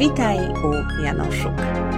Witaj 0.00 0.38
u 0.38 1.02
Janoszuk, 1.02 1.52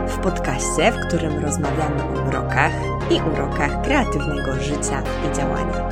w 0.08 0.18
podcaście, 0.18 0.92
w 0.92 1.06
którym 1.06 1.44
rozmawiamy 1.44 2.02
o 2.02 2.24
mrokach 2.24 2.72
i 3.10 3.20
urokach 3.34 3.82
kreatywnego 3.82 4.60
życia 4.60 5.02
i 5.02 5.36
działania. 5.36 5.88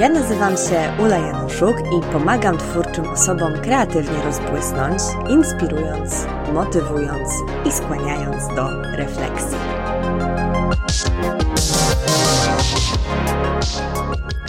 Ja 0.00 0.08
nazywam 0.08 0.56
się 0.56 0.92
Ula 1.04 1.16
Januszuk 1.16 1.76
i 1.78 2.12
pomagam 2.12 2.58
twórczym 2.58 3.08
osobom 3.08 3.52
kreatywnie 3.62 4.22
rozbłysnąć, 4.24 5.02
inspirując, 5.28 6.26
motywując 6.54 7.28
i 7.64 7.72
skłaniając 7.72 8.48
do 8.56 8.82
refleksji. 8.96 9.58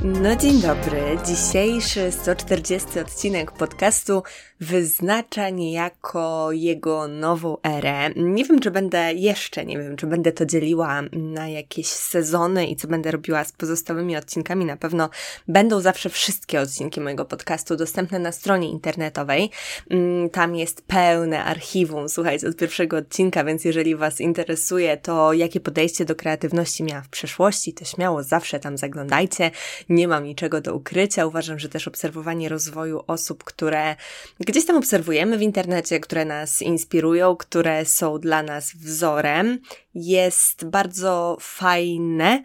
No 0.03 0.35
dzień 0.35 0.61
dobry. 0.61 1.01
Dzisiejszy 1.25 2.11
140 2.11 2.99
odcinek 2.99 3.51
podcastu 3.51 4.23
wyznacza 4.61 5.49
niejako 5.49 6.51
jego 6.51 7.07
nową 7.07 7.57
erę. 7.63 8.09
Nie 8.15 8.45
wiem, 8.45 8.59
czy 8.59 8.71
będę 8.71 9.13
jeszcze, 9.13 9.65
nie 9.65 9.77
wiem, 9.77 9.95
czy 9.95 10.07
będę 10.07 10.31
to 10.31 10.45
dzieliła 10.45 11.01
na 11.11 11.47
jakieś 11.47 11.87
sezony 11.87 12.67
i 12.67 12.75
co 12.75 12.87
będę 12.87 13.11
robiła 13.11 13.43
z 13.43 13.51
pozostałymi 13.51 14.17
odcinkami. 14.17 14.65
Na 14.65 14.77
pewno 14.77 15.09
będą 15.47 15.81
zawsze 15.81 16.09
wszystkie 16.09 16.61
odcinki 16.61 17.01
mojego 17.01 17.25
podcastu 17.25 17.75
dostępne 17.75 18.19
na 18.19 18.31
stronie 18.31 18.69
internetowej. 18.69 19.49
Mm, 19.89 20.29
tam 20.29 20.55
jest 20.55 20.81
pełne 20.81 21.43
archiwum, 21.43 22.09
słuchajcie, 22.09 22.47
od 22.47 22.55
pierwszego 22.55 22.97
odcinka, 22.97 23.43
więc 23.43 23.65
jeżeli 23.65 23.95
Was 23.95 24.21
interesuje 24.21 24.97
to, 24.97 25.33
jakie 25.33 25.59
podejście 25.59 26.05
do 26.05 26.15
kreatywności 26.15 26.83
miała 26.83 27.01
w 27.01 27.09
przeszłości, 27.09 27.73
to 27.73 27.85
śmiało 27.85 28.23
zawsze 28.23 28.59
tam 28.59 28.77
zaglądajcie. 28.77 29.51
Nie 29.89 30.07
mam 30.07 30.23
niczego 30.23 30.61
do 30.61 30.75
ukrycia. 30.75 31.25
Uważam, 31.25 31.59
że 31.59 31.69
też 31.69 31.87
obserwowanie 31.87 32.49
rozwoju 32.49 33.03
osób, 33.07 33.43
które 33.43 33.95
gdzieś 34.39 34.65
tam 34.65 34.75
obserwujemy 34.75 35.37
w 35.37 35.41
internecie, 35.41 35.99
które 35.99 36.25
nas 36.25 36.61
inspirują, 36.61 37.35
które 37.35 37.85
są 37.85 38.19
dla 38.19 38.43
nas 38.43 38.73
wzorem, 38.75 39.59
jest 39.95 40.65
bardzo 40.65 41.37
fajne, 41.39 42.43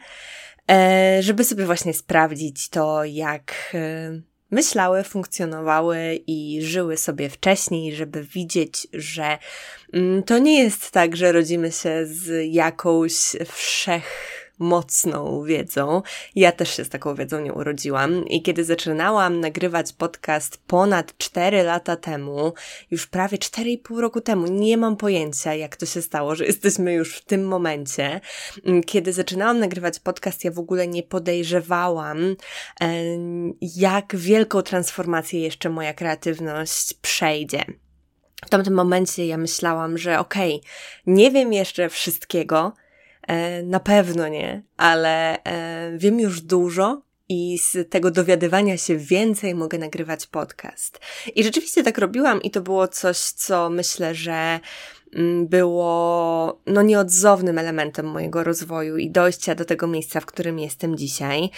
e, 0.70 1.19
żeby 1.22 1.44
sobie 1.44 1.66
właśnie 1.66 1.94
sprawdzić 1.94 2.69
to, 2.69 3.04
jak 3.04 3.54
e, 3.74 4.20
myślały, 4.50 5.02
funkcjonowały 5.02 6.20
i 6.26 6.62
żyły 6.62 6.97
sobie 6.97 7.28
wcześniej, 7.28 7.94
żeby 7.94 8.24
widzieć, 8.24 8.86
że 8.92 9.38
mm, 9.92 10.22
to 10.22 10.38
nie 10.38 10.62
jest 10.62 10.91
tak, 10.91 11.16
że 11.16 11.32
rodzimy 11.32 11.72
się 11.72 12.06
z 12.06 12.52
jakąś 12.52 13.12
wszech 13.47 14.44
mocną 14.58 15.44
wiedzą. 15.44 16.02
Ja 16.34 16.52
też 16.52 16.77
się 16.77 16.84
z 16.84 16.88
taką 16.88 17.14
wiedzą 17.14 17.41
nie 17.41 17.52
urodziłam 17.52 18.24
i 18.27 18.42
kiedy 18.42 18.64
zaczynałam 18.64 19.41
nagrywać 19.41 19.92
podcast 19.92 20.58
ponad 20.66 21.19
4 21.19 21.62
lata 21.62 21.97
temu, 21.97 22.52
już 22.91 23.06
prawie 23.06 23.38
4,5 23.38 23.98
roku 23.98 24.20
temu, 24.20 24.47
nie 24.47 24.77
mam 24.77 24.97
pojęcia 24.97 25.55
jak 25.55 25.77
to 25.77 25.86
się 25.86 26.02
stało, 26.02 26.34
że 26.34 26.47
jesteśmy 26.47 26.92
już 26.92 27.16
w 27.16 27.25
tym 27.25 27.48
momencie. 27.48 28.20
Kiedy 28.86 29.12
zaczynałam 29.12 29.58
nagrywać 29.58 30.00
podcast, 30.00 30.44
ja 30.44 30.50
w 30.50 30.58
ogóle 30.58 30.88
nie 30.88 31.02
podejrzewałam, 31.02 32.36
jak 33.60 34.16
wielką 34.16 34.62
transformację 34.62 35.41
jeszcze 35.41 35.70
moja 35.70 35.94
kreatywność 35.94 36.94
przejdzie. 36.94 37.64
W 38.47 38.48
tamtym 38.48 38.75
momencie 38.75 39.27
ja 39.27 39.36
myślałam, 39.36 39.98
że 39.98 40.19
okej, 40.19 40.55
okay, 40.55 40.70
nie 41.06 41.30
wiem 41.30 41.52
jeszcze 41.52 41.88
wszystkiego, 41.88 42.72
na 43.62 43.80
pewno 43.80 44.28
nie, 44.28 44.62
ale 44.77 45.44
e, 45.44 45.98
wiem 45.98 46.20
już 46.20 46.41
dużo 46.41 47.03
i 47.28 47.58
z 47.58 47.91
tego 47.91 48.11
dowiadywania 48.11 48.77
się 48.77 48.97
więcej 48.97 49.55
mogę 49.55 49.78
nagrywać 49.78 50.27
podcast. 50.27 51.00
I 51.34 51.44
rzeczywiście 51.44 51.83
tak 51.83 51.98
robiłam 51.98 52.42
i 52.42 52.50
to 52.50 52.61
było 52.61 52.89
coś, 52.89 53.19
co 53.19 53.70
myślę, 53.70 54.14
że 54.14 54.61
mm, 55.14 55.47
było 55.47 56.60
no 56.66 56.82
nieodzownym 56.82 57.59
elementem 57.59 58.06
mojego 58.06 58.44
rozwoju 58.44 58.97
i 58.97 59.10
dojścia 59.10 59.54
do 59.54 59.65
tego 59.65 59.87
miejsca, 59.87 60.21
w 60.21 60.27
którym 60.27 60.59
jestem 60.59 60.97
dzisiaj. 60.97 61.50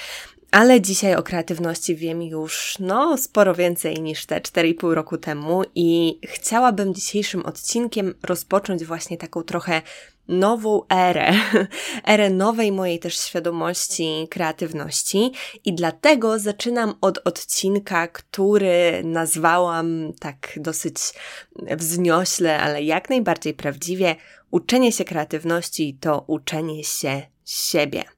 Ale 0.50 0.80
dzisiaj 0.80 1.14
o 1.14 1.22
kreatywności 1.22 1.96
wiem 1.96 2.22
już 2.22 2.76
no 2.80 3.18
sporo 3.18 3.54
więcej 3.54 4.00
niż 4.00 4.26
te 4.26 4.40
4,5 4.40 4.92
roku 4.92 5.18
temu 5.18 5.62
i 5.74 6.18
chciałabym 6.24 6.94
dzisiejszym 6.94 7.46
odcinkiem 7.46 8.14
rozpocząć 8.22 8.84
właśnie 8.84 9.16
taką 9.16 9.42
trochę 9.42 9.82
nową 10.28 10.82
erę, 10.88 11.32
erę 12.12 12.30
nowej 12.30 12.72
mojej 12.72 12.98
też 12.98 13.18
świadomości, 13.20 14.26
kreatywności 14.30 15.32
i 15.64 15.74
dlatego 15.74 16.38
zaczynam 16.38 16.94
od 17.00 17.18
odcinka, 17.24 18.08
który 18.08 19.02
nazwałam 19.04 20.12
tak 20.20 20.52
dosyć 20.56 20.96
wzniośle, 21.76 22.60
ale 22.60 22.82
jak 22.82 23.10
najbardziej 23.10 23.54
prawdziwie 23.54 24.16
uczenie 24.50 24.92
się 24.92 25.04
kreatywności 25.04 25.98
to 26.00 26.24
uczenie 26.26 26.84
się 26.84 27.22
siebie. 27.44 28.15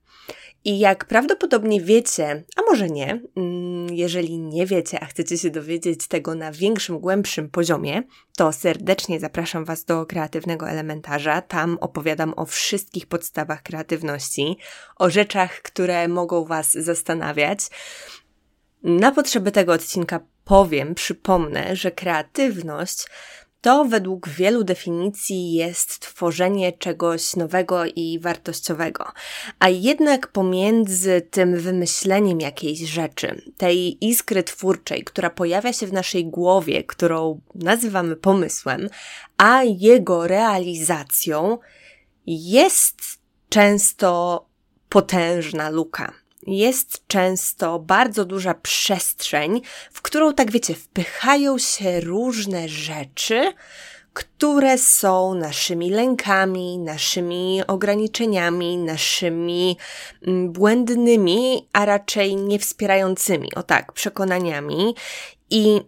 I 0.68 0.78
jak 0.78 1.04
prawdopodobnie 1.04 1.80
wiecie, 1.80 2.44
a 2.56 2.62
może 2.62 2.88
nie, 2.88 3.20
mm, 3.36 3.94
jeżeli 3.94 4.38
nie 4.38 4.66
wiecie, 4.66 5.00
a 5.00 5.06
chcecie 5.06 5.38
się 5.38 5.50
dowiedzieć 5.50 6.06
tego 6.06 6.34
na 6.34 6.52
większym, 6.52 6.98
głębszym 6.98 7.50
poziomie, 7.50 8.02
to 8.36 8.52
serdecznie 8.52 9.20
zapraszam 9.20 9.64
Was 9.64 9.84
do 9.84 10.06
kreatywnego 10.06 10.68
elementarza. 10.68 11.42
Tam 11.42 11.78
opowiadam 11.80 12.34
o 12.36 12.46
wszystkich 12.46 13.06
podstawach 13.06 13.62
kreatywności, 13.62 14.56
o 14.96 15.10
rzeczach, 15.10 15.62
które 15.62 16.08
mogą 16.08 16.44
Was 16.44 16.72
zastanawiać. 16.72 17.60
Na 18.82 19.12
potrzeby 19.12 19.52
tego 19.52 19.72
odcinka 19.72 20.20
powiem, 20.44 20.94
przypomnę, 20.94 21.76
że 21.76 21.90
kreatywność 21.90 23.06
to 23.60 23.84
według 23.84 24.28
wielu 24.28 24.64
definicji 24.64 25.52
jest 25.52 26.00
tworzenie 26.00 26.72
czegoś 26.72 27.36
nowego 27.36 27.84
i 27.86 28.18
wartościowego. 28.18 29.04
A 29.58 29.68
jednak 29.68 30.26
pomiędzy 30.26 31.20
tym 31.30 31.60
wymyśleniem 31.60 32.40
jakiejś 32.40 32.78
rzeczy, 32.78 33.42
tej 33.56 34.06
iskry 34.08 34.42
twórczej, 34.42 35.04
która 35.04 35.30
pojawia 35.30 35.72
się 35.72 35.86
w 35.86 35.92
naszej 35.92 36.26
głowie, 36.26 36.84
którą 36.84 37.40
nazywamy 37.54 38.16
pomysłem, 38.16 38.88
a 39.36 39.62
jego 39.62 40.26
realizacją, 40.26 41.58
jest 42.26 43.18
często 43.48 44.44
potężna 44.88 45.70
luka 45.70 46.12
jest 46.48 47.06
często 47.06 47.78
bardzo 47.78 48.24
duża 48.24 48.54
przestrzeń, 48.54 49.60
w 49.92 50.02
którą, 50.02 50.34
tak 50.34 50.50
wiecie, 50.50 50.74
wpychają 50.74 51.58
się 51.58 52.00
różne 52.00 52.68
rzeczy, 52.68 53.52
które 54.12 54.78
są 54.78 55.34
naszymi 55.34 55.90
lękami, 55.90 56.78
naszymi 56.78 57.60
ograniczeniami, 57.66 58.76
naszymi 58.76 59.76
mm, 60.26 60.52
błędnymi, 60.52 61.68
a 61.72 61.84
raczej 61.84 62.36
niewspierającymi, 62.36 63.54
o 63.54 63.62
tak, 63.62 63.92
przekonaniami. 63.92 64.94
I 65.50 65.80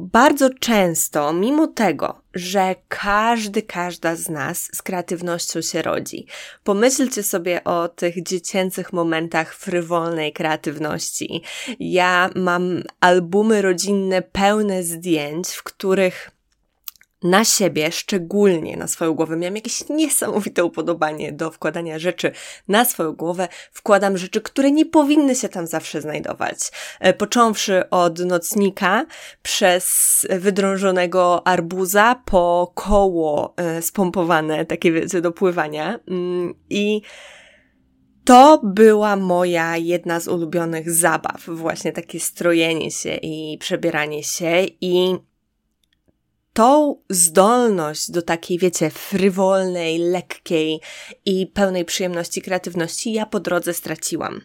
bardzo 0.00 0.50
często, 0.60 1.32
mimo 1.32 1.66
tego, 1.66 2.22
że 2.34 2.74
każdy, 2.88 3.62
każda 3.62 4.16
z 4.16 4.28
nas 4.28 4.68
z 4.72 4.82
kreatywnością 4.82 5.62
się 5.62 5.82
rodzi, 5.82 6.26
pomyślcie 6.64 7.22
sobie 7.22 7.64
o 7.64 7.88
tych 7.88 8.22
dziecięcych 8.22 8.92
momentach 8.92 9.54
frywolnej 9.54 10.32
kreatywności. 10.32 11.42
Ja 11.80 12.30
mam 12.34 12.82
albumy 13.00 13.62
rodzinne 13.62 14.22
pełne 14.22 14.82
zdjęć, 14.82 15.48
w 15.48 15.62
których 15.62 16.30
na 17.22 17.44
siebie, 17.44 17.92
szczególnie 17.92 18.76
na 18.76 18.86
swoją 18.86 19.14
głowę. 19.14 19.36
Miałam 19.36 19.56
jakieś 19.56 19.88
niesamowite 19.88 20.64
upodobanie 20.64 21.32
do 21.32 21.50
wkładania 21.50 21.98
rzeczy 21.98 22.32
na 22.68 22.84
swoją 22.84 23.12
głowę. 23.12 23.48
Wkładam 23.72 24.18
rzeczy, 24.18 24.40
które 24.40 24.70
nie 24.70 24.86
powinny 24.86 25.34
się 25.34 25.48
tam 25.48 25.66
zawsze 25.66 26.00
znajdować. 26.00 26.58
E, 27.00 27.12
począwszy 27.12 27.90
od 27.90 28.18
nocnika, 28.18 29.06
przez 29.42 30.26
wydrążonego 30.30 31.46
arbuza, 31.46 32.22
po 32.24 32.72
koło 32.74 33.54
e, 33.56 33.82
spompowane, 33.82 34.64
takie 34.66 34.92
wiecie, 34.92 35.20
do 35.20 35.32
pływania. 35.32 35.98
Mm, 36.08 36.54
I 36.70 37.02
to 38.24 38.60
była 38.64 39.16
moja 39.16 39.76
jedna 39.76 40.20
z 40.20 40.28
ulubionych 40.28 40.90
zabaw, 40.90 41.46
właśnie 41.46 41.92
takie 41.92 42.20
strojenie 42.20 42.90
się 42.90 43.14
i 43.14 43.58
przebieranie 43.58 44.24
się 44.24 44.66
i 44.80 45.16
tą 46.52 46.96
zdolność 47.10 48.10
do 48.10 48.22
takiej, 48.22 48.58
wiecie, 48.58 48.90
frywolnej, 48.90 49.98
lekkiej 49.98 50.80
i 51.26 51.46
pełnej 51.46 51.84
przyjemności, 51.84 52.42
kreatywności 52.42 53.12
ja 53.12 53.26
po 53.26 53.40
drodze 53.40 53.74
straciłam. 53.74 54.40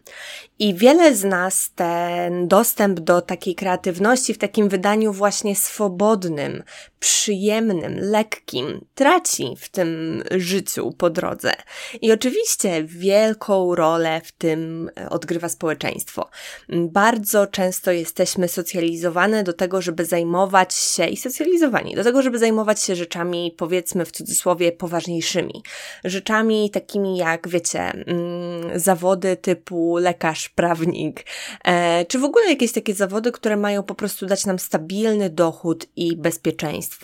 I 0.59 0.73
wiele 0.73 1.15
z 1.15 1.23
nas 1.23 1.71
ten 1.75 2.47
dostęp 2.47 2.99
do 2.99 3.21
takiej 3.21 3.55
kreatywności 3.55 4.33
w 4.33 4.37
takim 4.37 4.69
wydaniu 4.69 5.13
właśnie 5.13 5.55
swobodnym, 5.55 6.63
przyjemnym, 7.05 7.99
lekkim, 7.99 8.85
traci 8.95 9.55
w 9.59 9.69
tym 9.69 10.23
życiu 10.31 10.93
po 10.97 11.09
drodze. 11.09 11.53
I 12.01 12.11
oczywiście 12.11 12.83
wielką 12.83 13.75
rolę 13.75 14.21
w 14.23 14.31
tym 14.31 14.89
odgrywa 15.09 15.49
społeczeństwo. 15.49 16.29
Bardzo 16.69 17.47
często 17.47 17.91
jesteśmy 17.91 18.47
socjalizowane 18.47 19.43
do 19.43 19.53
tego, 19.53 19.81
żeby 19.81 20.05
zajmować 20.05 20.73
się 20.73 21.05
i 21.07 21.17
socjalizowani 21.17 21.95
do 21.95 22.03
tego, 22.03 22.21
żeby 22.21 22.39
zajmować 22.39 22.81
się 22.81 22.95
rzeczami, 22.95 23.55
powiedzmy 23.57 24.05
w 24.05 24.11
cudzysłowie, 24.11 24.71
poważniejszymi. 24.71 25.63
Rzeczami 26.03 26.69
takimi 26.69 27.17
jak, 27.17 27.47
wiecie, 27.47 27.81
mm, 27.81 28.79
zawody 28.79 29.37
typu 29.37 29.97
lekarz, 29.97 30.49
prawnik, 30.49 31.25
e, 31.65 32.05
czy 32.05 32.19
w 32.19 32.23
ogóle 32.23 32.45
jakieś 32.49 32.71
takie 32.71 32.93
zawody, 32.93 33.31
które 33.31 33.57
mają 33.57 33.83
po 33.83 33.95
prostu 33.95 34.25
dać 34.25 34.45
nam 34.45 34.59
stabilny 34.59 35.29
dochód 35.29 35.85
i 35.95 36.15
bezpieczeństwo. 36.15 36.94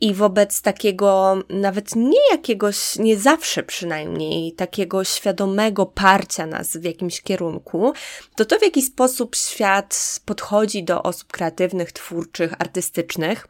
I 0.00 0.14
wobec 0.14 0.62
takiego, 0.62 1.42
nawet 1.48 1.96
nie 1.96 2.30
jakiegoś, 2.30 2.96
nie 2.96 3.16
zawsze 3.16 3.62
przynajmniej, 3.62 4.52
takiego 4.52 5.04
świadomego 5.04 5.86
parcia 5.86 6.46
nas 6.46 6.76
w 6.76 6.84
jakimś 6.84 7.22
kierunku, 7.22 7.92
to 8.36 8.44
to 8.44 8.58
w 8.58 8.62
jaki 8.62 8.82
sposób 8.82 9.36
świat 9.36 10.20
podchodzi 10.24 10.84
do 10.84 11.02
osób 11.02 11.32
kreatywnych, 11.32 11.92
twórczych, 11.92 12.52
artystycznych, 12.58 13.46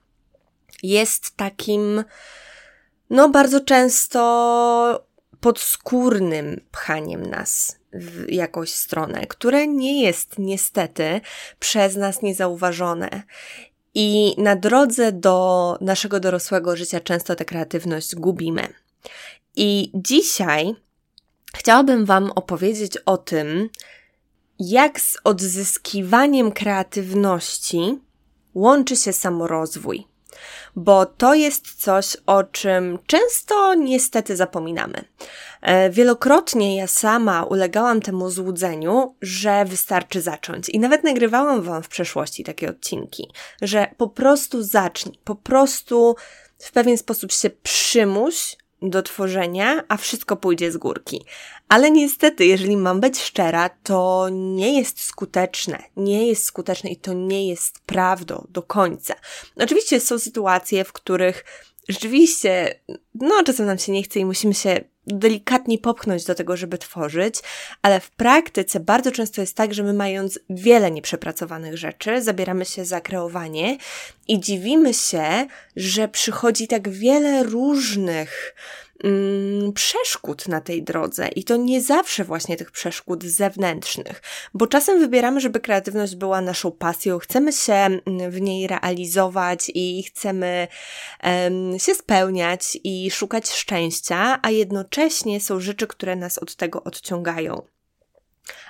jest 0.82 1.37
takim, 1.37 2.05
no 3.11 3.29
bardzo 3.29 3.61
często 3.61 5.08
podskórnym 5.40 6.61
pchaniem 6.70 7.26
nas 7.26 7.79
w 7.93 8.32
jakąś 8.32 8.75
stronę, 8.75 9.26
które 9.26 9.67
nie 9.67 10.02
jest 10.02 10.38
niestety 10.38 11.20
przez 11.58 11.96
nas 11.96 12.23
niezauważone. 12.23 13.23
I 13.94 14.35
na 14.38 14.56
drodze 14.56 15.12
do 15.12 15.79
naszego 15.81 16.20
dorosłego 16.20 16.76
życia 16.76 17.00
często 17.00 17.35
tę 17.37 17.44
kreatywność 17.44 18.14
gubimy. 18.14 18.69
I 19.56 19.90
dzisiaj 19.94 20.75
chciałabym 21.56 22.05
Wam 22.05 22.31
opowiedzieć 22.31 22.96
o 22.96 23.19
tym, 23.19 23.69
jak 24.58 25.00
z 25.00 25.17
odzyskiwaniem 25.25 26.52
kreatywności 26.52 27.99
łączy 28.55 28.96
się 28.96 29.12
samorozwój 29.12 30.06
bo 30.76 31.06
to 31.06 31.35
jest 31.35 31.75
coś, 31.75 32.17
o 32.26 32.44
czym 32.44 32.99
często 33.06 33.75
niestety 33.75 34.37
zapominamy. 34.37 35.05
E, 35.62 35.90
wielokrotnie 35.90 36.76
ja 36.76 36.87
sama 36.87 37.44
ulegałam 37.44 38.00
temu 38.00 38.31
złudzeniu, 38.31 39.14
że 39.23 39.64
wystarczy 39.64 40.20
zacząć. 40.20 40.69
I 40.69 40.79
nawet 40.79 41.05
nagrywałam 41.05 41.62
Wam 41.62 41.82
w 41.82 41.88
przeszłości 41.88 42.44
takie 42.44 42.70
odcinki, 42.70 43.31
że 43.62 43.87
po 43.96 44.08
prostu 44.08 44.62
zacznij, 44.62 45.19
po 45.25 45.35
prostu 45.35 46.17
w 46.58 46.73
pewien 46.73 46.99
sposób 46.99 47.32
się 47.32 47.50
przymuś 47.50 48.56
do 48.82 49.02
tworzenia, 49.02 49.84
a 49.88 49.96
wszystko 49.96 50.36
pójdzie 50.36 50.72
z 50.72 50.76
górki. 50.76 51.25
Ale 51.69 51.90
niestety, 51.90 52.46
jeżeli 52.46 52.76
mam 52.76 53.00
być 53.00 53.20
szczera, 53.20 53.69
to 53.69 54.28
nie 54.32 54.78
jest 54.78 55.00
skuteczne. 55.00 55.82
Nie 55.96 56.28
jest 56.28 56.44
skuteczne 56.44 56.90
i 56.90 56.96
to 56.96 57.12
nie 57.12 57.48
jest 57.48 57.80
prawdą 57.80 58.46
do 58.50 58.62
końca. 58.62 59.14
Oczywiście 59.56 60.00
są 60.00 60.19
sytuacje, 60.19 60.84
w 60.84 60.92
których 60.92 61.44
rzeczywiście, 61.88 62.80
no 63.14 63.42
czasem 63.44 63.66
nam 63.66 63.78
się 63.78 63.92
nie 63.92 64.02
chce 64.02 64.20
i 64.20 64.25
musimy 64.25 64.54
się 64.54 64.84
delikatnie 65.08 65.78
popchnąć 65.78 66.25
do 66.25 66.34
tego, 66.34 66.56
żeby 66.56 66.78
tworzyć, 66.78 67.34
ale 67.82 68.00
w 68.00 68.10
praktyce 68.10 68.81
bardzo 68.81 69.12
często 69.12 69.40
jest 69.40 69.55
tak, 69.55 69.75
że 69.75 69.82
my 69.82 69.93
mając 69.93 70.38
wiele 70.50 70.90
nieprzepracowanych 70.90 71.76
rzeczy, 71.76 72.22
zabieramy 72.22 72.64
się 72.64 72.84
za 72.84 73.00
kreowanie 73.00 73.78
i 74.28 74.40
dziwimy 74.40 74.94
się, 74.94 75.46
że 75.76 76.08
przychodzi 76.08 76.69
tak 76.69 76.88
wiele 76.88 77.43
różnych 77.43 78.55
mm, 79.05 79.73
przeszkód 79.73 80.49
na 80.49 80.61
tej 80.61 80.83
drodze 80.83 81.29
i 81.29 81.45
to 81.45 81.56
nie 81.56 81.83
zawsze 81.83 82.25
właśnie 82.25 82.56
tych 82.56 82.71
przeszkód 82.71 83.25
zewnętrznych, 83.25 84.23
bo 84.55 84.67
czasem 84.67 84.99
wybieramy, 84.99 85.41
żeby 85.41 85.61
kreatywność 85.61 86.17
była 86.17 86.41
naszą 86.41 86.73
pasją, 86.73 87.19
chcemy 87.19 87.53
się 87.53 87.73
mm, 87.73 88.31
w 88.31 88.41
niej 88.41 88.67
realizować 88.67 89.71
i 89.75 90.03
chcemy 90.03 90.69
um, 91.25 91.79
się 91.79 91.95
spełniać 91.95 92.79
i 92.85 93.11
szukać 93.11 93.50
szczęścia, 93.50 94.39
a 94.43 94.50
jednocześnie 94.50 95.41
są 95.41 95.61
rzeczy, 95.61 95.87
które 95.87 96.17
nas 96.17 96.39
od 96.39 96.56
tego 96.56 96.85
odciągają. 96.85 97.62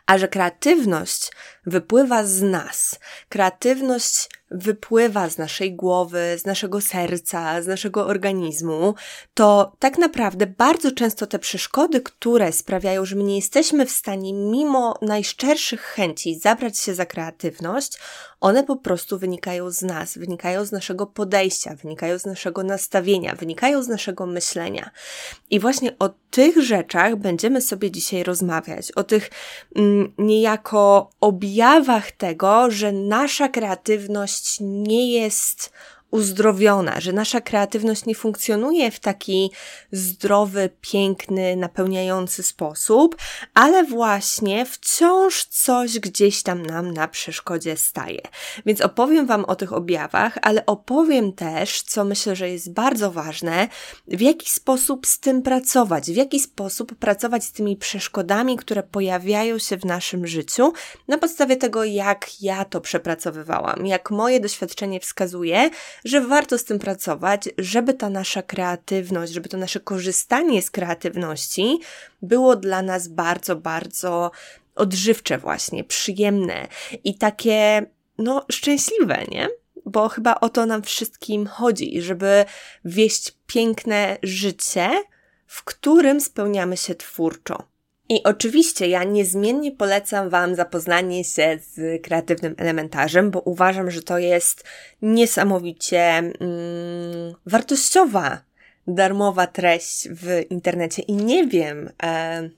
A 0.08 0.18
że 0.18 0.28
kreatywność 0.28 1.30
wypływa 1.66 2.24
z 2.24 2.42
nas, 2.42 2.98
kreatywność 3.28 4.28
wypływa 4.50 5.28
z 5.28 5.38
naszej 5.38 5.74
głowy, 5.74 6.36
z 6.38 6.44
naszego 6.44 6.80
serca, 6.80 7.62
z 7.62 7.66
naszego 7.66 8.06
organizmu, 8.06 8.94
to 9.34 9.72
tak 9.78 9.98
naprawdę 9.98 10.46
bardzo 10.46 10.92
często 10.92 11.26
te 11.26 11.38
przeszkody, 11.38 12.00
które 12.00 12.52
sprawiają, 12.52 13.04
że 13.04 13.16
my 13.16 13.22
nie 13.24 13.36
jesteśmy 13.36 13.86
w 13.86 13.90
stanie 13.90 14.32
mimo 14.32 14.98
najszczerszych 15.02 15.80
chęci 15.80 16.38
zabrać 16.38 16.78
się 16.78 16.94
za 16.94 17.06
kreatywność, 17.06 17.98
one 18.40 18.64
po 18.64 18.76
prostu 18.76 19.18
wynikają 19.18 19.70
z 19.70 19.82
nas, 19.82 20.18
wynikają 20.18 20.64
z 20.64 20.72
naszego 20.72 21.06
podejścia, 21.06 21.74
wynikają 21.82 22.18
z 22.18 22.26
naszego 22.26 22.62
nastawienia, 22.62 23.34
wynikają 23.34 23.82
z 23.82 23.88
naszego 23.88 24.26
myślenia. 24.26 24.90
I 25.50 25.60
właśnie 25.60 25.98
o 25.98 26.08
tych 26.30 26.62
rzeczach 26.62 27.16
będziemy 27.16 27.60
sobie 27.60 27.90
dzisiaj 27.90 28.22
rozmawiać, 28.22 28.92
o 28.92 29.04
tych 29.04 29.30
mm, 29.76 29.97
niejako 30.18 31.10
objawach 31.20 32.12
tego, 32.12 32.70
że 32.70 32.92
nasza 32.92 33.48
kreatywność 33.48 34.56
nie 34.60 35.12
jest 35.12 35.72
uzdrowiona, 36.10 37.00
że 37.00 37.12
nasza 37.12 37.40
kreatywność 37.40 38.06
nie 38.06 38.14
funkcjonuje 38.14 38.90
w 38.90 39.00
taki 39.00 39.50
zdrowy, 39.92 40.70
piękny, 40.80 41.56
napełniający 41.56 42.42
sposób, 42.42 43.16
ale 43.54 43.84
właśnie 43.84 44.66
wciąż 44.66 45.44
coś 45.44 45.98
gdzieś 45.98 46.42
tam 46.42 46.66
nam 46.66 46.90
na 46.90 47.08
przeszkodzie 47.08 47.76
staje. 47.76 48.20
Więc 48.66 48.80
opowiem 48.80 49.26
Wam 49.26 49.44
o 49.44 49.56
tych 49.56 49.72
objawach, 49.72 50.38
ale 50.42 50.66
opowiem 50.66 51.32
też, 51.32 51.82
co 51.82 52.04
myślę, 52.04 52.36
że 52.36 52.50
jest 52.50 52.72
bardzo 52.72 53.10
ważne, 53.10 53.68
w 54.08 54.20
jaki 54.20 54.50
sposób 54.50 55.06
z 55.06 55.20
tym 55.20 55.42
pracować, 55.42 56.10
w 56.10 56.16
jaki 56.16 56.40
sposób 56.40 56.94
pracować 56.94 57.44
z 57.44 57.52
tymi 57.52 57.76
przeszkodami, 57.76 58.56
które 58.56 58.82
pojawiają 58.82 59.58
się 59.58 59.76
w 59.76 59.84
naszym 59.84 60.26
życiu, 60.26 60.72
na 61.08 61.18
podstawie 61.18 61.56
tego, 61.56 61.84
jak 61.84 62.42
ja 62.42 62.64
to 62.64 62.80
przepracowywałam, 62.80 63.86
jak 63.86 64.10
moje 64.10 64.40
doświadczenie 64.40 65.00
wskazuje, 65.00 65.70
że 66.04 66.20
warto 66.20 66.58
z 66.58 66.64
tym 66.64 66.78
pracować, 66.78 67.48
żeby 67.58 67.94
ta 67.94 68.10
nasza 68.10 68.42
kreatywność, 68.42 69.32
żeby 69.32 69.48
to 69.48 69.56
nasze 69.56 69.80
korzystanie 69.80 70.62
z 70.62 70.70
kreatywności 70.70 71.78
było 72.22 72.56
dla 72.56 72.82
nas 72.82 73.08
bardzo, 73.08 73.56
bardzo 73.56 74.30
odżywcze 74.74 75.38
właśnie, 75.38 75.84
przyjemne 75.84 76.68
i 77.04 77.18
takie, 77.18 77.86
no, 78.18 78.46
szczęśliwe, 78.52 79.24
nie? 79.28 79.48
Bo 79.86 80.08
chyba 80.08 80.34
o 80.34 80.48
to 80.48 80.66
nam 80.66 80.82
wszystkim 80.82 81.46
chodzi, 81.46 82.02
żeby 82.02 82.44
wieść 82.84 83.32
piękne 83.46 84.18
życie, 84.22 84.90
w 85.46 85.64
którym 85.64 86.20
spełniamy 86.20 86.76
się 86.76 86.94
twórczo. 86.94 87.77
I 88.08 88.22
oczywiście 88.24 88.88
ja 88.88 89.04
niezmiennie 89.04 89.72
polecam 89.72 90.30
Wam 90.30 90.54
zapoznanie 90.54 91.24
się 91.24 91.58
z 91.72 92.02
kreatywnym 92.02 92.54
elementarzem, 92.58 93.30
bo 93.30 93.40
uważam, 93.40 93.90
że 93.90 94.02
to 94.02 94.18
jest 94.18 94.64
niesamowicie 95.02 96.00
mm, 96.00 96.34
wartościowa, 97.46 98.40
darmowa 98.86 99.46
treść 99.46 100.08
w 100.08 100.42
internecie. 100.50 101.02
I 101.02 101.12
nie 101.12 101.46
wiem, 101.46 101.90
e, 102.02 102.50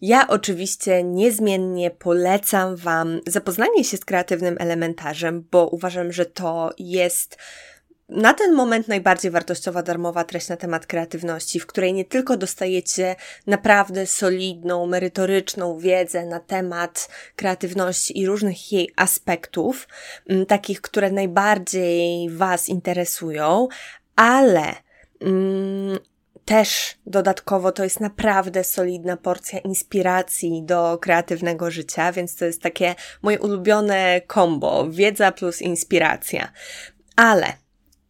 ja 0.00 0.28
oczywiście 0.28 1.02
niezmiennie 1.02 1.90
polecam 1.90 2.76
Wam 2.76 3.20
zapoznanie 3.26 3.84
się 3.84 3.96
z 3.96 4.04
kreatywnym 4.04 4.56
elementarzem, 4.58 5.44
bo 5.50 5.66
uważam, 5.66 6.12
że 6.12 6.26
to 6.26 6.70
jest 6.78 7.38
na 8.08 8.34
ten 8.34 8.54
moment 8.54 8.88
najbardziej 8.88 9.30
wartościowa 9.30 9.82
darmowa 9.82 10.24
treść 10.24 10.48
na 10.48 10.56
temat 10.56 10.86
kreatywności, 10.86 11.60
w 11.60 11.66
której 11.66 11.92
nie 11.92 12.04
tylko 12.04 12.36
dostajecie 12.36 13.16
naprawdę 13.46 14.06
solidną, 14.06 14.86
merytoryczną 14.86 15.78
wiedzę 15.78 16.26
na 16.26 16.40
temat 16.40 17.08
kreatywności 17.36 18.18
i 18.18 18.26
różnych 18.26 18.72
jej 18.72 18.90
aspektów, 18.96 19.88
m, 20.28 20.46
takich, 20.46 20.80
które 20.80 21.10
najbardziej 21.10 22.30
Was 22.30 22.68
interesują, 22.68 23.68
ale 24.16 24.74
mm, 25.20 25.98
też 26.44 26.98
dodatkowo 27.06 27.72
to 27.72 27.84
jest 27.84 28.00
naprawdę 28.00 28.64
solidna 28.64 29.16
porcja 29.16 29.58
inspiracji 29.58 30.62
do 30.64 30.98
kreatywnego 30.98 31.70
życia, 31.70 32.12
więc 32.12 32.36
to 32.36 32.44
jest 32.44 32.62
takie 32.62 32.94
moje 33.22 33.40
ulubione 33.40 34.20
combo 34.34 34.86
wiedza 34.90 35.32
plus 35.32 35.62
inspiracja. 35.62 36.52
Ale 37.16 37.65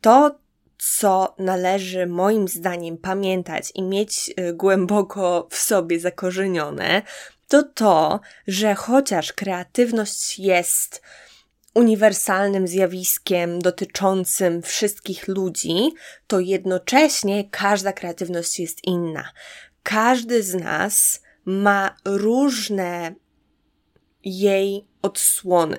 to, 0.07 0.39
co 0.79 1.35
należy 1.39 2.07
moim 2.07 2.49
zdaniem 2.49 2.99
pamiętać 2.99 3.73
i 3.75 3.83
mieć 3.83 4.31
y, 4.41 4.53
głęboko 4.53 5.49
w 5.51 5.57
sobie 5.57 6.01
zakorzenione, 6.01 7.03
to 7.49 7.63
to, 7.63 8.21
że 8.47 8.75
chociaż 8.75 9.33
kreatywność 9.33 10.39
jest 10.39 11.03
uniwersalnym 11.75 12.69
zjawiskiem 12.69 13.59
dotyczącym 13.59 14.63
wszystkich 14.63 15.29
ludzi, 15.29 15.93
to 16.27 16.41
jednocześnie 16.41 17.45
każda 17.51 17.93
kreatywność 17.93 18.61
jest 18.61 18.85
inna. 18.85 19.31
Każdy 19.83 20.43
z 20.43 20.55
nas 20.55 21.23
ma 21.45 21.97
różne 22.05 23.15
jej 24.25 24.89
odsłony. 25.03 25.79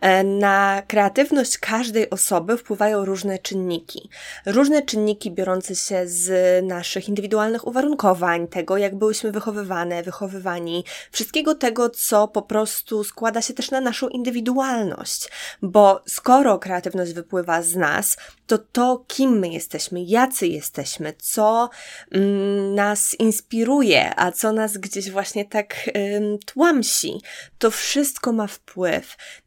E, 0.00 0.24
na 0.24 0.82
kreatywność 0.88 1.58
każdej 1.58 2.10
osoby 2.10 2.56
wpływają 2.56 3.04
różne 3.04 3.38
czynniki. 3.38 4.08
Różne 4.46 4.82
czynniki 4.82 5.30
biorące 5.30 5.74
się 5.74 6.02
z 6.06 6.64
naszych 6.66 7.08
indywidualnych 7.08 7.66
uwarunkowań, 7.66 8.48
tego 8.48 8.76
jak 8.76 8.94
byłyśmy 8.94 9.32
wychowywane, 9.32 10.02
wychowywani, 10.02 10.84
wszystkiego 11.10 11.54
tego, 11.54 11.90
co 11.90 12.28
po 12.28 12.42
prostu 12.42 13.04
składa 13.04 13.42
się 13.42 13.54
też 13.54 13.70
na 13.70 13.80
naszą 13.80 14.08
indywidualność. 14.08 15.28
Bo 15.62 16.02
skoro 16.06 16.58
kreatywność 16.58 17.12
wypływa 17.12 17.62
z 17.62 17.76
nas, 17.76 18.16
to 18.46 18.58
to, 18.58 19.04
kim 19.08 19.38
my 19.38 19.48
jesteśmy, 19.48 20.02
jacy 20.02 20.46
jesteśmy, 20.46 21.12
co 21.18 21.70
mm, 22.10 22.74
nas 22.74 23.14
inspiruje, 23.14 24.12
a 24.16 24.32
co 24.32 24.52
nas 24.52 24.76
gdzieś 24.76 25.10
właśnie 25.10 25.44
tak 25.44 25.90
ym, 26.16 26.38
tłamsi, 26.46 27.20
to 27.58 27.70
wszystko 27.70 28.32
ma 28.32 28.46
wpływ. 28.46 28.61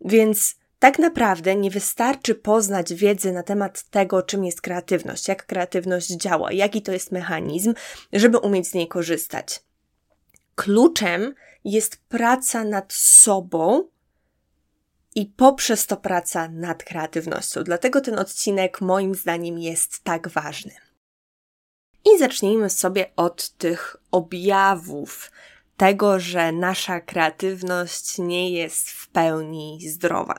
Więc 0.02 0.56
tak 0.80 1.00
naprawdę 1.00 1.56
nie 1.56 1.72
wystarczy 1.72 2.36
poznać 2.36 2.94
wiedzy 2.94 3.32
na 3.32 3.44
temat 3.44 3.84
tego, 3.84 4.22
czym 4.22 4.46
jest 4.46 4.62
kreatywność, 4.62 5.28
jak 5.28 5.46
kreatywność 5.46 6.08
działa, 6.08 6.52
jaki 6.52 6.82
to 6.82 6.92
jest 6.92 7.12
mechanizm, 7.12 7.74
żeby 8.14 8.38
umieć 8.38 8.68
z 8.68 8.74
niej 8.74 8.88
korzystać. 8.88 9.64
Kluczem 10.56 11.36
jest 11.64 11.98
praca 12.10 12.64
nad 12.64 12.94
sobą 12.94 13.88
i 15.16 15.26
poprzez 15.26 15.88
to 15.88 15.98
praca 15.98 16.50
nad 16.50 16.84
kreatywnością. 16.84 17.64
Dlatego 17.64 18.02
ten 18.02 18.20
odcinek 18.20 18.82
moim 18.82 19.16
zdaniem 19.16 19.60
jest 19.60 20.04
tak 20.04 20.28
ważny. 20.28 20.72
I 22.06 22.20
zacznijmy 22.20 22.70
sobie 22.70 23.12
od 23.16 23.50
tych 23.50 23.98
objawów 24.12 25.32
tego, 25.78 26.20
że 26.20 26.52
nasza 26.52 27.00
kreatywność 27.02 28.18
nie 28.18 28.52
jest 28.52 28.90
w 28.90 29.08
pełni 29.08 29.90
zdrowa. 29.90 30.36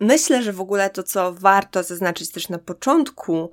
Myślę, 0.00 0.42
że 0.42 0.52
w 0.52 0.60
ogóle 0.60 0.90
to, 0.90 1.02
co 1.02 1.32
warto 1.32 1.82
zaznaczyć 1.82 2.30
też 2.30 2.48
na 2.48 2.58
początku, 2.58 3.50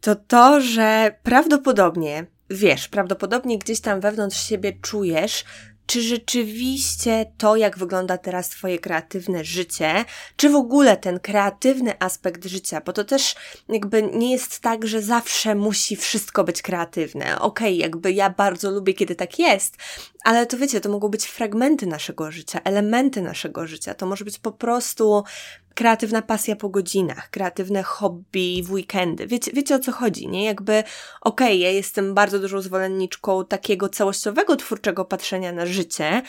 to 0.00 0.16
to, 0.16 0.60
że 0.60 1.16
prawdopodobnie, 1.22 2.26
wiesz, 2.50 2.88
prawdopodobnie 2.88 3.58
gdzieś 3.58 3.80
tam 3.80 4.00
wewnątrz 4.00 4.48
siebie 4.48 4.72
czujesz, 4.82 5.44
czy 5.86 6.02
rzeczywiście 6.02 7.32
to, 7.38 7.56
jak 7.56 7.78
wygląda 7.78 8.18
teraz 8.18 8.48
Twoje 8.48 8.78
kreatywne 8.78 9.44
życie, 9.44 10.04
czy 10.36 10.50
w 10.50 10.54
ogóle 10.54 10.96
ten 10.96 11.20
kreatywny 11.20 11.94
aspekt 12.00 12.44
życia, 12.44 12.80
bo 12.86 12.92
to 12.92 13.04
też 13.04 13.34
jakby 13.68 14.02
nie 14.02 14.32
jest 14.32 14.60
tak, 14.60 14.86
że 14.86 15.02
zawsze 15.02 15.54
musi 15.54 15.96
wszystko 15.96 16.44
być 16.44 16.62
kreatywne. 16.62 17.40
Okej, 17.40 17.74
okay, 17.74 17.74
jakby 17.74 18.12
ja 18.12 18.30
bardzo 18.30 18.70
lubię, 18.70 18.94
kiedy 18.94 19.14
tak 19.14 19.38
jest, 19.38 19.76
ale 20.24 20.46
to 20.46 20.58
wiecie, 20.58 20.80
to 20.80 20.88
mogą 20.88 21.08
być 21.08 21.26
fragmenty 21.26 21.86
naszego 21.86 22.30
życia, 22.30 22.60
elementy 22.64 23.22
naszego 23.22 23.66
życia. 23.66 23.94
To 23.94 24.06
może 24.06 24.24
być 24.24 24.38
po 24.38 24.52
prostu 24.52 25.24
kreatywna 25.74 26.22
pasja 26.22 26.56
po 26.56 26.68
godzinach, 26.68 27.30
kreatywne 27.30 27.82
hobby 27.82 28.62
w 28.64 28.72
weekendy. 28.72 29.26
Wiecie, 29.26 29.50
wiecie 29.54 29.74
o 29.74 29.78
co 29.78 29.92
chodzi, 29.92 30.28
nie? 30.28 30.44
Jakby, 30.44 30.72
okej, 31.20 31.46
okay, 31.48 31.56
ja 31.56 31.70
jestem 31.70 32.14
bardzo 32.14 32.38
dużą 32.38 32.60
zwolenniczką 32.60 33.44
takiego 33.44 33.88
całościowego, 33.88 34.56
twórczego 34.56 35.04
patrzenia 35.04 35.52
na 35.52 35.66
życie, 35.66 36.22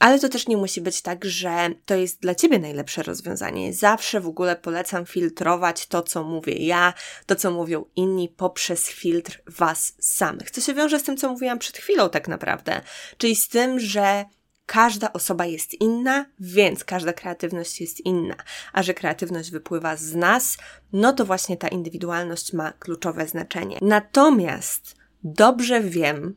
ale 0.00 0.18
to 0.18 0.28
też 0.28 0.48
nie 0.48 0.56
musi 0.56 0.80
być 0.80 1.02
tak, 1.02 1.24
że 1.24 1.68
to 1.86 1.94
jest 1.94 2.20
dla 2.20 2.34
ciebie 2.34 2.58
najlepsze 2.58 3.02
rozwiązanie. 3.02 3.74
Zawsze 3.74 4.20
w 4.20 4.28
ogóle 4.28 4.56
polecam 4.56 5.06
filtrować 5.06 5.86
to, 5.86 6.02
co 6.02 6.24
mówię 6.24 6.52
ja, 6.52 6.94
to, 7.26 7.36
co 7.36 7.50
mówią 7.50 7.84
inni, 7.96 8.28
poprzez 8.28 8.88
filtr 8.88 9.42
was 9.46 9.94
samych. 10.00 10.50
Co 10.50 10.60
się 10.60 10.74
wiąże 10.74 10.98
z 10.98 11.02
tym, 11.02 11.16
co 11.16 11.28
mówiłam 11.28 11.58
przed 11.58 11.78
chwilą, 11.78 12.10
tak 12.10 12.28
naprawdę. 12.28 12.80
Czyli 13.18 13.36
z 13.36 13.48
tym, 13.48 13.80
że 13.80 14.24
Każda 14.72 15.12
osoba 15.12 15.46
jest 15.46 15.80
inna, 15.80 16.26
więc 16.40 16.84
każda 16.84 17.12
kreatywność 17.12 17.80
jest 17.80 18.00
inna. 18.00 18.34
A 18.72 18.82
że 18.82 18.94
kreatywność 18.94 19.50
wypływa 19.50 19.96
z 19.96 20.14
nas, 20.14 20.56
no 20.92 21.12
to 21.12 21.24
właśnie 21.24 21.56
ta 21.56 21.68
indywidualność 21.68 22.52
ma 22.52 22.72
kluczowe 22.72 23.28
znaczenie. 23.28 23.78
Natomiast 23.82 24.96
dobrze 25.24 25.80
wiem, 25.80 26.34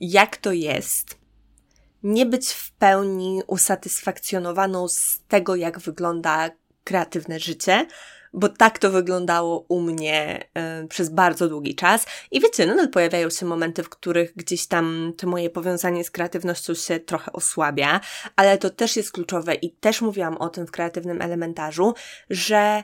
jak 0.00 0.36
to 0.36 0.52
jest 0.52 1.18
nie 2.02 2.26
być 2.26 2.48
w 2.48 2.72
pełni 2.72 3.42
usatysfakcjonowaną 3.46 4.88
z 4.88 5.20
tego, 5.28 5.56
jak 5.56 5.78
wygląda 5.78 6.50
kreatywne 6.84 7.40
życie, 7.40 7.86
bo 8.32 8.48
tak 8.48 8.78
to 8.78 8.90
wyglądało 8.90 9.64
u 9.68 9.80
mnie 9.80 10.44
y, 10.84 10.88
przez 10.88 11.08
bardzo 11.08 11.48
długi 11.48 11.74
czas. 11.74 12.06
I 12.30 12.40
wiecie, 12.40 12.66
nadal 12.66 12.88
pojawiają 12.88 13.30
się 13.30 13.46
momenty, 13.46 13.82
w 13.82 13.88
których 13.88 14.36
gdzieś 14.36 14.66
tam 14.66 15.12
to 15.16 15.26
moje 15.26 15.50
powiązanie 15.50 16.04
z 16.04 16.10
kreatywnością 16.10 16.74
się 16.74 17.00
trochę 17.00 17.32
osłabia, 17.32 18.00
ale 18.36 18.58
to 18.58 18.70
też 18.70 18.96
jest 18.96 19.12
kluczowe 19.12 19.54
i 19.54 19.70
też 19.70 20.00
mówiłam 20.00 20.36
o 20.36 20.48
tym 20.48 20.66
w 20.66 20.70
kreatywnym 20.70 21.22
elementarzu, 21.22 21.94
że 22.30 22.82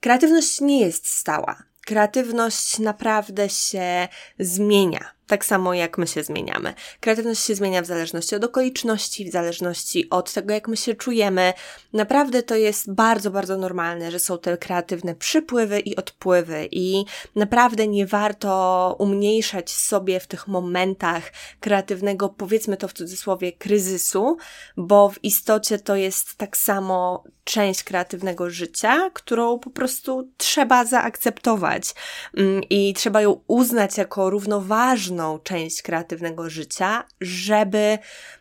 kreatywność 0.00 0.60
nie 0.60 0.80
jest 0.80 1.08
stała. 1.08 1.62
Kreatywność 1.86 2.78
naprawdę 2.78 3.48
się 3.48 4.08
zmienia 4.38 5.15
tak 5.26 5.44
samo 5.44 5.74
jak 5.74 5.98
my 5.98 6.06
się 6.06 6.22
zmieniamy. 6.22 6.74
Kreatywność 7.00 7.42
się 7.44 7.54
zmienia 7.54 7.82
w 7.82 7.86
zależności 7.86 8.36
od 8.36 8.44
okoliczności, 8.44 9.28
w 9.28 9.32
zależności 9.32 10.10
od 10.10 10.32
tego, 10.32 10.54
jak 10.54 10.68
my 10.68 10.76
się 10.76 10.94
czujemy. 10.94 11.52
Naprawdę 11.92 12.42
to 12.42 12.56
jest 12.56 12.92
bardzo, 12.92 13.30
bardzo 13.30 13.56
normalne, 13.56 14.10
że 14.10 14.18
są 14.18 14.38
te 14.38 14.56
kreatywne 14.56 15.14
przypływy 15.14 15.80
i 15.80 15.96
odpływy, 15.96 16.68
i 16.70 17.04
naprawdę 17.34 17.86
nie 17.86 18.06
warto 18.06 18.96
umniejszać 18.98 19.70
sobie 19.70 20.20
w 20.20 20.26
tych 20.26 20.48
momentach 20.48 21.32
kreatywnego, 21.60 22.28
powiedzmy 22.28 22.76
to 22.76 22.88
w 22.88 22.92
cudzysłowie, 22.92 23.52
kryzysu, 23.52 24.36
bo 24.76 25.08
w 25.08 25.24
istocie 25.24 25.78
to 25.78 25.96
jest 25.96 26.36
tak 26.36 26.56
samo 26.56 27.24
część 27.46 27.82
kreatywnego 27.82 28.50
życia, 28.50 29.10
którą 29.12 29.58
po 29.58 29.70
prostu 29.70 30.30
trzeba 30.36 30.84
zaakceptować 30.84 31.94
mm, 32.36 32.62
i 32.70 32.94
trzeba 32.94 33.22
ją 33.22 33.40
uznać 33.46 33.98
jako 33.98 34.30
równoważną 34.30 34.66
ważną 34.76 35.38
część 35.38 35.82
kreatywnego 35.82 36.50
życia, 36.50 37.04
żeby 37.20 37.98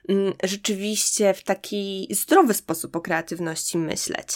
mm, 0.10 0.34
rzeczywiście 0.44 1.34
w 1.34 1.44
taki 1.44 2.08
zdrowy 2.12 2.54
sposób 2.54 2.96
o 2.96 3.02
kreatywności 3.02 3.78
myśleć. 3.78 4.28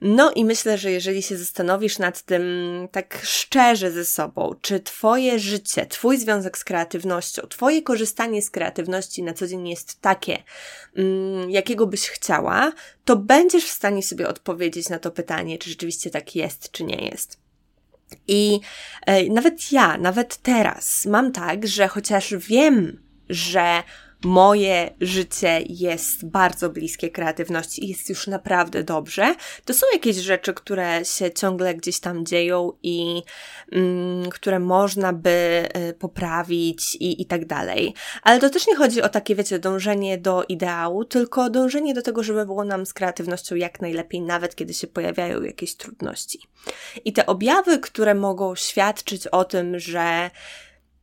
No 0.00 0.30
i 0.30 0.44
myślę, 0.44 0.78
że 0.78 0.90
jeżeli 0.90 1.22
się 1.22 1.36
zastanowisz 1.36 1.98
nad 1.98 2.22
tym 2.22 2.42
tak 2.92 3.18
szczerze 3.22 3.90
ze 3.90 4.04
sobą, 4.04 4.54
czy 4.60 4.80
Twoje 4.80 5.38
życie, 5.38 5.86
Twój 5.86 6.18
związek 6.18 6.58
z 6.58 6.64
kreatywnością, 6.64 7.42
Twoje 7.42 7.82
korzystanie 7.82 8.42
z 8.42 8.50
kreatywności 8.50 9.22
na 9.22 9.32
co 9.32 9.46
dzień 9.46 9.68
jest 9.68 10.00
takie, 10.00 10.42
mm, 10.96 11.50
jakiego 11.50 11.86
byś 11.86 12.08
chciała, 12.08 12.72
to 13.04 13.16
będziesz 13.16 13.64
w 13.64 13.70
stanie 13.70 14.02
sobie 14.12 14.28
odpowiedzieć 14.28 14.88
na 14.88 14.98
to 14.98 15.10
pytanie, 15.10 15.58
czy 15.58 15.70
rzeczywiście 15.70 16.10
tak 16.10 16.36
jest, 16.36 16.70
czy 16.70 16.84
nie 16.84 17.08
jest. 17.08 17.38
I 18.28 18.60
e, 19.06 19.28
nawet 19.28 19.72
ja, 19.72 19.98
nawet 19.98 20.36
teraz 20.36 21.06
mam 21.06 21.32
tak, 21.32 21.66
że 21.66 21.88
chociaż 21.88 22.34
wiem, 22.34 23.02
że 23.28 23.82
moje 24.24 24.90
życie 25.00 25.64
jest 25.68 26.26
bardzo 26.26 26.70
bliskie 26.70 27.10
kreatywności 27.10 27.84
i 27.84 27.88
jest 27.88 28.08
już 28.08 28.26
naprawdę 28.26 28.84
dobrze, 28.84 29.34
to 29.64 29.74
są 29.74 29.86
jakieś 29.92 30.16
rzeczy, 30.16 30.54
które 30.54 31.04
się 31.04 31.30
ciągle 31.30 31.74
gdzieś 31.74 32.00
tam 32.00 32.26
dzieją 32.26 32.72
i 32.82 33.22
mm, 33.72 34.30
które 34.30 34.58
można 34.58 35.12
by 35.12 35.68
y, 35.90 35.94
poprawić 35.94 36.94
i, 36.94 37.22
i 37.22 37.26
tak 37.26 37.46
dalej. 37.46 37.94
Ale 38.22 38.40
to 38.40 38.50
też 38.50 38.66
nie 38.66 38.76
chodzi 38.76 39.02
o 39.02 39.08
takie, 39.08 39.34
wiecie, 39.34 39.58
dążenie 39.58 40.18
do 40.18 40.44
ideału, 40.48 41.04
tylko 41.04 41.50
dążenie 41.50 41.94
do 41.94 42.02
tego, 42.02 42.22
żeby 42.22 42.46
było 42.46 42.64
nam 42.64 42.86
z 42.86 42.92
kreatywnością 42.92 43.54
jak 43.54 43.80
najlepiej, 43.80 44.20
nawet 44.20 44.54
kiedy 44.54 44.74
się 44.74 44.86
pojawiają 44.86 45.42
jakieś 45.42 45.74
trudności. 45.74 46.38
I 47.04 47.12
te 47.12 47.26
objawy, 47.26 47.78
które 47.78 48.14
mogą 48.14 48.54
świadczyć 48.54 49.26
o 49.26 49.44
tym, 49.44 49.78
że 49.78 50.30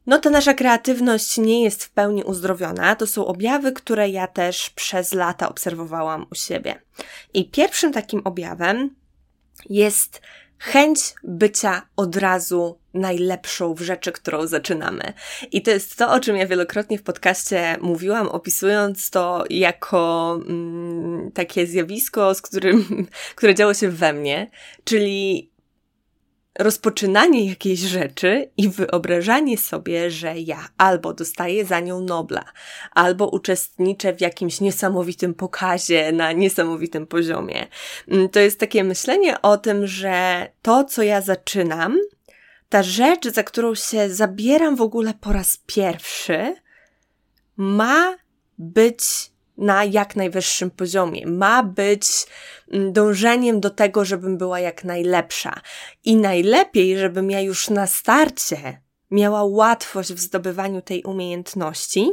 no 0.05 0.19
ta 0.19 0.29
nasza 0.29 0.53
kreatywność 0.53 1.37
nie 1.37 1.63
jest 1.63 1.83
w 1.83 1.89
pełni 1.89 2.23
uzdrowiona. 2.23 2.95
To 2.95 3.07
są 3.07 3.25
objawy, 3.25 3.71
które 3.71 4.09
ja 4.09 4.27
też 4.27 4.69
przez 4.69 5.13
lata 5.13 5.49
obserwowałam 5.49 6.25
u 6.31 6.35
siebie. 6.35 6.81
I 7.33 7.49
pierwszym 7.49 7.93
takim 7.93 8.21
objawem 8.23 8.95
jest 9.69 10.21
chęć 10.59 10.99
bycia 11.23 11.81
od 11.95 12.15
razu 12.15 12.79
najlepszą 12.93 13.73
w 13.73 13.81
rzeczy, 13.81 14.11
którą 14.11 14.47
zaczynamy. 14.47 15.13
I 15.51 15.61
to 15.61 15.71
jest 15.71 15.95
to, 15.95 16.11
o 16.11 16.19
czym 16.19 16.37
ja 16.37 16.47
wielokrotnie 16.47 16.97
w 16.97 17.03
podcaście 17.03 17.77
mówiłam, 17.81 18.27
opisując 18.27 19.09
to 19.09 19.43
jako 19.49 20.33
mm, 20.47 21.31
takie 21.31 21.67
zjawisko, 21.67 22.35
z 22.35 22.41
którym, 22.41 23.07
które 23.35 23.55
działo 23.55 23.73
się 23.73 23.89
we 23.89 24.13
mnie, 24.13 24.49
czyli 24.83 25.48
rozpoczynanie 26.59 27.45
jakiejś 27.49 27.79
rzeczy 27.79 28.49
i 28.57 28.69
wyobrażanie 28.69 29.57
sobie, 29.57 30.11
że 30.11 30.39
ja 30.39 30.67
albo 30.77 31.13
dostaję 31.13 31.65
za 31.65 31.79
nią 31.79 32.01
Nobla, 32.01 32.45
albo 32.91 33.27
uczestniczę 33.27 34.13
w 34.13 34.21
jakimś 34.21 34.61
niesamowitym 34.61 35.33
pokazie 35.33 36.11
na 36.11 36.31
niesamowitym 36.31 37.07
poziomie. 37.07 37.67
Mm, 38.07 38.29
to 38.29 38.39
jest 38.39 38.59
takie 38.59 38.83
myślenie 38.83 39.41
o 39.41 39.57
tym, 39.57 39.87
że 39.87 40.47
to, 40.61 40.83
co 40.83 41.03
ja 41.03 41.21
zaczynam, 41.21 41.97
ta 42.69 42.83
rzecz, 42.83 43.27
za 43.27 43.43
którą 43.43 43.75
się 43.75 44.09
zabieram 44.09 44.75
w 44.75 44.81
ogóle 44.81 45.13
po 45.21 45.33
raz 45.33 45.59
pierwszy, 45.65 46.55
ma 47.57 48.17
być 48.57 49.31
na 49.59 49.83
jak 49.83 50.15
najwyższym 50.15 50.71
poziomie. 50.71 51.27
Ma 51.27 51.63
być 51.63 52.25
mm, 52.71 52.93
dążeniem 52.93 53.59
do 53.59 53.69
tego, 53.69 54.05
żebym 54.05 54.37
była 54.37 54.59
jak 54.59 54.83
najlepsza. 54.83 55.61
I 56.05 56.15
najlepiej, 56.15 56.97
żebym 56.97 57.31
ja 57.31 57.41
już 57.41 57.69
na 57.69 57.87
starcie 57.87 58.81
miała 59.11 59.43
łatwość 59.43 60.13
w 60.13 60.19
zdobywaniu 60.19 60.81
tej 60.81 61.03
umiejętności, 61.03 62.11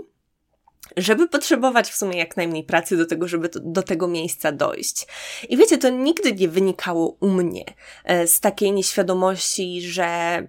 żeby 0.96 1.28
potrzebować 1.28 1.90
w 1.90 1.96
sumie 1.96 2.18
jak 2.18 2.36
najmniej 2.36 2.64
pracy 2.64 2.96
do 2.96 3.06
tego, 3.06 3.28
żeby 3.28 3.48
to, 3.48 3.60
do 3.62 3.82
tego 3.82 4.08
miejsca 4.08 4.52
dojść. 4.52 5.06
I 5.48 5.56
wiecie, 5.56 5.78
to 5.78 5.88
nigdy 5.88 6.32
nie 6.32 6.48
wynikało 6.48 7.16
u 7.20 7.28
mnie 7.28 7.64
e, 8.04 8.26
z 8.26 8.40
takiej 8.40 8.72
nieświadomości, 8.72 9.82
że 9.82 10.42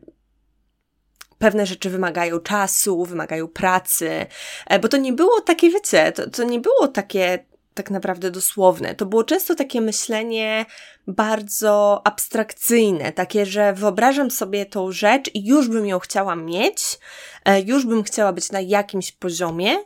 pewne 1.38 1.66
rzeczy 1.66 1.90
wymagają 1.90 2.40
czasu, 2.40 3.06
wymagają 3.06 3.48
pracy, 3.48 4.26
e, 4.68 4.80
bo 4.80 4.88
to 4.88 4.98
nie 4.98 5.14
było 5.14 5.42
takie, 5.42 5.70
wiecie, 5.70 6.12
to, 6.12 6.30
to 6.30 6.44
nie 6.44 6.60
było 6.60 6.88
takie 6.88 7.46
tak 7.78 7.92
naprawdę 7.92 8.32
dosłowne. 8.32 8.96
To 8.96 9.06
było 9.06 9.24
często 9.24 9.56
takie 9.56 9.82
myślenie 9.82 10.66
bardzo 11.08 12.02
abstrakcyjne, 12.04 13.12
takie, 13.12 13.46
że 13.46 13.74
wyobrażam 13.74 14.32
sobie 14.32 14.66
tą 14.66 14.92
rzecz 14.92 15.30
i 15.34 15.48
już 15.48 15.68
bym 15.68 15.86
ją 15.86 16.00
chciała 16.00 16.36
mieć, 16.36 17.00
e, 17.46 17.62
już 17.62 17.86
bym 17.86 18.04
chciała 18.04 18.34
być 18.34 18.52
na 18.52 18.62
jakimś 18.62 19.12
poziomie, 19.12 19.78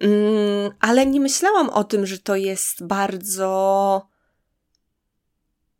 mm, 0.00 0.70
ale 0.80 1.06
nie 1.06 1.20
myślałam 1.20 1.70
o 1.70 1.84
tym, 1.84 2.06
że 2.06 2.18
to 2.18 2.36
jest 2.36 2.86
bardzo 2.86 4.08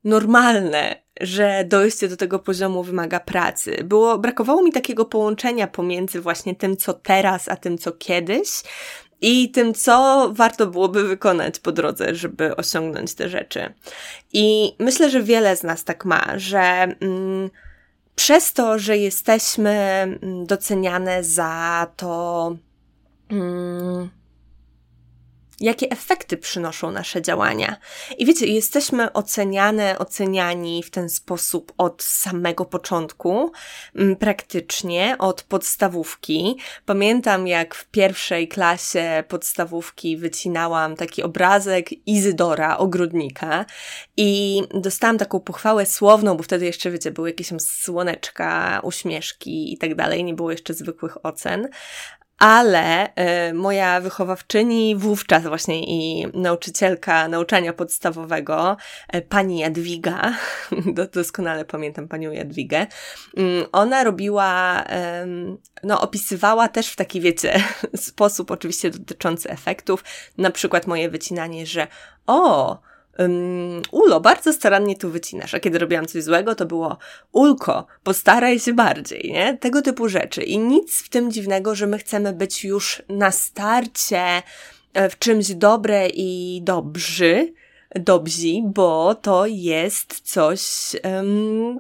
normalne, 0.05 1.06
że 1.21 1.65
dojście 1.65 2.09
do 2.09 2.17
tego 2.17 2.39
poziomu 2.39 2.83
wymaga 2.83 3.21
pracy. 3.21 3.85
Było, 3.85 4.19
brakowało 4.19 4.63
mi 4.63 4.73
takiego 4.73 5.05
połączenia 5.05 5.67
pomiędzy 5.67 6.21
właśnie 6.21 6.55
tym, 6.55 6.77
co 6.77 6.95
teraz, 6.95 7.49
a 7.49 7.57
tym, 7.57 7.79
co 7.79 7.93
kiedyś. 7.93 8.49
I 9.21 9.51
tym, 9.51 9.75
co 9.75 10.29
warto 10.33 10.67
byłoby 10.67 11.09
wykonać 11.09 11.59
po 11.59 11.73
drodze, 11.73 12.15
żeby 12.15 12.57
osiągnąć 12.57 13.15
te 13.15 13.29
rzeczy. 13.29 13.75
I 14.33 14.77
myślę, 14.79 15.11
że 15.11 15.23
wiele 15.23 15.57
z 15.57 15.63
nas 15.63 15.85
tak 15.85 16.05
ma, 16.05 16.25
że 16.37 16.61
mm, 17.01 17.51
przez 18.15 18.53
to, 18.53 18.79
że 18.79 18.99
jesteśmy 18.99 19.71
mm, 19.71 20.47
doceniane 20.47 21.25
za 21.25 21.87
to, 21.97 22.57
mm, 23.31 24.11
jakie 25.61 25.91
efekty 25.91 26.37
przynoszą 26.37 26.91
nasze 26.91 27.23
działania. 27.23 27.77
I 28.19 28.27
wiecie, 28.27 28.47
jesteśmy 28.47 29.13
oceniane, 29.13 29.99
oceniani 29.99 30.83
w 30.83 30.91
ten 30.91 31.09
sposób 31.09 31.73
od 31.79 32.03
samego 32.03 32.65
początku, 32.65 33.53
mm, 33.95 34.17
praktycznie 34.17 35.17
od 35.19 35.43
podstawówki. 35.43 36.57
Pamiętam, 36.87 37.47
jak 37.47 37.75
w 37.75 37.85
pierwszej 37.85 38.49
klasie 38.49 39.25
podstawówki 39.29 40.17
wycinałam 40.17 40.97
taki 40.97 41.23
obrazek 41.23 42.07
Izydora, 42.07 42.79
ogrodnika, 42.79 43.65
i 44.17 44.63
dostałam 44.75 45.19
taką 45.19 45.41
pochwałę 45.41 45.87
słowną, 45.87 46.37
bo 46.37 46.43
wtedy 46.43 46.65
jeszcze, 46.65 46.91
wiecie, 46.91 47.11
były 47.11 47.29
jakieś 47.31 47.49
tam 47.49 47.61
słoneczka, 47.61 48.81
uśmieszki 48.83 49.73
i 49.73 49.79
tak 49.79 49.95
dalej, 49.95 50.25
nie 50.25 50.35
było 50.35 50.51
jeszcze 50.51 50.75
zwykłych 50.75 51.27
ocen 51.27 51.69
ale 52.39 53.09
y, 53.51 53.55
moja 53.55 54.01
wychowawczyni 54.01 54.97
wówczas 54.97 55.43
właśnie 55.43 55.85
i 55.85 56.27
nauczycielka 56.35 57.29
nauczania 57.29 57.73
podstawowego, 57.73 58.77
y, 59.15 59.23
pani 59.23 59.59
Jadwiga, 59.59 60.35
doskonale 61.13 61.65
pamiętam 61.65 62.09
panią 62.09 62.33
Jadwigę, 62.33 62.87
y, 63.39 63.71
ona 63.73 64.05
robiła, 64.05 64.85
no 65.83 66.01
opisywała 66.01 66.69
też 66.69 66.89
w 66.89 66.97
taki, 66.97 67.21
wiecie, 67.21 67.63
sposób 67.97 68.51
oczywiście 68.51 68.91
dotyczący 68.91 69.51
efektów, 69.51 70.05
na 70.39 70.51
przykład 70.51 70.87
moje 70.87 71.11
wycinanie, 71.11 71.67
że 71.67 71.87
o, 72.27 72.79
um, 73.19 73.83
Ulo, 73.91 74.21
bardzo 74.21 74.53
starannie 74.53 74.97
tu 74.97 75.11
wycinasz. 75.11 75.55
A 75.55 75.61
kiedy 75.61 75.79
robiłam 75.79 76.07
coś 76.07 76.23
złego, 76.23 76.55
to 76.55 76.67
było 76.67 76.99
Ulko, 77.33 77.87
postaraj 78.03 78.59
się 78.59 78.73
bardziej, 78.73 79.33
nie? 79.33 79.57
Tego 79.57 79.83
typu 79.83 80.09
rzeczy. 80.09 80.43
I 80.43 80.59
nic 80.59 81.03
w 81.03 81.09
tym 81.09 81.33
dziwnego, 81.33 81.75
że 81.75 81.87
my 81.87 81.99
chcemy 81.99 82.33
być 82.33 82.65
już 82.65 83.03
na 83.09 83.31
starcie 83.31 84.43
e, 84.95 85.11
w 85.11 85.19
czymś 85.19 85.55
dobre 85.55 86.09
i 86.09 86.61
dobrzy, 86.63 87.53
dobrzy, 87.95 88.63
bo 88.65 89.15
to 89.15 89.47
jest 89.47 90.21
coś, 90.21 90.61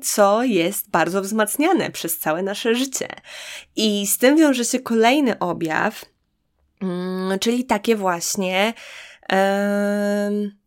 co 0.02 0.42
jest 0.42 0.90
bardzo 0.90 1.22
wzmacniane 1.22 1.90
przez 1.90 2.18
całe 2.18 2.42
nasze 2.42 2.74
życie. 2.74 3.08
I 3.76 4.06
z 4.06 4.18
tym 4.18 4.36
wiąże 4.36 4.64
się 4.64 4.80
kolejny 4.80 5.38
objaw, 5.38 6.04
um, 6.82 7.38
czyli 7.40 7.64
takie 7.64 7.96
właśnie 7.96 8.74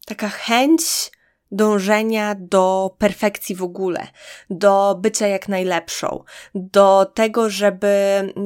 taka 0.05 0.29
chęć 0.29 1.11
dążenia 1.51 2.35
do 2.39 2.95
perfekcji 2.97 3.55
w 3.55 3.63
ogóle, 3.63 4.07
do 4.49 4.95
bycia 5.01 5.27
jak 5.27 5.47
najlepszą, 5.47 6.23
do 6.55 7.11
tego, 7.13 7.49
żeby 7.49 7.87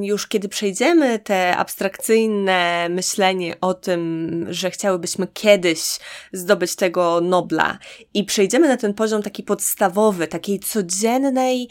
już 0.02 0.28
kiedy 0.28 0.50
przejdziemy 0.50 1.20
te 1.20 1.58
abstrakcyjne 1.58 2.88
myślenie 2.90 3.56
o 3.62 3.74
tym, 3.74 4.46
że 4.50 4.72
chciałybyśmy 4.72 5.28
kiedyś 5.28 6.00
zdobyć 6.34 6.76
tego 6.76 7.22
Nobla 7.22 7.78
i 8.14 8.24
przejdziemy 8.24 8.68
na 8.68 8.78
ten 8.78 8.94
poziom 8.94 9.24
taki 9.24 9.44
podstawowy, 9.44 10.28
takiej 10.28 10.60
codziennej 10.60 11.70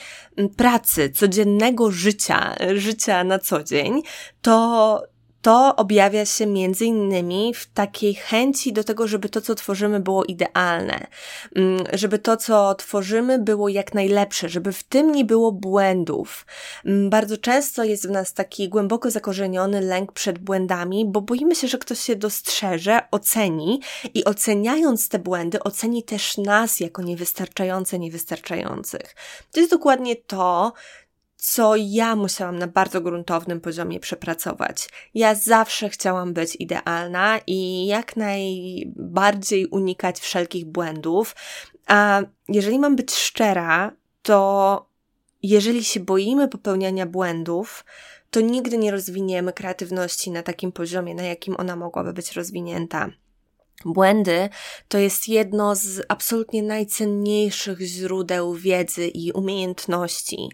pracy, 0.56 1.10
codziennego 1.10 1.90
życia, 1.90 2.56
życia 2.74 3.24
na 3.24 3.38
co 3.38 3.62
dzień, 3.62 4.02
to 4.42 5.11
to 5.42 5.76
objawia 5.76 6.24
się 6.24 6.46
między 6.46 6.84
innymi 6.84 7.54
w 7.54 7.66
takiej 7.66 8.14
chęci 8.14 8.72
do 8.72 8.84
tego, 8.84 9.08
żeby 9.08 9.28
to, 9.28 9.40
co 9.40 9.54
tworzymy, 9.54 10.00
było 10.00 10.24
idealne, 10.24 11.06
mm, 11.56 11.84
żeby 11.92 12.18
to, 12.18 12.36
co 12.36 12.74
tworzymy, 12.74 13.38
było 13.38 13.68
jak 13.68 13.94
najlepsze, 13.94 14.48
żeby 14.48 14.72
w 14.72 14.82
tym 14.82 15.12
nie 15.12 15.24
było 15.24 15.52
błędów. 15.52 16.46
Mm, 16.84 17.10
bardzo 17.10 17.36
często 17.36 17.84
jest 17.84 18.08
w 18.08 18.10
nas 18.10 18.34
taki 18.34 18.68
głęboko 18.68 19.10
zakorzeniony 19.10 19.80
lęk 19.80 20.12
przed 20.12 20.38
błędami, 20.38 21.06
bo 21.08 21.20
boimy 21.20 21.54
się, 21.54 21.68
że 21.68 21.78
ktoś 21.78 21.98
się 21.98 22.16
dostrzeże, 22.16 23.00
oceni 23.10 23.80
i 24.14 24.24
oceniając 24.24 25.08
te 25.08 25.18
błędy, 25.18 25.62
oceni 25.62 26.02
też 26.02 26.38
nas 26.38 26.80
jako 26.80 27.02
niewystarczające, 27.02 27.98
niewystarczających. 27.98 29.16
To 29.52 29.60
jest 29.60 29.72
dokładnie 29.72 30.16
to, 30.16 30.72
co 31.44 31.76
ja 31.76 32.16
musiałam 32.16 32.58
na 32.58 32.66
bardzo 32.66 33.00
gruntownym 33.00 33.60
poziomie 33.60 34.00
przepracować. 34.00 34.88
Ja 35.14 35.34
zawsze 35.34 35.88
chciałam 35.88 36.32
być 36.32 36.56
idealna 36.56 37.40
i 37.46 37.86
jak 37.86 38.16
najbardziej 38.16 39.66
unikać 39.66 40.20
wszelkich 40.20 40.64
błędów. 40.64 41.36
A 41.86 42.22
jeżeli 42.48 42.78
mam 42.78 42.96
być 42.96 43.14
szczera, 43.14 43.92
to 44.22 44.86
jeżeli 45.42 45.84
się 45.84 46.00
boimy 46.00 46.48
popełniania 46.48 47.06
błędów, 47.06 47.84
to 48.30 48.40
nigdy 48.40 48.78
nie 48.78 48.90
rozwiniemy 48.90 49.52
kreatywności 49.52 50.30
na 50.30 50.42
takim 50.42 50.72
poziomie, 50.72 51.14
na 51.14 51.22
jakim 51.22 51.56
ona 51.58 51.76
mogłaby 51.76 52.12
być 52.12 52.32
rozwinięta. 52.32 53.10
Błędy 53.84 54.48
to 54.88 54.98
jest 54.98 55.28
jedno 55.28 55.76
z 55.76 56.02
absolutnie 56.08 56.62
najcenniejszych 56.62 57.80
źródeł 57.80 58.54
wiedzy 58.54 59.08
i 59.08 59.32
umiejętności. 59.32 60.48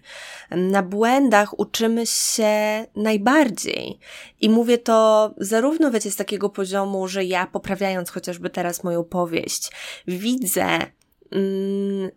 Na 0.50 0.83
błędach 0.83 1.59
uczymy 1.59 2.07
się 2.07 2.87
najbardziej. 2.96 3.98
I 4.40 4.50
mówię 4.50 4.78
to 4.78 5.31
zarówno, 5.37 5.90
wiecie, 5.90 6.11
z 6.11 6.16
takiego 6.16 6.48
poziomu, 6.48 7.09
że 7.09 7.24
ja 7.24 7.46
poprawiając 7.46 8.11
chociażby 8.11 8.50
teraz 8.50 8.85
moją 8.85 9.04
powieść, 9.04 9.70
widzę, 10.07 10.78
mm, 11.33 12.11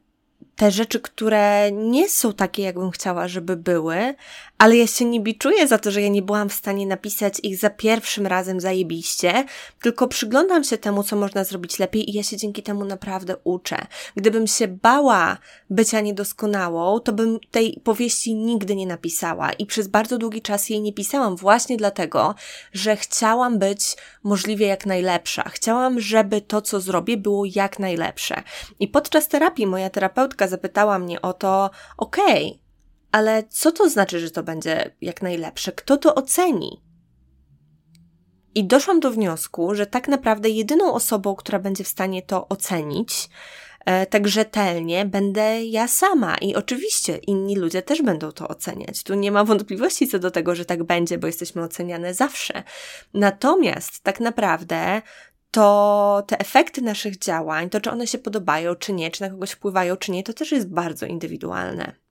te 0.56 0.72
rzeczy, 0.72 1.00
które 1.00 1.72
nie 1.72 2.10
są 2.10 2.34
takie, 2.34 2.64
jakbym 2.64 2.92
chciała, 2.92 3.28
żeby 3.28 3.58
były, 3.58 4.16
ale 4.58 4.78
ja 4.78 4.88
się 4.88 5.06
nie 5.06 5.20
biczuję 5.20 5.68
za 5.68 5.78
to, 5.78 5.92
że 5.92 6.02
ja 6.02 6.08
nie 6.08 6.22
byłam 6.22 6.50
w 6.50 6.54
stanie 6.54 6.88
napisać 6.88 7.40
ich 7.44 7.58
za 7.58 7.70
pierwszym 7.70 8.28
razem 8.28 8.60
zajebiście, 8.60 9.46
tylko 9.82 10.08
przyglądam 10.08 10.64
się 10.64 10.78
temu, 10.78 11.04
co 11.04 11.16
można 11.16 11.44
zrobić 11.44 11.80
lepiej 11.80 12.10
i 12.10 12.14
ja 12.14 12.24
się 12.24 12.38
dzięki 12.38 12.64
temu 12.64 12.86
naprawdę 12.86 13.36
uczę. 13.44 13.78
Gdybym 14.16 14.48
się 14.48 14.68
bała 14.68 15.38
bycia 15.70 16.02
niedoskonałą, 16.02 17.00
to 17.00 17.14
bym 17.14 17.40
tej 17.52 17.82
powieści 17.84 18.36
nigdy 18.36 18.76
nie 18.76 18.88
napisała 18.88 19.54
i 19.54 19.66
przez 19.66 19.88
bardzo 19.88 20.18
długi 20.18 20.42
czas 20.42 20.70
jej 20.70 20.82
nie 20.82 20.94
pisałam 20.94 21.36
właśnie 21.36 21.78
dlatego, 21.78 22.36
że 22.74 22.96
chciałam 22.96 23.60
być 23.60 23.96
możliwie 24.24 24.68
jak 24.68 24.86
najlepsza. 24.86 25.50
Chciałam, 25.50 26.00
żeby 26.00 26.42
to, 26.42 26.62
co 26.62 26.80
zrobię, 26.80 27.18
było 27.18 27.44
jak 27.56 27.80
najlepsze. 27.80 28.44
I 28.80 28.88
podczas 28.88 29.28
terapii 29.28 29.68
moja 29.68 29.90
terapeutka 29.90 30.31
zapytała 30.48 31.00
mnie 31.00 31.22
o 31.22 31.34
to, 31.34 31.70
okej, 31.98 32.48
okay, 32.48 32.60
ale 33.12 33.44
co 33.50 33.72
to 33.72 33.90
znaczy, 33.90 34.20
że 34.20 34.32
to 34.32 34.44
będzie 34.44 34.96
jak 35.02 35.22
najlepsze? 35.22 35.72
Kto 35.72 35.98
to 35.98 36.16
oceni? 36.16 36.82
I 38.56 38.68
doszłam 38.68 39.00
do 39.00 39.12
wniosku, 39.12 39.76
że 39.76 39.86
tak 39.86 40.08
naprawdę 40.08 40.50
jedyną 40.50 40.94
osobą, 40.94 41.36
która 41.36 41.60
będzie 41.60 41.84
w 41.84 41.88
stanie 41.88 42.22
to 42.22 42.48
ocenić, 42.48 43.30
e, 43.86 44.06
tak 44.06 44.28
rzetelnie, 44.28 45.06
będę 45.06 45.66
ja 45.66 45.88
sama. 45.88 46.36
I 46.36 46.56
oczywiście 46.56 47.18
inni 47.18 47.56
ludzie 47.56 47.82
też 47.82 48.02
będą 48.02 48.32
to 48.32 48.48
oceniać. 48.48 49.04
Tu 49.04 49.14
nie 49.14 49.32
ma 49.32 49.44
wątpliwości 49.44 50.08
co 50.08 50.20
do 50.20 50.32
tego, 50.32 50.56
że 50.56 50.66
tak 50.66 50.84
będzie, 50.84 51.18
bo 51.18 51.28
jesteśmy 51.28 51.64
oceniane 51.64 52.14
zawsze. 52.14 52.64
Natomiast 53.14 54.04
tak 54.04 54.20
naprawdę 54.20 55.02
to 55.52 56.24
te 56.28 56.40
efekty 56.40 56.82
naszych 56.82 57.18
działań, 57.18 57.70
to 57.70 57.82
czy 57.82 57.92
one 57.92 58.08
się 58.08 58.18
podobają, 58.18 58.76
czy 58.76 58.94
nie, 58.94 59.12
czy 59.12 59.22
na 59.22 59.30
kogoś 59.30 59.52
wpływają, 59.52 59.98
czy 59.98 60.12
nie, 60.12 60.24
to 60.24 60.34
też 60.34 60.52
jest 60.52 60.70
bardzo 60.70 61.06
indywidualne. 61.06 62.02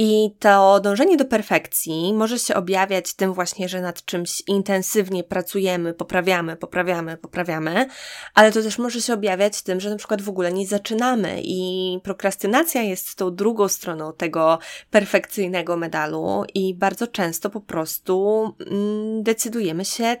I 0.00 0.30
to 0.38 0.80
dążenie 0.80 1.16
do 1.16 1.24
perfekcji 1.24 2.14
może 2.14 2.38
się 2.38 2.54
objawiać 2.54 3.14
tym 3.14 3.32
właśnie, 3.32 3.68
że 3.68 3.80
nad 3.80 4.04
czymś 4.04 4.42
intensywnie 4.46 5.24
pracujemy, 5.24 5.94
poprawiamy, 5.94 6.56
poprawiamy, 6.56 7.16
poprawiamy, 7.16 7.86
ale 8.34 8.52
to 8.52 8.62
też 8.62 8.78
może 8.78 9.00
się 9.00 9.14
objawiać 9.14 9.62
tym, 9.62 9.80
że 9.80 9.90
na 9.90 9.96
przykład 9.96 10.22
w 10.22 10.28
ogóle 10.28 10.52
nie 10.52 10.66
zaczynamy 10.66 11.40
i 11.44 12.00
prokrastynacja 12.02 12.82
jest 12.82 13.14
tą 13.14 13.34
drugą 13.34 13.68
stroną 13.68 14.12
tego 14.12 14.58
perfekcyjnego 14.90 15.76
medalu 15.76 16.44
i 16.54 16.74
bardzo 16.74 17.06
często 17.06 17.50
po 17.50 17.60
prostu 17.60 18.44
mm, 18.70 19.22
decydujemy 19.22 19.84
się 19.84 20.16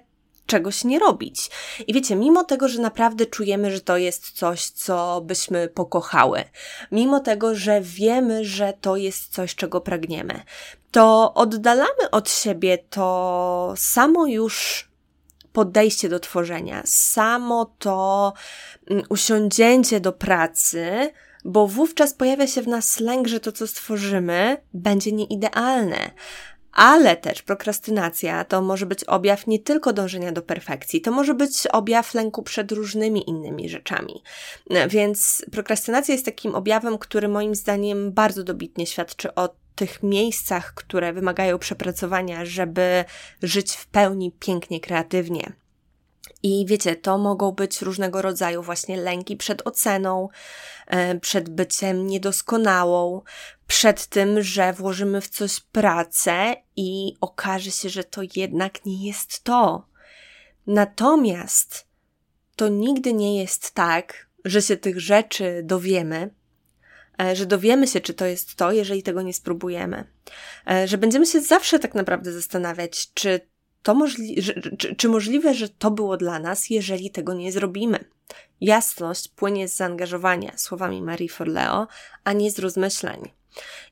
czegoś 0.48 0.84
nie 0.84 0.98
robić. 0.98 1.50
I 1.86 1.94
wiecie, 1.94 2.16
mimo 2.16 2.44
tego, 2.44 2.68
że 2.68 2.80
naprawdę 2.80 3.26
czujemy, 3.26 3.70
że 3.70 3.80
to 3.80 3.96
jest 3.96 4.30
coś, 4.30 4.66
co 4.66 5.20
byśmy 5.20 5.68
pokochały, 5.68 6.44
mimo 6.92 7.20
tego, 7.20 7.54
że 7.54 7.80
wiemy, 7.80 8.44
że 8.44 8.72
to 8.80 8.96
jest 8.96 9.32
coś, 9.34 9.54
czego 9.54 9.80
pragniemy, 9.80 10.42
to 10.90 11.34
oddalamy 11.34 12.10
od 12.10 12.30
siebie 12.30 12.78
to 12.90 13.74
samo 13.76 14.26
już 14.26 14.88
podejście 15.52 16.08
do 16.08 16.20
tworzenia, 16.20 16.82
samo 16.84 17.74
to 17.78 18.32
mm, 18.90 19.04
usiądzięcie 19.08 20.00
do 20.00 20.12
pracy, 20.12 21.12
bo 21.44 21.66
wówczas 21.66 22.14
pojawia 22.14 22.46
się 22.46 22.62
w 22.62 22.68
nas 22.68 23.00
lęk, 23.00 23.28
że 23.28 23.40
to, 23.40 23.52
co 23.52 23.66
stworzymy, 23.66 24.56
będzie 24.74 25.12
nieidealne. 25.12 26.10
Ale 26.78 27.16
też 27.16 27.42
prokrastynacja 27.42 28.44
to 28.44 28.62
może 28.62 28.86
być 28.86 29.04
objaw 29.04 29.46
nie 29.46 29.58
tylko 29.58 29.92
dążenia 29.92 30.32
do 30.32 30.42
perfekcji, 30.42 31.00
to 31.00 31.10
może 31.10 31.34
być 31.34 31.66
objaw 31.66 32.14
lęku 32.14 32.42
przed 32.42 32.72
różnymi 32.72 33.30
innymi 33.30 33.68
rzeczami. 33.68 34.22
Więc 34.88 35.44
prokrastynacja 35.52 36.12
jest 36.14 36.24
takim 36.24 36.54
objawem, 36.54 36.98
który 36.98 37.28
moim 37.28 37.54
zdaniem 37.54 38.12
bardzo 38.12 38.44
dobitnie 38.44 38.86
świadczy 38.86 39.34
o 39.34 39.48
tych 39.74 40.02
miejscach, 40.02 40.74
które 40.74 41.12
wymagają 41.12 41.58
przepracowania, 41.58 42.44
żeby 42.44 43.04
żyć 43.42 43.72
w 43.72 43.86
pełni 43.86 44.32
pięknie, 44.32 44.80
kreatywnie. 44.80 45.52
I 46.42 46.66
wiecie, 46.68 46.96
to 46.96 47.18
mogą 47.18 47.52
być 47.52 47.82
różnego 47.82 48.22
rodzaju 48.22 48.62
właśnie 48.62 48.96
lęki 48.96 49.36
przed 49.36 49.66
oceną, 49.66 50.28
e, 50.86 51.20
przed 51.20 51.48
byciem 51.48 52.06
niedoskonałą, 52.06 53.22
przed 53.68 54.06
tym, 54.06 54.42
że 54.42 54.72
włożymy 54.72 55.20
w 55.20 55.28
coś 55.28 55.60
pracę 55.60 56.56
i 56.76 57.14
okaże 57.20 57.70
się, 57.70 57.88
że 57.88 58.04
to 58.04 58.20
jednak 58.36 58.84
nie 58.86 59.06
jest 59.06 59.44
to. 59.44 59.86
Natomiast 60.66 61.86
to 62.56 62.68
nigdy 62.68 63.12
nie 63.12 63.40
jest 63.40 63.70
tak, 63.70 64.28
że 64.44 64.62
się 64.62 64.76
tych 64.76 65.00
rzeczy 65.00 65.60
dowiemy, 65.64 66.34
e, 67.22 67.36
że 67.36 67.46
dowiemy 67.46 67.86
się, 67.86 68.00
czy 68.00 68.14
to 68.14 68.26
jest 68.26 68.54
to, 68.54 68.72
jeżeli 68.72 69.02
tego 69.02 69.22
nie 69.22 69.34
spróbujemy. 69.34 70.04
E, 70.70 70.88
że 70.88 70.98
będziemy 70.98 71.26
się 71.26 71.40
zawsze 71.40 71.78
tak 71.78 71.94
naprawdę 71.94 72.32
zastanawiać, 72.32 73.12
czy 73.14 73.40
to 73.82 73.94
możli- 73.94 74.42
czy, 74.78 74.96
czy 74.96 75.08
możliwe, 75.08 75.54
że 75.54 75.68
to 75.68 75.90
było 75.90 76.16
dla 76.16 76.38
nas, 76.38 76.70
jeżeli 76.70 77.10
tego 77.10 77.34
nie 77.34 77.52
zrobimy. 77.52 78.04
Jasność 78.60 79.28
płynie 79.28 79.68
z 79.68 79.76
zaangażowania, 79.76 80.52
słowami 80.56 81.02
Marie 81.02 81.28
Forleo, 81.28 81.86
a 82.24 82.32
nie 82.32 82.50
z 82.50 82.58
rozmyślań. 82.58 83.37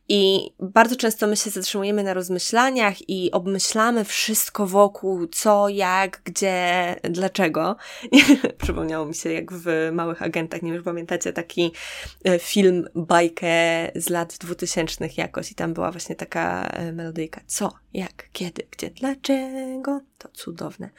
I 0.09 0.51
bardzo 0.61 0.97
często 0.97 1.27
my 1.27 1.37
się 1.37 1.51
zatrzymujemy 1.51 2.03
na 2.03 2.15
rozmyślaniach 2.15 3.09
i 3.09 3.31
obmyślamy 3.33 4.05
wszystko 4.05 4.67
wokół, 4.67 5.27
co, 5.27 5.69
jak, 5.69 6.21
gdzie, 6.25 6.97
dlaczego. 7.03 7.77
Przypomniało 8.63 9.07
mi 9.07 9.15
się, 9.15 9.33
jak 9.33 9.53
w 9.53 9.91
Małych 9.93 10.23
Agentach, 10.23 10.63
nie 10.63 10.73
wiem, 10.73 10.83
pamiętacie 10.83 11.33
taki 11.33 11.73
e, 12.25 12.39
film, 12.39 12.89
bajkę 12.95 13.47
z 13.95 14.09
lat 14.09 14.37
dwutysięcznych 14.41 15.19
jakoś 15.19 15.53
i 15.53 15.55
tam 15.55 15.75
była 15.75 15.91
właśnie 15.91 16.15
taka 16.15 16.67
e, 16.67 16.93
melodyjka. 16.93 17.41
Co, 17.47 17.73
jak, 17.95 18.29
kiedy, 18.33 18.67
gdzie, 18.71 18.91
dlaczego? 18.91 20.01
To 20.19 20.29
cudowne. 20.29 20.91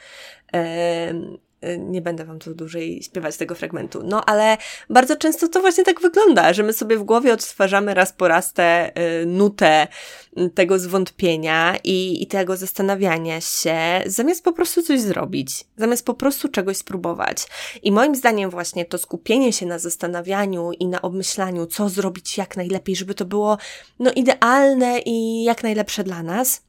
Y, 1.64 1.78
nie 1.78 2.02
będę 2.02 2.24
wam 2.24 2.38
tu 2.38 2.54
dłużej 2.54 3.02
śpiewać 3.02 3.36
tego 3.36 3.54
fragmentu. 3.54 4.02
No 4.04 4.24
ale 4.24 4.56
bardzo 4.90 5.16
często 5.16 5.48
to 5.48 5.60
właśnie 5.60 5.84
tak 5.84 6.00
wygląda, 6.00 6.52
że 6.52 6.62
my 6.62 6.72
sobie 6.72 6.98
w 6.98 7.02
głowie 7.02 7.32
odtwarzamy 7.32 7.94
raz 7.94 8.12
po 8.12 8.28
raz 8.28 8.52
tę 8.52 8.90
y, 9.22 9.26
nutę 9.26 9.88
y, 10.38 10.50
tego 10.50 10.78
zwątpienia 10.78 11.76
i, 11.84 12.22
i 12.22 12.26
tego 12.26 12.56
zastanawiania 12.56 13.40
się, 13.40 13.76
zamiast 14.06 14.44
po 14.44 14.52
prostu 14.52 14.82
coś 14.82 15.00
zrobić, 15.00 15.64
zamiast 15.76 16.06
po 16.06 16.14
prostu 16.14 16.48
czegoś 16.48 16.76
spróbować. 16.76 17.46
I 17.82 17.92
moim 17.92 18.14
zdaniem 18.14 18.50
właśnie 18.50 18.84
to 18.84 18.98
skupienie 18.98 19.52
się 19.52 19.66
na 19.66 19.78
zastanawianiu 19.78 20.72
i 20.72 20.86
na 20.86 21.02
obmyślaniu, 21.02 21.66
co 21.66 21.88
zrobić 21.88 22.38
jak 22.38 22.56
najlepiej, 22.56 22.96
żeby 22.96 23.14
to 23.14 23.24
było 23.24 23.58
no 23.98 24.10
idealne 24.12 24.98
i 24.98 25.44
jak 25.44 25.62
najlepsze 25.62 26.04
dla 26.04 26.22
nas, 26.22 26.67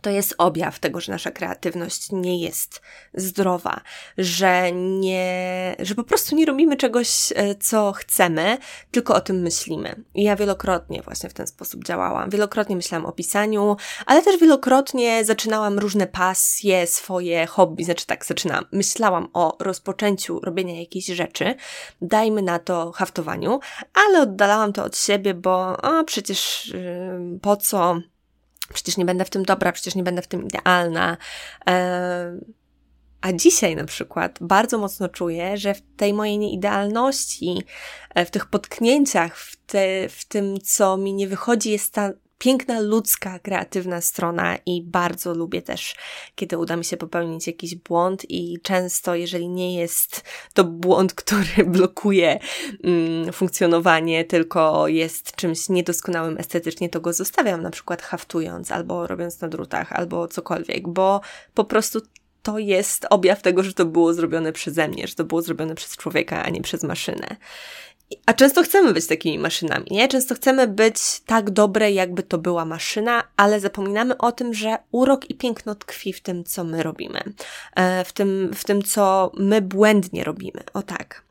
to 0.00 0.10
jest 0.10 0.34
objaw 0.38 0.78
tego, 0.78 1.00
że 1.00 1.12
nasza 1.12 1.30
kreatywność 1.30 2.12
nie 2.12 2.40
jest 2.40 2.82
zdrowa, 3.14 3.80
że 4.18 4.72
nie, 4.72 5.76
że 5.78 5.94
po 5.94 6.04
prostu 6.04 6.36
nie 6.36 6.46
robimy 6.46 6.76
czegoś, 6.76 7.32
e, 7.34 7.54
co 7.54 7.92
chcemy, 7.92 8.58
tylko 8.90 9.14
o 9.14 9.20
tym 9.20 9.36
myślimy. 9.36 10.04
I 10.14 10.22
ja 10.22 10.36
wielokrotnie 10.36 11.02
właśnie 11.02 11.30
w 11.30 11.34
ten 11.34 11.46
sposób 11.46 11.84
działałam. 11.84 12.30
Wielokrotnie 12.30 12.76
myślałam 12.76 13.06
o 13.06 13.12
pisaniu, 13.12 13.76
ale 14.06 14.22
też 14.22 14.40
wielokrotnie 14.40 15.24
zaczynałam 15.24 15.78
różne 15.78 16.06
pasje, 16.06 16.86
swoje 16.86 17.46
hobby, 17.46 17.84
znaczy 17.84 18.06
tak, 18.06 18.24
zaczynałam. 18.24 18.64
Myślałam 18.72 19.28
o 19.32 19.56
rozpoczęciu 19.60 20.40
robienia 20.40 20.80
jakiejś 20.80 21.06
rzeczy, 21.06 21.54
dajmy 22.02 22.42
na 22.42 22.58
to 22.58 22.92
haftowaniu, 22.92 23.60
ale 23.94 24.22
oddalałam 24.22 24.72
to 24.72 24.84
od 24.84 24.98
siebie, 24.98 25.34
bo 25.34 25.84
a 25.84 26.04
przecież 26.04 26.66
yy, 26.74 27.38
po 27.42 27.56
co 27.56 28.00
przecież 28.72 28.96
nie 28.96 29.04
będę 29.04 29.24
w 29.24 29.30
tym 29.30 29.42
dobra, 29.42 29.72
przecież 29.72 29.94
nie 29.94 30.02
będę 30.02 30.22
w 30.22 30.26
tym 30.26 30.44
idealna. 30.44 31.16
A 33.20 33.32
dzisiaj 33.32 33.76
na 33.76 33.84
przykład 33.84 34.38
bardzo 34.40 34.78
mocno 34.78 35.08
czuję, 35.08 35.56
że 35.56 35.74
w 35.74 35.82
tej 35.96 36.14
mojej 36.14 36.38
nieidealności, 36.38 37.62
e, 38.14 38.24
w 38.24 38.30
tych 38.30 38.46
potknięciach, 38.46 39.38
w, 39.38 39.56
te, 39.56 40.08
w 40.08 40.24
tym, 40.24 40.60
co 40.60 40.96
mi 40.96 41.14
nie 41.14 41.28
wychodzi, 41.28 41.70
jest 41.70 41.92
ta 41.92 42.10
piękna 42.44 42.80
ludzka, 42.80 43.38
kreatywna 43.38 44.00
strona 44.00 44.56
i 44.66 44.82
bardzo 44.82 45.34
lubię 45.34 45.62
też, 45.62 45.96
kiedy 46.34 46.58
uda 46.58 46.76
mi 46.76 46.84
się 46.84 46.96
popełnić 46.96 47.46
jakiś 47.46 47.74
błąd 47.74 48.30
i 48.30 48.60
często, 48.62 49.14
jeżeli 49.14 49.48
nie 49.48 49.76
jest 49.76 50.24
to 50.54 50.64
błąd, 50.64 51.14
który 51.22 51.64
blokuje 51.66 52.38
mm, 52.84 53.32
funkcjonowanie, 53.32 54.24
tylko 54.24 54.88
jest 54.88 55.36
czymś 55.36 55.68
niedoskonałym 55.68 56.38
estetycznie, 56.38 56.88
to 56.88 57.00
go 57.00 57.12
zostawiam, 57.12 57.62
na 57.62 57.70
przykład 57.70 58.02
haftując, 58.02 58.72
albo 58.72 59.06
robiąc 59.06 59.40
na 59.40 59.48
drutach, 59.48 59.92
albo 59.92 60.28
cokolwiek, 60.28 60.88
bo 60.88 61.20
po 61.54 61.64
prostu 61.64 62.00
to 62.42 62.58
jest 62.58 63.06
objaw 63.10 63.42
tego, 63.42 63.62
że 63.62 63.72
to 63.72 63.84
było 63.84 64.14
zrobione 64.14 64.52
przeze 64.52 64.88
mnie, 64.88 65.08
że 65.08 65.14
to 65.14 65.24
było 65.24 65.42
zrobione 65.42 65.74
przez 65.74 65.96
człowieka, 65.96 66.42
a 66.42 66.50
nie 66.50 66.62
przez 66.62 66.82
maszynę. 66.82 67.36
A 68.26 68.32
często 68.32 68.62
chcemy 68.62 68.92
być 68.92 69.06
takimi 69.06 69.38
maszynami, 69.38 69.86
nie? 69.90 70.08
Często 70.08 70.34
chcemy 70.34 70.68
być 70.68 70.96
tak 71.26 71.50
dobre, 71.50 71.92
jakby 71.92 72.22
to 72.22 72.38
była 72.38 72.64
maszyna, 72.64 73.22
ale 73.36 73.60
zapominamy 73.60 74.18
o 74.18 74.32
tym, 74.32 74.54
że 74.54 74.78
urok 74.92 75.30
i 75.30 75.34
piękno 75.34 75.74
tkwi 75.74 76.12
w 76.12 76.20
tym, 76.20 76.44
co 76.44 76.64
my 76.64 76.82
robimy, 76.82 77.20
e, 77.76 78.04
w 78.04 78.12
tym, 78.12 78.50
w 78.54 78.64
tym 78.64 78.82
co 78.82 79.32
my 79.36 79.60
błędnie 79.60 80.24
robimy. 80.24 80.60
O 80.74 80.82
tak. 80.82 81.22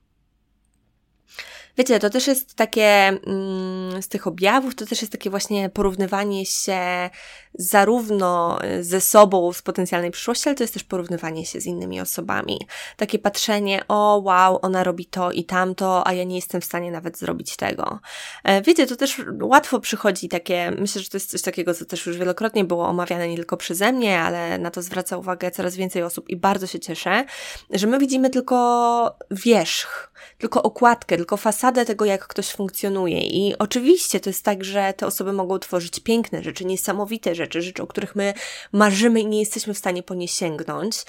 Wiecie, 1.77 1.99
to 1.99 2.09
też 2.09 2.27
jest 2.27 2.55
takie, 2.55 2.83
mm, 2.83 4.01
z 4.01 4.07
tych 4.07 4.27
objawów, 4.27 4.75
to 4.75 4.85
też 4.85 5.01
jest 5.01 5.11
takie 5.11 5.29
właśnie 5.29 5.69
porównywanie 5.69 6.45
się 6.45 7.09
zarówno 7.53 8.59
ze 8.81 9.01
sobą 9.01 9.53
z 9.53 9.61
potencjalnej 9.61 10.11
przyszłości, 10.11 10.49
ale 10.49 10.55
to 10.55 10.63
jest 10.63 10.73
też 10.73 10.83
porównywanie 10.83 11.45
się 11.45 11.61
z 11.61 11.65
innymi 11.65 12.01
osobami. 12.01 12.67
Takie 12.97 13.19
patrzenie, 13.19 13.83
o 13.87 14.21
wow, 14.23 14.59
ona 14.61 14.83
robi 14.83 15.05
to 15.05 15.31
i 15.31 15.43
tamto, 15.43 16.07
a 16.07 16.13
ja 16.13 16.23
nie 16.23 16.35
jestem 16.35 16.61
w 16.61 16.65
stanie 16.65 16.91
nawet 16.91 17.17
zrobić 17.17 17.55
tego. 17.55 17.99
E, 18.43 18.61
wiecie, 18.61 18.87
to 18.87 18.95
też 18.95 19.21
łatwo 19.41 19.79
przychodzi 19.79 20.29
takie, 20.29 20.71
myślę, 20.71 21.01
że 21.01 21.09
to 21.09 21.17
jest 21.17 21.31
coś 21.31 21.41
takiego, 21.41 21.73
co 21.73 21.85
też 21.85 22.05
już 22.05 22.17
wielokrotnie 22.17 22.63
było 22.63 22.87
omawiane 22.87 23.27
nie 23.27 23.35
tylko 23.35 23.57
przeze 23.57 23.91
mnie, 23.91 24.19
ale 24.19 24.57
na 24.57 24.71
to 24.71 24.81
zwraca 24.81 25.17
uwagę 25.17 25.51
coraz 25.51 25.75
więcej 25.75 26.03
osób 26.03 26.29
i 26.29 26.35
bardzo 26.35 26.67
się 26.67 26.79
cieszę, 26.79 27.25
że 27.69 27.87
my 27.87 27.99
widzimy 27.99 28.29
tylko 28.29 29.17
wierzch, 29.31 30.11
tylko 30.37 30.63
okładkę, 30.63 31.17
tylko 31.17 31.37
fasadę 31.37 31.62
fasadę 31.63 31.85
tego, 31.85 32.05
jak 32.05 32.27
ktoś 32.27 32.49
funkcjonuje. 32.49 33.21
I 33.21 33.57
oczywiście 33.57 34.19
to 34.19 34.29
jest 34.29 34.43
tak, 34.43 34.63
że 34.63 34.93
te 34.97 35.07
osoby 35.07 35.33
mogą 35.33 35.59
tworzyć 35.59 35.99
piękne 35.99 36.43
rzeczy, 36.43 36.65
niesamowite 36.65 37.35
rzeczy, 37.35 37.61
rzeczy, 37.61 37.83
o 37.83 37.87
których 37.87 38.15
my 38.15 38.33
marzymy 38.71 39.21
i 39.21 39.25
nie 39.25 39.39
jesteśmy 39.39 39.73
w 39.73 39.77
stanie 39.77 40.03
po 40.03 40.13
nie 40.13 40.27
sięgnąć, 40.27 41.05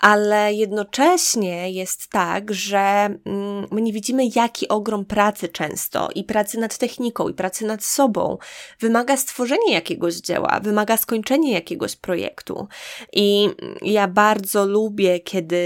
ale 0.00 0.54
jednocześnie 0.54 1.70
jest 1.70 2.08
tak, 2.10 2.54
że 2.54 2.78
mm, 2.78 3.66
my 3.70 3.82
nie 3.82 3.92
widzimy, 3.92 4.22
jaki 4.34 4.68
ogrom 4.68 5.04
pracy 5.04 5.48
często 5.48 6.08
i 6.14 6.24
pracy 6.24 6.58
nad 6.58 6.78
techniką, 6.78 7.28
i 7.28 7.34
pracy 7.34 7.66
nad 7.66 7.84
sobą 7.84 8.38
wymaga 8.80 9.16
stworzenie 9.16 9.72
jakiegoś 9.72 10.14
dzieła, 10.14 10.60
wymaga 10.62 10.96
skończenia 10.96 11.52
jakiegoś 11.52 11.96
projektu. 11.96 12.68
I 13.12 13.48
ja 13.82 14.08
bardzo 14.08 14.66
lubię, 14.66 15.20
kiedy 15.20 15.56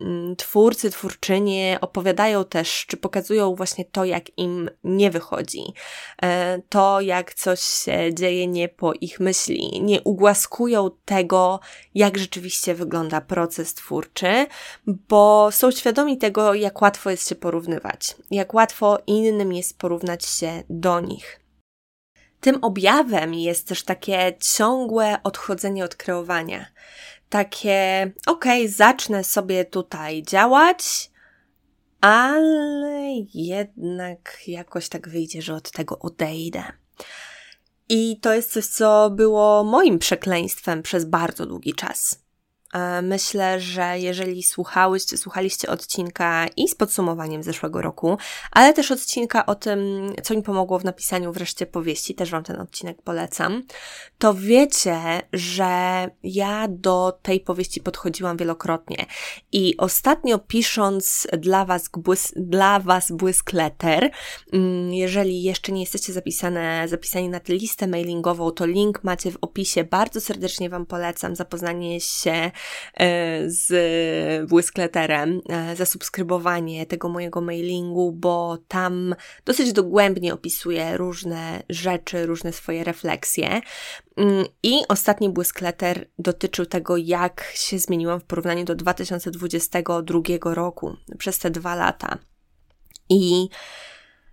mm, 0.00 0.36
twórcy, 0.36 0.90
twórczynie 0.90 1.78
opowiadają 1.80 2.44
też, 2.44 2.86
czy 2.86 2.96
pokazują 2.96 3.54
właśnie 3.54 3.84
to, 3.84 4.04
jak 4.04 4.38
im 4.38 4.70
nie 4.84 5.10
wychodzi, 5.10 5.62
e, 6.22 6.62
to, 6.68 7.00
jak 7.00 7.34
coś 7.34 7.60
się 7.60 8.14
dzieje 8.14 8.46
nie 8.46 8.68
po 8.68 8.92
ich 9.00 9.20
myśli, 9.20 9.80
nie 9.82 10.00
ugłaskują 10.02 10.90
tego, 11.04 11.60
jak 11.94 12.18
rzeczywiście 12.18 12.74
wygląda 12.74 13.20
proces 13.20 13.71
twórczy, 13.74 14.46
bo 14.86 15.48
są 15.52 15.70
świadomi 15.70 16.18
tego, 16.18 16.54
jak 16.54 16.82
łatwo 16.82 17.10
jest 17.10 17.28
się 17.28 17.34
porównywać, 17.34 18.16
jak 18.30 18.54
łatwo 18.54 18.98
innym 19.06 19.52
jest 19.52 19.78
porównać 19.78 20.26
się 20.26 20.62
do 20.70 21.00
nich. 21.00 21.40
Tym 22.40 22.58
objawem 22.64 23.34
jest 23.34 23.68
też 23.68 23.84
takie 23.84 24.36
ciągłe 24.40 25.16
odchodzenie 25.22 25.84
od 25.84 25.94
kreowania. 25.94 26.66
Takie, 27.28 28.12
okej, 28.26 28.62
okay, 28.62 28.74
zacznę 28.74 29.24
sobie 29.24 29.64
tutaj 29.64 30.22
działać, 30.22 31.10
ale 32.00 33.06
jednak 33.34 34.38
jakoś 34.46 34.88
tak 34.88 35.08
wyjdzie, 35.08 35.42
że 35.42 35.54
od 35.54 35.70
tego 35.70 35.98
odejdę. 35.98 36.62
I 37.88 38.20
to 38.20 38.34
jest 38.34 38.52
coś, 38.52 38.66
co 38.66 39.10
było 39.10 39.64
moim 39.64 39.98
przekleństwem 39.98 40.82
przez 40.82 41.04
bardzo 41.04 41.46
długi 41.46 41.74
czas. 41.74 42.22
E, 42.72 43.02
myślę, 43.02 43.60
że 43.60 43.98
jeżeli 43.98 44.42
słuchałyście, 44.42 45.16
słuchaliście 45.16 45.68
odcinka 45.68 46.46
i 46.56 46.68
z 46.68 46.74
podsumowaniem 46.74 47.42
zeszłego 47.42 47.82
roku, 47.82 48.18
ale 48.50 48.72
też 48.72 48.90
odcinka 48.90 49.46
o 49.46 49.54
tym, 49.54 50.12
co 50.22 50.34
mi 50.34 50.42
pomogło 50.42 50.78
w 50.78 50.84
napisaniu 50.84 51.32
wreszcie 51.32 51.66
powieści, 51.66 52.14
też 52.14 52.30
Wam 52.30 52.44
ten 52.44 52.60
odcinek 52.60 53.02
polecam, 53.02 53.62
to 54.18 54.34
wiecie, 54.34 55.22
że 55.32 56.10
ja 56.22 56.66
do 56.68 57.18
tej 57.22 57.40
powieści 57.40 57.80
podchodziłam 57.80 58.36
wielokrotnie 58.36 59.06
i 59.52 59.76
ostatnio 59.76 60.38
pisząc 60.38 61.26
dla 61.38 61.64
Was, 61.64 61.88
błys 61.88 62.32
dla 62.36 62.80
was 62.80 63.12
błysk 63.12 63.52
letter, 63.52 64.10
mm, 64.52 64.92
jeżeli 64.92 65.42
jeszcze 65.42 65.72
nie 65.72 65.80
jesteście 65.80 66.12
zapisane, 66.12 66.88
zapisani 66.88 67.28
na 67.28 67.40
tę 67.40 67.52
listę 67.52 67.86
mailingową, 67.86 68.50
to 68.50 68.66
link 68.66 69.04
macie 69.04 69.30
w 69.30 69.38
opisie. 69.40 69.84
Bardzo 69.84 70.20
serdecznie 70.20 70.70
Wam 70.70 70.86
polecam 70.86 71.36
zapoznanie 71.36 72.00
się 72.00 72.50
z 73.46 73.70
Błyskleterem, 74.48 75.40
e, 75.48 75.76
zasubskrybowanie 75.76 76.86
tego 76.86 77.08
mojego 77.08 77.40
mailingu, 77.40 78.12
bo 78.12 78.58
tam 78.68 79.14
dosyć 79.44 79.72
dogłębnie 79.72 80.34
opisuję 80.34 80.96
różne 80.96 81.62
rzeczy, 81.68 82.26
różne 82.26 82.52
swoje 82.52 82.84
refleksje. 82.84 83.60
Mm, 84.16 84.44
I 84.62 84.80
ostatni 84.88 85.28
Błyskleter 85.28 86.08
dotyczył 86.18 86.66
tego, 86.66 86.96
jak 86.96 87.52
się 87.54 87.78
zmieniłam 87.78 88.20
w 88.20 88.24
porównaniu 88.24 88.64
do 88.64 88.74
2022 88.74 90.54
roku, 90.54 90.96
przez 91.18 91.38
te 91.38 91.50
dwa 91.50 91.74
lata. 91.74 92.18
I 93.08 93.48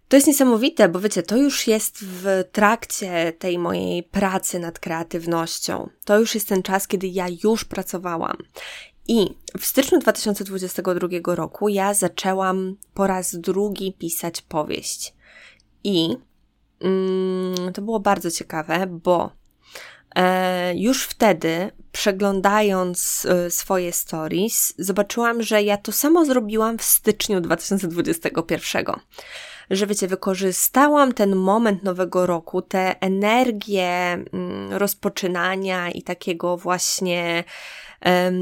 to 0.09 0.17
jest 0.17 0.27
niesamowite, 0.27 0.89
bo 0.89 0.99
wiecie, 0.99 1.23
to 1.23 1.37
już 1.37 1.67
jest 1.67 1.97
w 1.99 2.43
trakcie 2.51 3.33
tej 3.39 3.57
mojej 3.57 4.03
pracy 4.03 4.59
nad 4.59 4.79
kreatywnością. 4.79 5.89
To 6.05 6.19
już 6.19 6.35
jest 6.35 6.47
ten 6.47 6.63
czas, 6.63 6.87
kiedy 6.87 7.07
ja 7.07 7.27
już 7.43 7.65
pracowałam. 7.65 8.37
I 9.07 9.35
w 9.59 9.65
styczniu 9.65 9.99
2022 9.99 11.35
roku 11.35 11.69
ja 11.69 11.93
zaczęłam 11.93 12.75
po 12.93 13.07
raz 13.07 13.35
drugi 13.35 13.93
pisać 13.93 14.41
powieść. 14.41 15.13
I 15.83 16.17
mm, 16.81 17.73
to 17.73 17.81
było 17.81 17.99
bardzo 17.99 18.31
ciekawe, 18.31 18.87
bo 18.87 19.31
e, 20.15 20.73
już 20.75 21.03
wtedy, 21.03 21.71
przeglądając 21.91 23.25
e, 23.25 23.51
swoje 23.51 23.93
stories, 23.93 24.73
zobaczyłam, 24.77 25.43
że 25.43 25.63
ja 25.63 25.77
to 25.77 25.91
samo 25.91 26.25
zrobiłam 26.25 26.77
w 26.77 26.83
styczniu 26.83 27.41
2021 27.41 28.85
że 29.69 29.87
wiecie, 29.87 30.07
wykorzystałam 30.07 31.13
ten 31.13 31.35
moment 31.35 31.83
nowego 31.83 32.25
roku, 32.25 32.61
tę 32.61 33.01
energię 33.01 33.87
mm, 33.87 34.73
rozpoczynania 34.73 35.89
i 35.89 36.01
takiego 36.01 36.57
właśnie 36.57 37.43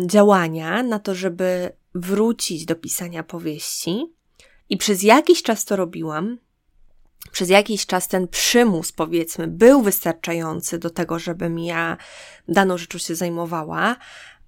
działania 0.05 0.83
na 0.83 0.99
to, 0.99 1.15
żeby 1.15 1.71
wrócić 1.95 2.65
do 2.65 2.75
pisania 2.75 3.23
powieści. 3.23 4.13
I 4.69 4.77
przez 4.77 5.03
jakiś 5.03 5.43
czas 5.43 5.65
to 5.65 5.75
robiłam. 5.75 6.37
Przez 7.31 7.49
jakiś 7.49 7.85
czas 7.85 8.07
ten 8.07 8.27
przymus, 8.27 8.91
powiedzmy, 8.91 9.47
był 9.47 9.81
wystarczający 9.81 10.79
do 10.79 10.89
tego, 10.89 11.19
żebym 11.19 11.59
ja 11.59 11.97
daną 12.47 12.77
rzeczą 12.77 12.97
się 12.97 13.15
zajmowała, 13.15 13.95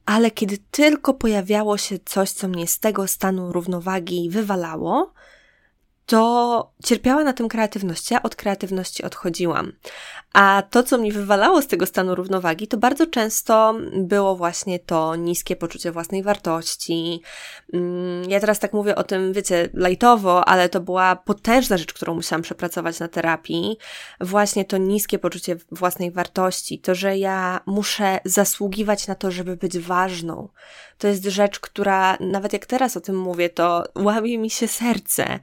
ale 0.06 0.32
kiedy 0.32 0.58
tylko 0.72 1.14
pojawiało 1.14 1.78
się 1.78 2.00
coś, 2.06 2.32
co 2.32 2.48
mnie 2.48 2.68
z 2.68 2.80
tego 2.80 3.08
stanu 3.08 3.52
równowagi 3.52 4.30
wywalało, 4.30 5.14
to 6.10 6.72
cierpiała 6.86 7.24
na 7.24 7.34
tym 7.34 7.50
kreatywności, 7.50 8.16
a 8.16 8.22
od 8.24 8.36
kreatywności 8.36 9.04
odchodziłam. 9.04 9.72
A 10.34 10.64
to, 10.70 10.84
co 10.84 10.98
mnie 10.98 11.12
wywalało 11.12 11.62
z 11.62 11.68
tego 11.68 11.86
stanu 11.86 12.16
równowagi, 12.16 12.68
to 12.68 12.78
bardzo 12.78 13.08
często 13.08 13.76
było 13.94 14.36
właśnie 14.36 14.80
to 14.80 15.16
niskie 15.16 15.56
poczucie 15.56 15.92
własnej 15.92 16.24
wartości. 16.24 17.22
Mm, 17.74 18.30
ja 18.30 18.40
teraz 18.40 18.60
tak 18.60 18.74
mówię 18.74 18.96
o 18.96 19.04
tym, 19.04 19.34
wiecie, 19.34 19.70
lajtowo, 19.74 20.48
ale 20.48 20.70
to 20.70 20.80
była 20.80 21.16
potężna 21.16 21.78
rzecz, 21.78 21.94
którą 21.94 22.16
musiałam 22.16 22.42
przepracować 22.42 23.00
na 23.00 23.08
terapii. 23.08 23.78
Właśnie 24.22 24.66
to 24.66 24.78
niskie 24.78 25.20
poczucie 25.20 25.56
własnej 25.72 26.12
wartości, 26.12 26.80
to, 26.80 26.96
że 26.96 27.18
ja 27.18 27.60
muszę 27.66 28.20
zasługiwać 28.26 29.08
na 29.08 29.16
to, 29.16 29.32
żeby 29.32 29.58
być 29.58 29.80
ważną. 29.80 30.50
To 30.98 31.08
jest 31.08 31.24
rzecz, 31.26 31.60
która 31.60 32.18
nawet 32.20 32.54
jak 32.54 32.66
teraz 32.66 32.98
o 32.98 33.02
tym 33.02 33.18
mówię, 33.18 33.50
to 33.50 33.84
łamie 33.96 34.38
mi 34.38 34.50
się 34.50 34.68
serce, 34.68 35.40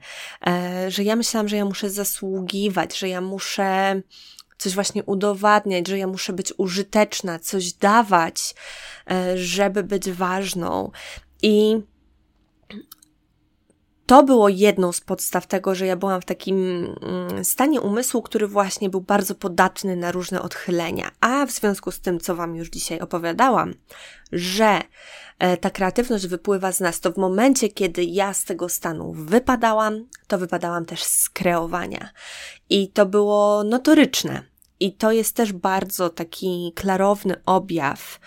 e, 0.47 0.91
że 0.91 1.03
ja 1.03 1.15
myślałam, 1.15 1.47
że 1.47 1.55
ja 1.57 1.65
muszę 1.65 1.89
zasługiwać, 1.89 2.97
że 2.97 3.09
ja 3.09 3.21
muszę 3.21 4.01
coś 4.57 4.75
właśnie 4.75 5.03
udowadniać, 5.03 5.87
że 5.87 5.97
ja 5.97 6.07
muszę 6.07 6.33
być 6.33 6.53
użyteczna, 6.57 7.39
coś 7.39 7.73
dawać, 7.73 8.55
e, 9.11 9.37
żeby 9.37 9.83
być 9.83 10.11
ważną. 10.11 10.91
I 11.41 11.81
to 14.07 14.23
było 14.23 14.49
jedną 14.49 14.91
z 14.91 15.01
podstaw 15.01 15.47
tego, 15.47 15.75
że 15.75 15.85
ja 15.85 15.95
byłam 15.95 16.21
w 16.21 16.25
takim 16.25 16.85
mm, 17.01 17.45
stanie 17.45 17.81
umysłu, 17.81 18.21
który 18.21 18.47
właśnie 18.47 18.89
był 18.89 19.01
bardzo 19.01 19.35
podatny 19.35 19.95
na 19.95 20.11
różne 20.11 20.41
odchylenia. 20.41 21.11
A 21.21 21.45
w 21.45 21.51
związku 21.51 21.91
z 21.91 21.99
tym, 21.99 22.19
co 22.19 22.35
Wam 22.35 22.55
już 22.55 22.69
dzisiaj 22.69 22.99
opowiadałam, 22.99 23.73
że 24.31 24.81
e, 25.39 25.57
ta 25.57 25.69
kreatywność 25.69 26.27
wypływa 26.27 26.71
z 26.71 26.79
nas, 26.79 26.99
to 26.99 27.11
w 27.11 27.17
momencie, 27.17 27.69
kiedy 27.69 28.03
ja 28.03 28.33
z 28.33 28.43
tego 28.43 28.69
stanu 28.69 29.13
wypadałam, 29.13 30.05
to 30.27 30.37
wypadałam 30.37 30.85
też 30.85 31.03
z 31.03 31.29
kreowania. 31.29 32.09
I 32.69 32.91
to 32.91 33.05
było 33.05 33.63
notoryczne. 33.63 34.43
I 34.79 34.93
to 34.93 35.11
jest 35.11 35.35
też 35.35 35.53
bardzo 35.53 36.09
taki 36.09 36.73
klarowny 36.75 37.41
objaw. 37.45 38.19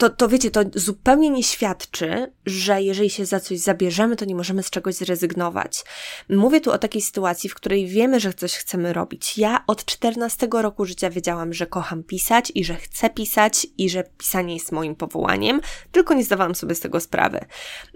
To, 0.00 0.10
to 0.10 0.28
wiecie, 0.28 0.50
to 0.50 0.60
zupełnie 0.74 1.30
nie 1.30 1.42
świadczy, 1.42 2.32
że 2.46 2.82
jeżeli 2.82 3.10
się 3.10 3.26
za 3.26 3.40
coś 3.40 3.58
zabierzemy, 3.58 4.16
to 4.16 4.24
nie 4.24 4.34
możemy 4.34 4.62
z 4.62 4.70
czegoś 4.70 4.94
zrezygnować. 4.94 5.84
Mówię 6.28 6.60
tu 6.60 6.72
o 6.72 6.78
takiej 6.78 7.02
sytuacji, 7.02 7.50
w 7.50 7.54
której 7.54 7.86
wiemy, 7.86 8.20
że 8.20 8.34
coś 8.34 8.54
chcemy 8.54 8.92
robić. 8.92 9.38
Ja 9.38 9.64
od 9.66 9.84
14 9.84 10.48
roku 10.52 10.86
życia 10.86 11.10
wiedziałam, 11.10 11.52
że 11.52 11.66
kocham 11.66 12.02
pisać 12.02 12.52
i 12.54 12.64
że 12.64 12.74
chcę 12.76 13.10
pisać 13.10 13.66
i 13.78 13.90
że 13.90 14.04
pisanie 14.18 14.54
jest 14.54 14.72
moim 14.72 14.96
powołaniem, 14.96 15.60
tylko 15.92 16.14
nie 16.14 16.24
zdawałam 16.24 16.54
sobie 16.54 16.74
z 16.74 16.80
tego 16.80 17.00
sprawy. 17.00 17.40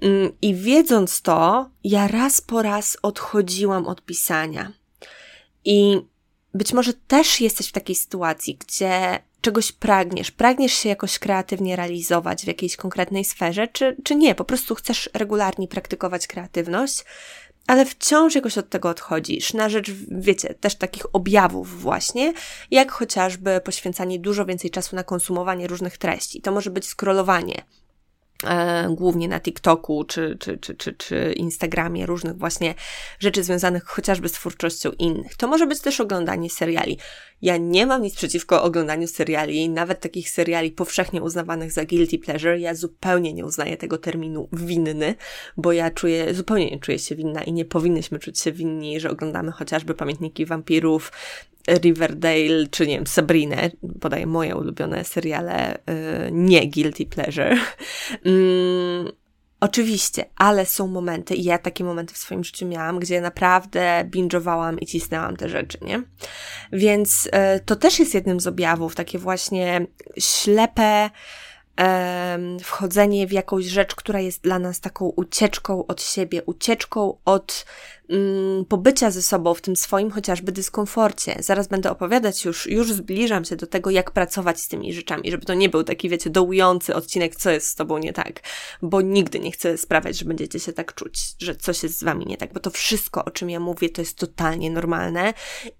Mm, 0.02 0.32
I 0.42 0.54
wiedząc 0.54 1.22
to, 1.22 1.70
ja 1.84 2.08
raz 2.08 2.40
po 2.40 2.62
raz 2.62 2.96
odchodziłam 3.02 3.86
od 3.86 4.02
pisania. 4.02 4.72
I 5.64 6.00
być 6.54 6.72
może 6.72 6.92
też 6.94 7.40
jesteś 7.40 7.68
w 7.68 7.72
takiej 7.72 7.96
sytuacji, 7.96 8.58
gdzie 8.66 9.22
czegoś 9.44 9.72
pragniesz, 9.72 10.30
pragniesz 10.30 10.72
się 10.72 10.88
jakoś 10.88 11.18
kreatywnie 11.18 11.76
realizować 11.76 12.44
w 12.44 12.46
jakiejś 12.46 12.76
konkretnej 12.76 13.24
sferze, 13.24 13.68
czy, 13.68 13.96
czy 14.04 14.14
nie, 14.14 14.34
po 14.34 14.44
prostu 14.44 14.74
chcesz 14.74 15.10
regularnie 15.14 15.68
praktykować 15.68 16.26
kreatywność, 16.26 17.04
ale 17.66 17.86
wciąż 17.86 18.34
jakoś 18.34 18.58
od 18.58 18.70
tego 18.70 18.88
odchodzisz, 18.88 19.54
na 19.54 19.68
rzecz, 19.68 19.90
wiecie, 20.10 20.54
też 20.54 20.74
takich 20.74 21.06
objawów 21.12 21.80
właśnie, 21.80 22.32
jak 22.70 22.92
chociażby 22.92 23.60
poświęcanie 23.64 24.18
dużo 24.18 24.44
więcej 24.44 24.70
czasu 24.70 24.96
na 24.96 25.04
konsumowanie 25.04 25.66
różnych 25.66 25.98
treści. 25.98 26.40
To 26.40 26.52
może 26.52 26.70
być 26.70 26.86
scrollowanie, 26.86 27.64
głównie 28.90 29.28
na 29.28 29.40
TikToku 29.40 30.04
czy, 30.04 30.36
czy, 30.40 30.58
czy, 30.58 30.74
czy, 30.74 30.92
czy 30.92 31.32
Instagramie, 31.36 32.06
różnych 32.06 32.38
właśnie 32.38 32.74
rzeczy 33.18 33.42
związanych 33.42 33.84
chociażby 33.84 34.28
z 34.28 34.32
twórczością 34.32 34.90
innych. 34.90 35.36
To 35.36 35.48
może 35.48 35.66
być 35.66 35.80
też 35.80 36.00
oglądanie 36.00 36.50
seriali. 36.50 36.98
Ja 37.42 37.56
nie 37.56 37.86
mam 37.86 38.02
nic 38.02 38.14
przeciwko 38.14 38.62
oglądaniu 38.62 39.08
seriali, 39.08 39.68
nawet 39.68 40.00
takich 40.00 40.30
seriali 40.30 40.70
powszechnie 40.70 41.22
uznawanych 41.22 41.72
za 41.72 41.84
guilty 41.84 42.18
pleasure. 42.18 42.58
Ja 42.58 42.74
zupełnie 42.74 43.32
nie 43.32 43.44
uznaję 43.44 43.76
tego 43.76 43.98
terminu 43.98 44.48
winny, 44.52 45.14
bo 45.56 45.72
ja 45.72 45.90
czuję, 45.90 46.34
zupełnie 46.34 46.70
nie 46.70 46.78
czuję 46.78 46.98
się 46.98 47.14
winna 47.14 47.42
i 47.42 47.52
nie 47.52 47.64
powinnyśmy 47.64 48.18
czuć 48.18 48.40
się 48.40 48.52
winni, 48.52 49.00
że 49.00 49.10
oglądamy 49.10 49.52
chociażby 49.52 49.94
Pamiętniki 49.94 50.46
Wampirów, 50.46 51.12
Riverdale, 51.68 52.66
czy 52.70 52.86
nie 52.86 52.94
wiem, 52.96 53.06
Sabrinę, 53.06 53.70
podaję 54.00 54.26
moje 54.26 54.56
ulubione 54.56 55.04
seriale, 55.04 55.78
yy, 55.86 56.30
nie 56.32 56.70
guilty 56.70 57.06
pleasure. 57.06 57.56
Mm, 58.24 59.12
oczywiście, 59.60 60.24
ale 60.36 60.66
są 60.66 60.86
momenty, 60.86 61.34
i 61.34 61.44
ja 61.44 61.58
takie 61.58 61.84
momenty 61.84 62.14
w 62.14 62.18
swoim 62.18 62.44
życiu 62.44 62.66
miałam, 62.66 62.98
gdzie 62.98 63.20
naprawdę 63.20 64.04
binge'owałam 64.10 64.76
i 64.80 64.86
cisnęłam 64.86 65.36
te 65.36 65.48
rzeczy, 65.48 65.78
nie? 65.82 66.02
Więc 66.72 67.24
yy, 67.24 67.60
to 67.64 67.76
też 67.76 67.98
jest 67.98 68.14
jednym 68.14 68.40
z 68.40 68.46
objawów, 68.46 68.94
takie 68.94 69.18
właśnie 69.18 69.86
ślepe, 70.18 71.10
wchodzenie 72.62 73.26
w 73.26 73.32
jakąś 73.32 73.64
rzecz, 73.64 73.94
która 73.94 74.20
jest 74.20 74.42
dla 74.42 74.58
nas 74.58 74.80
taką 74.80 75.04
ucieczką 75.04 75.86
od 75.86 76.02
siebie, 76.02 76.42
ucieczką 76.42 77.18
od 77.24 77.66
pobycia 78.68 79.10
ze 79.10 79.22
sobą 79.22 79.54
w 79.54 79.60
tym 79.60 79.76
swoim 79.76 80.10
chociażby 80.10 80.52
dyskomforcie. 80.52 81.36
Zaraz 81.40 81.68
będę 81.68 81.90
opowiadać 81.90 82.44
już, 82.44 82.66
już 82.66 82.92
zbliżam 82.92 83.44
się 83.44 83.56
do 83.56 83.66
tego, 83.66 83.90
jak 83.90 84.10
pracować 84.10 84.60
z 84.60 84.68
tymi 84.68 84.92
rzeczami, 84.92 85.30
żeby 85.30 85.46
to 85.46 85.54
nie 85.54 85.68
był 85.68 85.84
taki, 85.84 86.08
wiecie, 86.08 86.30
dołujący 86.30 86.94
odcinek, 86.94 87.36
co 87.36 87.50
jest 87.50 87.68
z 87.68 87.74
tobą 87.74 87.98
nie 87.98 88.12
tak, 88.12 88.40
bo 88.82 89.00
nigdy 89.00 89.40
nie 89.40 89.52
chcę 89.52 89.78
sprawiać, 89.78 90.18
że 90.18 90.24
będziecie 90.24 90.60
się 90.60 90.72
tak 90.72 90.94
czuć, 90.94 91.34
że 91.38 91.56
coś 91.56 91.82
jest 91.82 91.98
z 91.98 92.04
wami 92.04 92.26
nie 92.26 92.36
tak, 92.36 92.52
bo 92.52 92.60
to 92.60 92.70
wszystko, 92.70 93.24
o 93.24 93.30
czym 93.30 93.50
ja 93.50 93.60
mówię, 93.60 93.88
to 93.88 94.02
jest 94.02 94.18
totalnie 94.18 94.70
normalne 94.70 95.34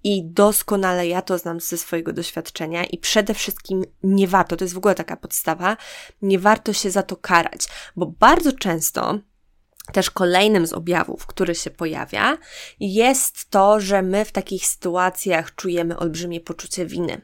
i 0.04 0.24
doskonale 0.24 1.06
ja 1.06 1.22
to 1.22 1.38
znam 1.38 1.60
ze 1.60 1.78
swojego 1.78 2.12
doświadczenia 2.12 2.84
i 2.84 2.98
przede 2.98 3.34
wszystkim 3.34 3.84
nie 4.02 4.28
warto, 4.28 4.56
to 4.56 4.64
jest 4.64 4.74
w 4.74 4.78
ogóle 4.78 4.94
taka 4.94 5.16
podstawa, 5.16 5.76
nie 6.22 6.38
warto 6.38 6.72
się 6.72 6.90
za 6.90 7.02
to 7.02 7.16
karać, 7.16 7.66
bo 7.96 8.06
bardzo 8.06 8.52
często 8.52 9.18
też 9.92 10.10
kolejnym 10.10 10.66
z 10.66 10.72
objawów, 10.72 11.26
który 11.26 11.54
się 11.54 11.70
pojawia, 11.70 12.38
jest 12.80 13.50
to, 13.50 13.80
że 13.80 14.02
my 14.02 14.24
w 14.24 14.32
takich 14.32 14.66
sytuacjach 14.66 15.54
czujemy 15.54 15.96
olbrzymie 15.96 16.40
poczucie 16.40 16.86
winy, 16.86 17.20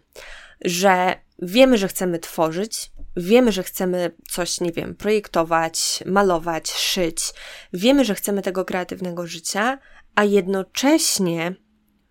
że 0.64 1.14
wiemy, 1.42 1.78
że 1.78 1.88
chcemy 1.88 2.18
tworzyć, 2.18 2.92
wiemy, 3.16 3.52
że 3.52 3.62
chcemy 3.62 4.10
coś, 4.30 4.60
nie 4.60 4.72
wiem, 4.72 4.94
projektować, 4.94 6.02
malować, 6.06 6.70
szyć, 6.70 7.32
wiemy, 7.72 8.04
że 8.04 8.14
chcemy 8.14 8.42
tego 8.42 8.64
kreatywnego 8.64 9.26
życia, 9.26 9.78
a 10.14 10.24
jednocześnie 10.24 11.54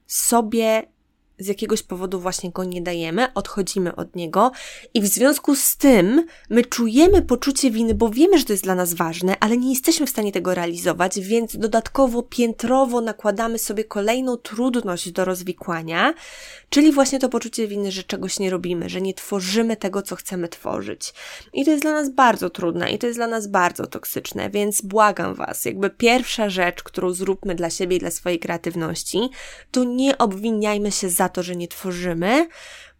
sobie 0.07 0.83
z 1.39 1.47
jakiegoś 1.47 1.83
powodu 1.83 2.19
właśnie 2.19 2.51
go 2.51 2.63
nie 2.63 2.81
dajemy, 2.81 3.33
odchodzimy 3.33 3.95
od 3.95 4.15
niego 4.15 4.51
i 4.93 5.01
w 5.01 5.07
związku 5.07 5.55
z 5.55 5.77
tym 5.77 6.25
my 6.49 6.65
czujemy 6.65 7.21
poczucie 7.21 7.71
winy, 7.71 7.93
bo 7.93 8.09
wiemy, 8.09 8.37
że 8.37 8.45
to 8.45 8.53
jest 8.53 8.63
dla 8.63 8.75
nas 8.75 8.93
ważne, 8.93 9.35
ale 9.39 9.57
nie 9.57 9.69
jesteśmy 9.69 10.05
w 10.05 10.09
stanie 10.09 10.31
tego 10.31 10.55
realizować, 10.55 11.19
więc 11.19 11.57
dodatkowo 11.57 12.23
piętrowo 12.23 13.01
nakładamy 13.01 13.59
sobie 13.59 13.83
kolejną 13.83 14.37
trudność 14.37 15.11
do 15.11 15.25
rozwikłania, 15.25 16.13
czyli 16.69 16.91
właśnie 16.91 17.19
to 17.19 17.29
poczucie 17.29 17.67
winy, 17.67 17.91
że 17.91 18.03
czegoś 18.03 18.39
nie 18.39 18.49
robimy, 18.49 18.89
że 18.89 19.01
nie 19.01 19.13
tworzymy 19.13 19.77
tego, 19.77 20.01
co 20.01 20.15
chcemy 20.15 20.47
tworzyć. 20.47 21.13
I 21.53 21.65
to 21.65 21.71
jest 21.71 21.83
dla 21.83 21.91
nas 21.91 22.09
bardzo 22.09 22.49
trudne 22.49 22.91
i 22.91 22.99
to 22.99 23.07
jest 23.07 23.19
dla 23.19 23.27
nas 23.27 23.47
bardzo 23.47 23.87
toksyczne, 23.87 24.49
więc 24.49 24.81
błagam 24.81 25.35
Was, 25.35 25.65
jakby 25.65 25.89
pierwsza 25.89 26.49
rzecz, 26.49 26.83
którą 26.83 27.11
zróbmy 27.11 27.55
dla 27.55 27.69
siebie 27.69 27.95
i 27.95 27.99
dla 27.99 28.11
swojej 28.11 28.39
kreatywności, 28.39 29.29
to 29.71 29.83
nie 29.83 30.17
obwiniajmy 30.17 30.91
się 30.91 31.09
za 31.09 31.28
to, 31.29 31.43
że 31.43 31.55
nie 31.55 31.67
tworzymy, 31.67 32.47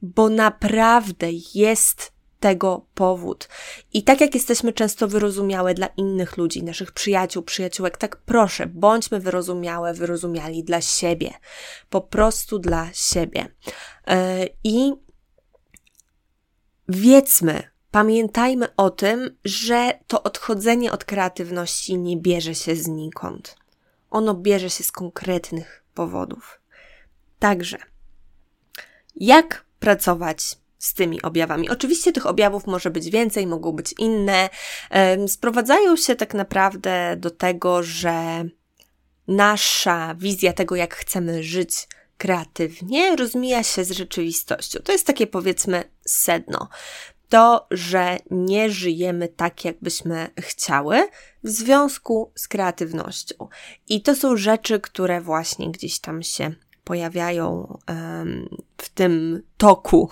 bo 0.02 0.30
naprawdę 0.30 1.28
jest 1.56 2.20
tego 2.40 2.86
powód. 2.94 3.48
I 3.94 4.04
tak 4.04 4.22
jak 4.22 4.34
jesteśmy 4.36 4.74
często 4.74 5.08
wyrozumiałe 5.08 5.74
dla 5.74 5.88
innych 5.88 6.38
ludzi, 6.38 6.64
naszych 6.64 6.92
przyjaciół, 6.92 7.44
przyjaciółek, 7.44 7.98
tak 7.98 8.16
proszę, 8.18 8.68
bądźmy 8.68 9.20
wyrozumiałe, 9.20 9.94
wyrozumiali 9.94 10.64
dla 10.64 10.82
siebie. 10.82 11.34
Po 11.90 12.02
prostu 12.02 12.60
dla 12.60 12.90
siebie. 12.94 13.48
Yy, 14.08 14.16
I 14.64 14.94
wiedzmy, 16.88 17.64
pamiętajmy 17.92 18.76
o 18.76 18.90
tym, 18.90 19.38
że 19.46 20.00
to 20.08 20.24
odchodzenie 20.24 20.92
od 20.92 21.06
kreatywności 21.06 21.98
nie 21.98 22.18
bierze 22.18 22.56
się 22.56 22.76
znikąd. 22.76 23.56
Ono 24.10 24.34
bierze 24.34 24.70
się 24.70 24.84
z 24.84 24.92
konkretnych 24.92 25.84
powodów. 25.94 26.62
Także 27.40 27.78
jak 29.20 29.66
pracować 29.80 30.58
z 30.78 30.94
tymi 30.94 31.22
objawami. 31.22 31.70
Oczywiście 31.70 32.12
tych 32.12 32.26
objawów 32.26 32.68
może 32.68 32.90
być 32.90 33.10
więcej, 33.10 33.48
mogą 33.48 33.72
być 33.72 33.94
inne. 33.98 34.50
Sprowadzają 35.28 35.96
się 35.96 36.16
tak 36.16 36.34
naprawdę 36.34 37.16
do 37.18 37.32
tego, 37.32 37.84
że 37.84 38.46
nasza 39.28 40.16
wizja 40.16 40.54
tego, 40.54 40.76
jak 40.76 40.96
chcemy 40.96 41.44
żyć 41.44 41.88
kreatywnie, 42.18 43.16
rozmija 43.16 43.64
się 43.64 43.84
z 43.84 43.92
rzeczywistością. 43.92 44.80
To 44.84 44.92
jest 44.92 45.08
takie 45.08 45.28
powiedzmy 45.28 45.84
sedno. 46.06 46.70
To, 47.30 47.68
że 47.72 48.18
nie 48.32 48.70
żyjemy 48.70 49.28
tak, 49.28 49.66
jakbyśmy 49.66 50.30
chciały, 50.40 51.10
w 51.44 51.50
związku 51.50 52.32
z 52.36 52.48
kreatywnością. 52.48 53.48
I 53.90 54.02
to 54.02 54.16
są 54.16 54.38
rzeczy, 54.38 54.80
które 54.80 55.22
właśnie 55.22 55.72
gdzieś 55.72 56.00
tam 56.00 56.24
się 56.24 56.56
pojawiają 56.90 57.78
w 58.78 58.90
tym 58.90 59.42
toku 59.58 60.10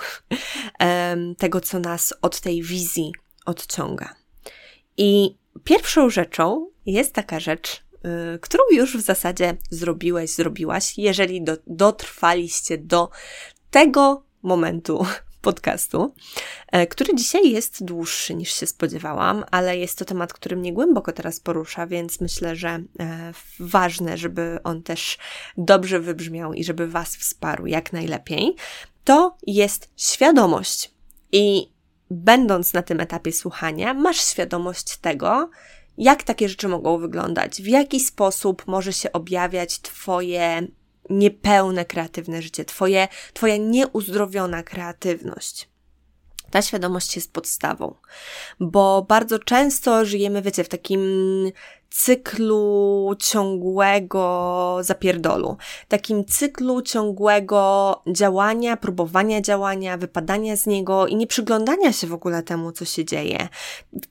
tego, 1.38 1.62
co 1.62 1.80
nas 1.80 2.14
od 2.22 2.42
tej 2.42 2.64
wizji 2.64 3.12
odciąga. 3.46 4.16
I 4.98 5.38
pierwszą 5.64 6.10
rzeczą 6.10 6.70
jest 6.86 7.14
taka 7.14 7.40
rzecz, 7.40 7.84
y, 8.36 8.40
którą 8.40 8.64
już 8.72 8.98
w 8.98 9.02
zasadzie 9.02 9.58
zrobiłeś, 9.70 10.30
zrobiłaś, 10.30 10.98
jeżeli 10.98 11.44
do, 11.44 11.58
dotrwaliście 11.68 12.78
do 12.78 13.10
tego 13.72 14.24
momentu 14.44 15.06
podcastu, 15.48 16.14
e, 16.72 16.88
który 16.88 17.16
dzisiaj 17.16 17.52
jest 17.52 17.84
dłuższy 17.86 18.36
niż 18.36 18.54
się 18.54 18.68
spodziewałam, 18.68 19.44
ale 19.52 19.78
jest 19.78 20.00
to 20.00 20.06
temat, 20.06 20.34
który 20.34 20.56
mnie 20.56 20.74
głęboko 20.74 21.12
teraz 21.12 21.40
porusza, 21.40 21.88
więc 21.88 22.22
myślę, 22.22 22.56
że 22.56 22.70
e, 22.70 23.34
ważne, 23.60 24.18
żeby 24.18 24.60
on 24.64 24.84
też 24.84 25.18
dobrze 25.58 26.00
wybrzmiał 26.00 26.54
i 26.54 26.64
żeby 26.64 26.88
Was 26.88 27.16
wsparł 27.16 27.66
jak 27.66 27.94
najlepiej. 27.94 28.56
To 29.04 29.38
jest 29.48 29.90
świadomość. 29.98 30.92
I 31.32 31.72
będąc 32.12 32.74
na 32.74 32.82
tym 32.82 33.00
etapie 33.00 33.32
słuchania, 33.32 33.94
masz 33.94 34.18
świadomość 34.18 34.98
tego, 34.98 35.50
jak 35.98 36.24
takie 36.24 36.50
rzeczy 36.50 36.68
mogą 36.68 36.98
wyglądać, 36.98 37.62
w 37.62 37.68
jaki 37.68 38.00
sposób 38.00 38.68
może 38.68 38.94
się 38.94 39.12
objawiać 39.12 39.80
Twoje 39.80 40.68
niepełne 41.10 41.86
kreatywne 41.86 42.42
życie, 42.42 42.66
twoje, 42.66 43.08
twoja 43.34 43.58
nieuzdrowiona 43.58 44.64
kreatywność. 44.64 45.70
Ta 46.52 46.62
świadomość 46.62 47.16
jest 47.16 47.34
podstawą, 47.34 47.96
bo 48.60 49.06
bardzo 49.10 49.40
często 49.40 50.06
żyjemy, 50.06 50.42
wiecie, 50.42 50.64
w 50.64 50.70
takim 50.70 51.02
cyklu 51.90 53.16
ciągłego 53.20 54.78
zapierdolu, 54.82 55.58
takim 55.88 56.26
cyklu 56.26 56.82
ciągłego 56.82 58.02
działania, 58.08 58.78
próbowania 58.78 59.42
działania, 59.42 59.98
wypadania 59.98 60.56
z 60.58 60.66
niego 60.66 61.08
i 61.08 61.16
nie 61.16 61.28
przyglądania 61.28 61.94
się 61.94 62.08
w 62.08 62.14
ogóle 62.14 62.44
temu, 62.44 62.72
co 62.72 62.86
się 62.86 63.06
dzieje. 63.06 63.48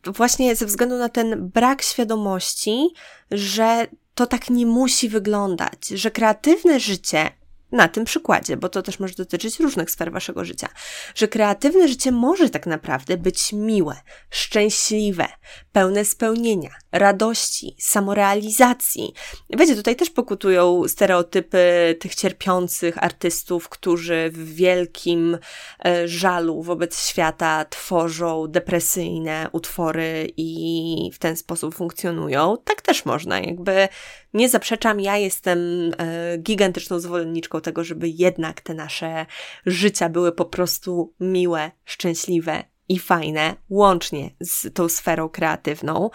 Właśnie 0.04 0.56
ze 0.56 0.66
względu 0.66 0.96
na 0.96 1.08
ten 1.08 1.48
brak 1.48 1.82
świadomości, 1.82 2.88
że 3.30 3.86
to 4.16 4.26
tak 4.26 4.50
nie 4.50 4.66
musi 4.66 5.08
wyglądać, 5.08 5.88
że 5.88 6.10
kreatywne 6.10 6.80
życie 6.80 7.30
na 7.72 7.88
tym 7.88 8.04
przykładzie, 8.04 8.56
bo 8.56 8.68
to 8.68 8.82
też 8.82 9.00
może 9.00 9.14
dotyczyć 9.14 9.60
różnych 9.60 9.90
sfer 9.90 10.12
waszego 10.12 10.44
życia, 10.44 10.68
że 11.14 11.28
kreatywne 11.28 11.88
życie 11.88 12.12
może 12.12 12.50
tak 12.50 12.66
naprawdę 12.66 13.16
być 13.16 13.52
miłe, 13.52 13.96
szczęśliwe, 14.30 15.28
pełne 15.72 16.04
spełnienia, 16.04 16.70
radości, 16.98 17.76
samorealizacji. 17.78 19.12
Wiecie, 19.50 19.76
tutaj 19.76 19.96
też 19.96 20.10
pokutują 20.10 20.88
stereotypy 20.88 21.96
tych 22.00 22.14
cierpiących 22.14 23.04
artystów, 23.04 23.68
którzy 23.68 24.30
w 24.32 24.54
wielkim 24.54 25.38
e, 25.84 26.08
żalu 26.08 26.62
wobec 26.62 27.06
świata 27.08 27.64
tworzą 27.64 28.46
depresyjne 28.48 29.48
utwory 29.52 30.32
i 30.36 31.10
w 31.14 31.18
ten 31.18 31.36
sposób 31.36 31.74
funkcjonują. 31.74 32.56
Tak 32.64 32.82
też 32.82 33.04
można, 33.04 33.40
jakby 33.40 33.88
nie 34.34 34.48
zaprzeczam, 34.48 35.00
ja 35.00 35.16
jestem 35.16 35.58
e, 35.98 36.38
gigantyczną 36.38 37.00
zwolenniczką 37.00 37.60
tego, 37.60 37.84
żeby 37.84 38.08
jednak 38.08 38.60
te 38.60 38.74
nasze 38.74 39.26
życia 39.66 40.08
były 40.08 40.32
po 40.32 40.44
prostu 40.44 41.14
miłe, 41.20 41.70
szczęśliwe, 41.84 42.64
i 42.88 42.98
fajne, 42.98 43.56
łącznie 43.70 44.30
z 44.40 44.74
tą 44.74 44.88
sferą 44.88 45.28
kreatywną. 45.28 46.10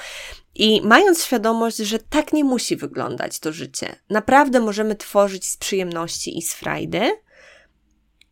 I 0.56 0.82
mając 0.82 1.24
świadomość, 1.24 1.78
że 1.78 2.00
tak 2.00 2.34
nie 2.34 2.44
musi 2.44 2.76
wyglądać 2.76 3.40
to 3.40 3.54
życie, 3.54 3.96
naprawdę 4.10 4.60
możemy 4.60 4.96
tworzyć 4.96 5.48
z 5.48 5.58
przyjemności 5.58 6.38
i 6.38 6.42
z 6.42 6.54
frajdy, 6.54 7.12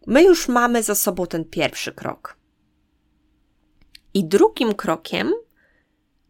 my 0.08 0.24
już 0.24 0.48
mamy 0.48 0.84
za 0.84 0.96
sobą 0.96 1.28
ten 1.28 1.46
pierwszy 1.46 1.92
krok. 1.92 2.38
I 4.14 4.26
drugim 4.26 4.74
krokiem 4.74 5.34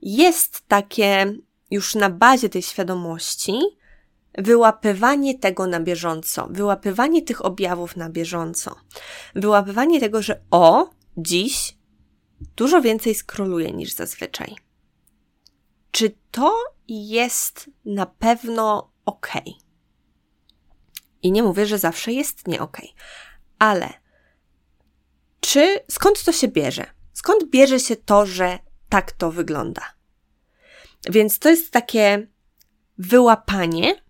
jest 0.01 0.68
takie 0.68 1.34
już 1.72 1.95
na 1.95 2.10
bazie 2.10 2.49
tej 2.49 2.62
świadomości 2.62 3.60
wyłapywanie 4.38 5.39
tego 5.39 5.68
na 5.68 5.80
bieżąco, 5.80 6.47
wyłapywanie 6.51 7.22
tych 7.22 7.45
objawów 7.45 7.95
na 7.95 8.10
bieżąco, 8.10 8.76
wyłapywanie 9.36 9.99
tego, 9.99 10.22
że 10.22 10.41
o, 10.51 10.89
dziś 11.18 11.79
dużo 12.56 12.82
więcej 12.82 13.16
skroluję 13.16 13.72
niż 13.72 13.94
zazwyczaj. 13.94 14.56
Czy 15.92 16.16
to 16.32 16.64
jest 16.88 17.70
na 17.86 18.06
pewno 18.06 18.92
ok? 19.06 19.32
I 21.22 21.32
nie 21.32 21.44
mówię, 21.44 21.66
że 21.66 21.78
zawsze 21.78 22.14
jest 22.14 22.48
nie 22.48 22.62
ok, 22.62 22.78
ale 23.60 23.94
czy 25.40 25.80
skąd 25.92 26.24
to 26.24 26.32
się 26.32 26.48
bierze? 26.48 26.86
Skąd 27.14 27.50
bierze 27.50 27.80
się 27.80 27.96
to, 27.96 28.26
że 28.26 28.60
tak 28.90 29.12
to 29.12 29.32
wygląda? 29.32 29.82
Więc 31.10 31.40
to 31.40 31.50
jest 31.50 31.72
takie 31.72 32.28
wyłapanie. 32.98 34.04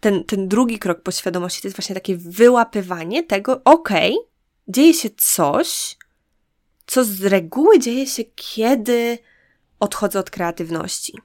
Ten, 0.00 0.24
ten, 0.24 0.48
drugi 0.48 0.78
krok 0.78 1.02
poświadomości 1.02 1.62
to 1.62 1.68
jest 1.68 1.76
właśnie 1.76 1.94
takie 1.94 2.16
wyłapywanie 2.16 3.22
tego, 3.22 3.64
okej, 3.64 4.12
okay, 4.12 4.28
dzieje 4.68 4.94
się 4.94 5.10
coś, 5.16 5.96
co 6.86 7.04
z 7.04 7.24
reguły 7.24 7.78
dzieje 7.78 8.06
się, 8.06 8.22
kiedy 8.34 9.18
odchodzę 9.80 10.18
od 10.18 10.30
kreatywności. 10.30 11.18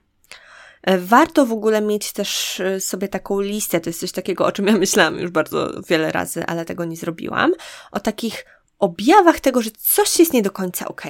E, 0.81 0.97
warto 0.97 1.45
w 1.45 1.51
ogóle 1.51 1.81
mieć 1.81 2.13
też 2.13 2.59
e, 2.59 2.79
sobie 2.79 3.07
taką 3.07 3.41
listę, 3.41 3.79
to 3.79 3.89
jest 3.89 3.99
coś 3.99 4.11
takiego, 4.11 4.45
o 4.45 4.51
czym 4.51 4.67
ja 4.67 4.77
myślałam 4.77 5.19
już 5.19 5.31
bardzo 5.31 5.81
wiele 5.89 6.11
razy, 6.11 6.45
ale 6.45 6.65
tego 6.65 6.85
nie 6.85 6.97
zrobiłam, 6.97 7.53
o 7.91 7.99
takich 7.99 8.45
objawach 8.79 9.39
tego, 9.39 9.61
że 9.61 9.71
coś 9.71 10.19
jest 10.19 10.33
nie 10.33 10.41
do 10.41 10.51
końca 10.51 10.87
ok. 10.87 11.01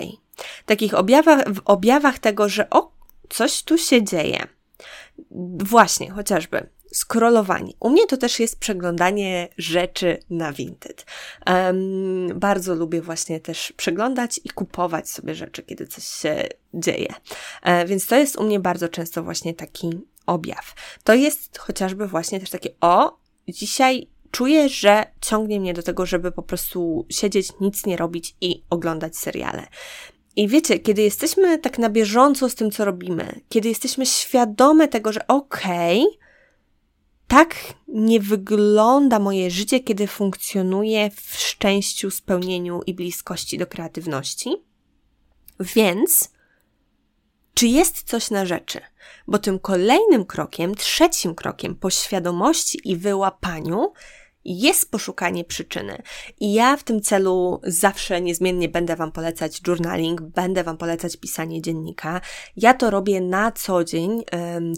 Takich 0.66 0.94
objawach, 0.94 1.46
objawach 1.66 2.20
tego, 2.20 2.50
że 2.50 2.70
o, 2.70 2.92
coś 3.30 3.64
tu 3.64 3.78
się 3.78 4.04
dzieje. 4.04 4.48
Właśnie, 5.64 6.12
chociażby 6.12 6.70
scrollowanie. 6.94 7.74
U 7.80 7.90
mnie 7.90 8.08
to 8.08 8.18
też 8.18 8.40
jest 8.40 8.60
przeglądanie 8.60 9.48
rzeczy 9.58 10.20
na 10.30 10.54
Vinted. 10.54 11.06
Um, 11.48 12.40
bardzo 12.40 12.76
lubię 12.76 13.02
właśnie 13.02 13.40
też 13.40 13.74
przeglądać 13.78 14.40
i 14.44 14.50
kupować 14.50 15.10
sobie 15.10 15.36
rzeczy, 15.36 15.64
kiedy 15.64 15.88
coś 15.88 16.04
się 16.04 16.44
dzieje. 16.74 17.14
E, 17.64 17.86
więc 17.86 18.08
to 18.08 18.16
jest 18.16 18.36
u 18.36 18.44
mnie 18.44 18.60
bardzo 18.60 18.90
często 18.90 19.24
właśnie 19.24 19.54
taki 19.54 19.90
objaw. 20.26 20.74
To 21.04 21.14
jest 21.14 21.58
chociażby 21.58 22.08
właśnie 22.08 22.40
też 22.40 22.50
takie, 22.50 22.70
o, 22.82 23.18
dzisiaj 23.48 24.08
czuję, 24.32 24.70
że 24.70 25.06
ciągnie 25.22 25.60
mnie 25.60 25.74
do 25.74 25.84
tego, 25.84 26.06
żeby 26.06 26.32
po 26.32 26.44
prostu 26.44 27.06
siedzieć, 27.10 27.50
nic 27.62 27.86
nie 27.86 27.98
robić 27.98 28.36
i 28.42 28.64
oglądać 28.70 29.18
seriale. 29.18 29.68
I 30.36 30.48
wiecie, 30.48 30.80
kiedy 30.80 31.02
jesteśmy 31.02 31.58
tak 31.58 31.80
na 31.80 31.90
bieżąco 31.90 32.50
z 32.50 32.56
tym, 32.56 32.72
co 32.72 32.86
robimy, 32.86 33.42
kiedy 33.50 33.70
jesteśmy 33.70 34.06
świadome 34.06 34.88
tego, 34.88 35.14
że 35.14 35.28
okej, 35.28 36.02
okay, 36.02 36.27
tak 37.28 37.56
nie 37.88 38.20
wygląda 38.20 39.20
moje 39.20 39.52
życie, 39.52 39.80
kiedy 39.80 40.08
funkcjonuje 40.08 41.10
w 41.10 41.36
szczęściu, 41.40 42.12
spełnieniu 42.12 42.82
i 42.86 42.94
bliskości 42.94 43.58
do 43.58 43.68
kreatywności. 43.68 44.56
Więc, 45.60 46.32
czy 47.54 47.68
jest 47.68 48.04
coś 48.04 48.32
na 48.32 48.46
rzeczy? 48.46 48.82
Bo 49.28 49.40
tym 49.40 49.60
kolejnym 49.60 50.26
krokiem, 50.26 50.76
trzecim 50.76 51.36
krokiem 51.36 51.76
po 51.76 51.90
świadomości 51.90 52.80
i 52.84 52.98
wyłapaniu 52.98 53.94
jest 54.48 54.92
poszukanie 54.92 55.44
przyczyny. 55.44 56.02
I 56.40 56.54
ja 56.54 56.78
w 56.78 56.84
tym 56.84 57.02
celu 57.02 57.62
zawsze 57.64 58.22
niezmiennie 58.22 58.70
będę 58.70 58.96
Wam 58.96 59.12
polecać 59.12 59.62
journaling, 59.68 60.22
będę 60.22 60.64
Wam 60.64 60.78
polecać 60.78 61.18
pisanie 61.18 61.62
dziennika. 61.62 62.22
Ja 62.58 62.74
to 62.74 62.90
robię 62.90 63.22
na 63.22 63.52
co 63.52 63.84
dzień, 63.84 64.24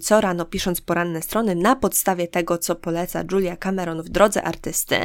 co 0.01 0.21
rano 0.21 0.45
pisząc 0.45 0.81
poranne 0.81 1.21
strony, 1.21 1.55
na 1.55 1.75
podstawie 1.75 2.27
tego, 2.27 2.57
co 2.57 2.75
poleca 2.75 3.23
Julia 3.31 3.57
Cameron 3.57 4.03
w 4.03 4.09
drodze 4.09 4.43
artysty. 4.43 4.95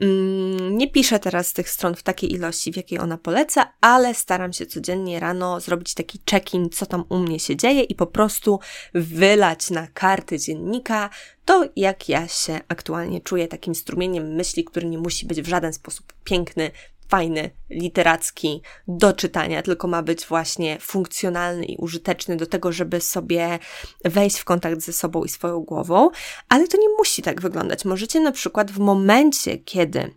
Mm, 0.00 0.78
nie 0.78 0.90
piszę 0.90 1.18
teraz 1.18 1.52
tych 1.52 1.70
stron 1.70 1.94
w 1.94 2.02
takiej 2.02 2.32
ilości, 2.32 2.72
w 2.72 2.76
jakiej 2.76 2.98
ona 2.98 3.18
poleca, 3.18 3.72
ale 3.80 4.14
staram 4.14 4.52
się 4.52 4.66
codziennie 4.66 5.20
rano 5.20 5.60
zrobić 5.60 5.94
taki 5.94 6.20
check-in, 6.30 6.70
co 6.70 6.86
tam 6.86 7.04
u 7.08 7.18
mnie 7.18 7.40
się 7.40 7.56
dzieje 7.56 7.82
i 7.82 7.94
po 7.94 8.06
prostu 8.06 8.60
wylać 8.94 9.70
na 9.70 9.86
karty 9.86 10.38
dziennika 10.38 11.10
to, 11.50 11.64
jak 11.76 12.08
ja 12.08 12.28
się 12.28 12.60
aktualnie 12.68 13.20
czuję 13.20 13.48
takim 13.48 13.74
strumieniem 13.74 14.34
myśli, 14.34 14.64
który 14.64 14.86
nie 14.86 14.98
musi 14.98 15.26
być 15.26 15.42
w 15.42 15.48
żaden 15.48 15.72
sposób 15.72 16.12
piękny, 16.24 16.70
fajny, 17.08 17.50
literacki, 17.70 18.62
do 18.88 19.12
czytania, 19.12 19.62
tylko 19.62 19.88
ma 19.88 20.02
być 20.02 20.26
właśnie 20.26 20.78
funkcjonalny 20.80 21.64
i 21.64 21.76
użyteczny 21.76 22.36
do 22.36 22.46
tego, 22.46 22.72
żeby 22.72 23.00
sobie 23.00 23.58
wejść 24.04 24.38
w 24.38 24.44
kontakt 24.44 24.80
ze 24.80 24.92
sobą 24.92 25.24
i 25.24 25.28
swoją 25.28 25.60
głową, 25.60 26.10
ale 26.48 26.68
to 26.68 26.76
nie 26.76 26.88
musi 26.98 27.22
tak 27.22 27.40
wyglądać. 27.40 27.84
Możecie 27.84 28.20
na 28.20 28.32
przykład 28.32 28.70
w 28.70 28.78
momencie, 28.78 29.58
kiedy 29.58 30.14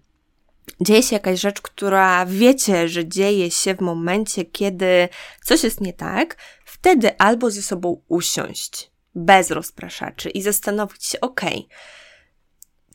dzieje 0.82 1.04
się 1.04 1.16
jakaś 1.16 1.40
rzecz, 1.40 1.62
która 1.62 2.26
wiecie, 2.26 2.90
że 2.90 3.08
dzieje 3.08 3.52
się 3.52 3.76
w 3.76 3.82
momencie, 3.82 4.46
kiedy 4.46 5.10
coś 5.44 5.64
jest 5.64 5.82
nie 5.82 5.94
tak, 5.94 6.38
wtedy 6.66 7.18
albo 7.18 7.52
ze 7.52 7.62
sobą 7.62 8.02
usiąść, 8.08 8.93
bez 9.16 9.52
rozpraszaczy 9.52 10.30
i 10.30 10.42
zastanowić 10.42 11.06
się, 11.06 11.22
ok, 11.22 11.42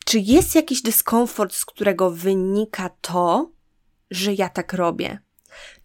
czy 0.04 0.18
jest 0.18 0.54
jakiś 0.54 0.82
dyskomfort, 0.82 1.54
z 1.54 1.64
którego 1.64 2.10
wynika 2.10 2.90
to, 3.00 3.50
że 4.10 4.34
ja 4.34 4.48
tak 4.48 4.72
robię? 4.72 5.18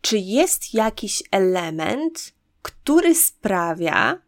Czy 0.02 0.18
jest 0.18 0.74
jakiś 0.74 1.24
element, 1.32 2.34
który 2.62 3.16
sprawia, 3.16 4.22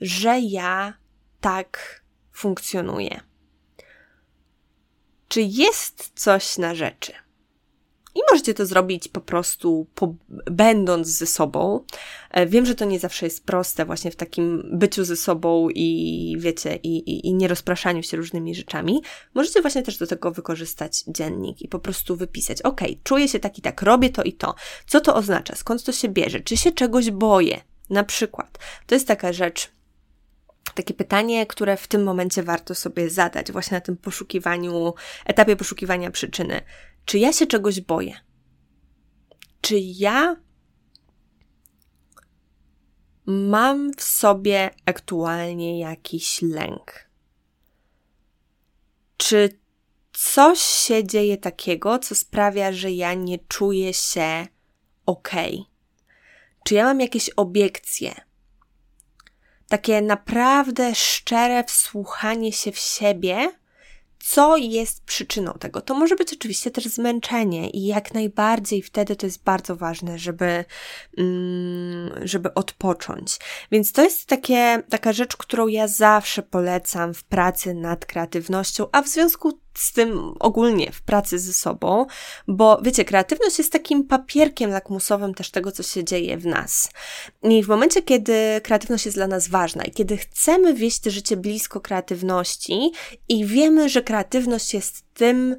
że 0.00 0.40
ja 0.40 0.94
tak 1.40 2.02
funkcjonuję? 2.32 3.20
Czy 5.28 5.42
jest 5.42 6.12
coś 6.14 6.58
na 6.58 6.74
rzeczy? 6.74 7.21
I 8.14 8.20
możecie 8.30 8.54
to 8.54 8.66
zrobić 8.66 9.08
po 9.08 9.20
prostu 9.20 9.86
po, 9.94 10.14
będąc 10.50 11.08
ze 11.08 11.26
sobą. 11.26 11.84
E, 12.30 12.46
wiem, 12.46 12.66
że 12.66 12.74
to 12.74 12.84
nie 12.84 12.98
zawsze 12.98 13.26
jest 13.26 13.46
proste 13.46 13.84
właśnie 13.84 14.10
w 14.10 14.16
takim 14.16 14.70
byciu 14.72 15.04
ze 15.04 15.16
sobą 15.16 15.68
i 15.74 16.36
wiecie, 16.38 16.76
i, 16.82 16.96
i, 16.96 17.26
i 17.26 17.34
nie 17.34 17.48
rozpraszaniu 17.48 18.02
się 18.02 18.16
różnymi 18.16 18.54
rzeczami. 18.54 19.02
Możecie 19.34 19.62
właśnie 19.62 19.82
też 19.82 19.98
do 19.98 20.06
tego 20.06 20.30
wykorzystać 20.30 21.04
dziennik 21.08 21.62
i 21.62 21.68
po 21.68 21.78
prostu 21.78 22.16
wypisać, 22.16 22.62
ok, 22.62 22.80
czuję 23.04 23.28
się 23.28 23.40
tak 23.40 23.58
i 23.58 23.62
tak, 23.62 23.82
robię 23.82 24.10
to 24.10 24.22
i 24.22 24.32
to. 24.32 24.54
Co 24.86 25.00
to 25.00 25.14
oznacza? 25.14 25.54
Skąd 25.54 25.84
to 25.84 25.92
się 25.92 26.08
bierze? 26.08 26.40
Czy 26.40 26.56
się 26.56 26.72
czegoś 26.72 27.10
boję? 27.10 27.60
Na 27.90 28.04
przykład. 28.04 28.58
To 28.86 28.94
jest 28.94 29.08
taka 29.08 29.32
rzecz, 29.32 29.70
takie 30.74 30.94
pytanie, 30.94 31.46
które 31.46 31.76
w 31.76 31.88
tym 31.88 32.02
momencie 32.02 32.42
warto 32.42 32.74
sobie 32.74 33.10
zadać, 33.10 33.52
właśnie 33.52 33.74
na 33.74 33.80
tym 33.80 33.96
poszukiwaniu, 33.96 34.94
etapie 35.26 35.56
poszukiwania 35.56 36.10
przyczyny. 36.10 36.60
Czy 37.04 37.18
ja 37.18 37.32
się 37.32 37.46
czegoś 37.46 37.80
boję? 37.80 38.20
Czy 39.60 39.78
ja 39.78 40.36
mam 43.26 43.92
w 43.92 44.02
sobie 44.02 44.70
aktualnie 44.86 45.78
jakiś 45.78 46.42
lęk? 46.42 47.10
Czy 49.16 49.58
coś 50.12 50.60
się 50.60 51.06
dzieje 51.06 51.36
takiego, 51.36 51.98
co 51.98 52.14
sprawia, 52.14 52.72
że 52.72 52.90
ja 52.90 53.14
nie 53.14 53.38
czuję 53.38 53.94
się 53.94 54.46
ok? 55.06 55.30
Czy 56.64 56.74
ja 56.74 56.84
mam 56.84 57.00
jakieś 57.00 57.30
obiekcje? 57.30 58.14
Takie 59.68 60.02
naprawdę 60.02 60.94
szczere 60.94 61.64
wsłuchanie 61.64 62.52
się 62.52 62.72
w 62.72 62.78
siebie 62.78 63.61
co 64.24 64.56
jest 64.56 65.04
przyczyną 65.04 65.52
tego. 65.52 65.80
To 65.80 65.94
może 65.94 66.16
być 66.16 66.32
oczywiście 66.32 66.70
też 66.70 66.84
zmęczenie 66.84 67.70
i 67.70 67.86
jak 67.86 68.14
najbardziej 68.14 68.82
wtedy 68.82 69.16
to 69.16 69.26
jest 69.26 69.44
bardzo 69.44 69.76
ważne, 69.76 70.18
żeby, 70.18 70.64
mm, 71.18 72.10
żeby 72.28 72.54
odpocząć. 72.54 73.38
Więc 73.72 73.92
to 73.92 74.02
jest 74.02 74.26
takie, 74.26 74.82
taka 74.90 75.12
rzecz, 75.12 75.36
którą 75.36 75.66
ja 75.66 75.88
zawsze 75.88 76.42
polecam 76.42 77.14
w 77.14 77.24
pracy 77.24 77.74
nad 77.74 78.06
kreatywnością, 78.06 78.86
a 78.92 79.02
w 79.02 79.08
związku 79.08 79.60
z 79.74 79.92
tym 79.92 80.34
ogólnie 80.40 80.92
w 80.92 81.02
pracy 81.02 81.38
ze 81.38 81.52
sobą, 81.52 82.06
bo 82.48 82.80
wiecie, 82.82 83.04
kreatywność 83.04 83.58
jest 83.58 83.72
takim 83.72 84.04
papierkiem 84.04 84.70
lakmusowym 84.70 85.34
też 85.34 85.50
tego, 85.50 85.72
co 85.72 85.82
się 85.82 86.04
dzieje 86.04 86.38
w 86.38 86.46
nas. 86.46 86.90
I 87.42 87.62
w 87.62 87.68
momencie, 87.68 88.02
kiedy 88.02 88.60
kreatywność 88.62 89.04
jest 89.04 89.16
dla 89.18 89.26
nas 89.26 89.48
ważna 89.48 89.84
i 89.84 89.90
kiedy 89.90 90.16
chcemy 90.16 90.74
wieść 90.74 91.04
życie 91.04 91.36
blisko 91.36 91.80
kreatywności 91.80 92.92
i 93.28 93.46
wiemy, 93.46 93.88
że 93.88 94.02
kreatywność 94.02 94.74
jest 94.74 95.04
tym, 95.14 95.56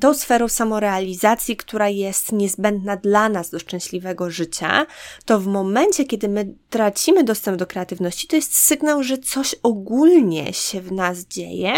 tą 0.00 0.14
sferą 0.14 0.48
samorealizacji, 0.48 1.56
która 1.56 1.88
jest 1.88 2.32
niezbędna 2.32 2.96
dla 2.96 3.28
nas 3.28 3.50
do 3.50 3.58
szczęśliwego 3.58 4.30
życia, 4.30 4.86
to 5.24 5.40
w 5.40 5.46
momencie, 5.46 6.04
kiedy 6.04 6.28
my 6.28 6.54
tracimy 6.70 7.24
dostęp 7.24 7.58
do 7.58 7.66
kreatywności, 7.66 8.28
to 8.28 8.36
jest 8.36 8.58
sygnał, 8.58 9.02
że 9.02 9.18
coś 9.18 9.54
ogólnie 9.62 10.52
się 10.52 10.80
w 10.80 10.92
nas 10.92 11.18
dzieje, 11.18 11.72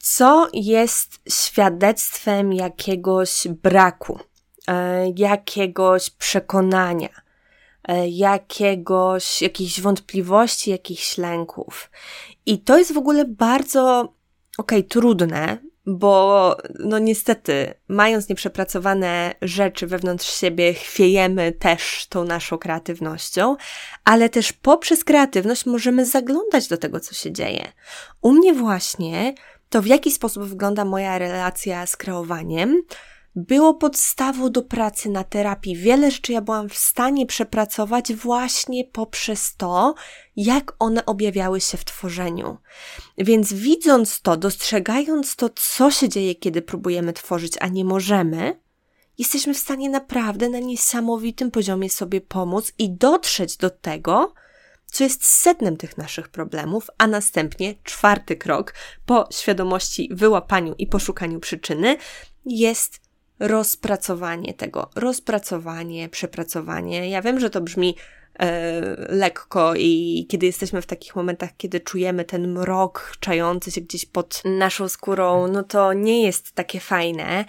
co 0.00 0.48
jest 0.52 1.20
świadectwem 1.28 2.52
jakiegoś 2.52 3.48
braku, 3.48 4.18
e, 4.68 5.10
jakiegoś 5.16 6.10
przekonania, 6.10 7.08
e, 7.88 8.08
jakiegoś, 8.08 9.42
jakichś 9.42 9.80
wątpliwości, 9.80 10.70
jakichś 10.70 11.18
lęków. 11.18 11.90
I 12.46 12.58
to 12.58 12.78
jest 12.78 12.94
w 12.94 12.98
ogóle 12.98 13.24
bardzo, 13.24 14.00
okej, 14.58 14.78
okay, 14.78 14.82
trudne, 14.82 15.58
bo 15.86 16.56
no 16.78 16.98
niestety, 16.98 17.74
mając 17.88 18.28
nieprzepracowane 18.28 19.34
rzeczy 19.42 19.86
wewnątrz 19.86 20.40
siebie, 20.40 20.74
chwiejemy 20.74 21.52
też 21.52 22.06
tą 22.08 22.24
naszą 22.24 22.58
kreatywnością, 22.58 23.56
ale 24.04 24.28
też 24.28 24.52
poprzez 24.52 25.04
kreatywność 25.04 25.66
możemy 25.66 26.06
zaglądać 26.06 26.68
do 26.68 26.76
tego, 26.76 27.00
co 27.00 27.14
się 27.14 27.32
dzieje. 27.32 27.72
U 28.20 28.32
mnie 28.32 28.54
właśnie 28.54 29.34
to 29.70 29.82
w 29.82 29.86
jaki 29.86 30.10
sposób 30.10 30.44
wygląda 30.44 30.84
moja 30.84 31.18
relacja 31.18 31.86
z 31.86 31.96
kreowaniem, 31.96 32.82
było 33.36 33.74
podstawą 33.74 34.50
do 34.50 34.62
pracy 34.62 35.08
na 35.08 35.24
terapii. 35.24 35.76
Wiele 35.76 36.10
rzeczy 36.10 36.32
ja 36.32 36.40
byłam 36.40 36.68
w 36.68 36.76
stanie 36.76 37.26
przepracować 37.26 38.14
właśnie 38.14 38.84
poprzez 38.84 39.56
to, 39.56 39.94
jak 40.36 40.72
one 40.78 41.06
objawiały 41.06 41.60
się 41.60 41.78
w 41.78 41.84
tworzeniu. 41.84 42.58
Więc 43.18 43.52
widząc 43.52 44.20
to, 44.20 44.36
dostrzegając 44.36 45.36
to, 45.36 45.48
co 45.48 45.90
się 45.90 46.08
dzieje, 46.08 46.34
kiedy 46.34 46.62
próbujemy 46.62 47.12
tworzyć, 47.12 47.52
a 47.60 47.68
nie 47.68 47.84
możemy, 47.84 48.60
jesteśmy 49.18 49.54
w 49.54 49.58
stanie 49.58 49.90
naprawdę 49.90 50.48
na 50.48 50.58
niesamowitym 50.58 51.50
poziomie 51.50 51.90
sobie 51.90 52.20
pomóc 52.20 52.72
i 52.78 52.90
dotrzeć 52.90 53.56
do 53.56 53.70
tego, 53.70 54.34
co 54.90 55.04
jest 55.04 55.24
sednem 55.24 55.76
tych 55.76 55.98
naszych 55.98 56.28
problemów, 56.28 56.90
a 56.98 57.06
następnie 57.06 57.74
czwarty 57.84 58.36
krok 58.36 58.74
po 59.06 59.28
świadomości, 59.32 60.08
wyłapaniu 60.12 60.74
i 60.78 60.86
poszukaniu 60.86 61.40
przyczyny 61.40 61.96
jest 62.46 63.00
rozpracowanie 63.38 64.54
tego. 64.54 64.90
Rozpracowanie, 64.94 66.08
przepracowanie. 66.08 67.10
Ja 67.10 67.22
wiem, 67.22 67.40
że 67.40 67.50
to 67.50 67.60
brzmi 67.60 67.96
e, 68.38 68.80
lekko 69.08 69.74
i 69.76 70.26
kiedy 70.28 70.46
jesteśmy 70.46 70.82
w 70.82 70.86
takich 70.86 71.16
momentach, 71.16 71.50
kiedy 71.56 71.80
czujemy 71.80 72.24
ten 72.24 72.52
mrok 72.52 73.12
czający 73.20 73.70
się 73.70 73.80
gdzieś 73.80 74.06
pod 74.06 74.42
naszą 74.44 74.88
skórą, 74.88 75.48
no 75.48 75.62
to 75.62 75.92
nie 75.92 76.22
jest 76.22 76.52
takie 76.52 76.80
fajne, 76.80 77.44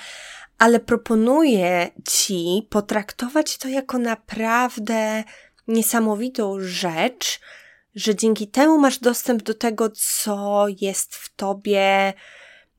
ale 0.57 0.79
proponuję 0.79 1.89
Ci 2.07 2.67
potraktować 2.69 3.57
to 3.57 3.67
jako 3.67 3.97
naprawdę 3.97 5.23
niesamowitą 5.67 6.57
rzecz, 6.59 7.39
że 7.95 8.15
dzięki 8.15 8.47
temu 8.47 8.77
masz 8.77 8.99
dostęp 8.99 9.43
do 9.43 9.53
tego, 9.53 9.89
co 9.89 10.65
jest 10.81 11.15
w 11.15 11.35
tobie 11.35 12.13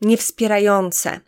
niewspierające. 0.01 1.21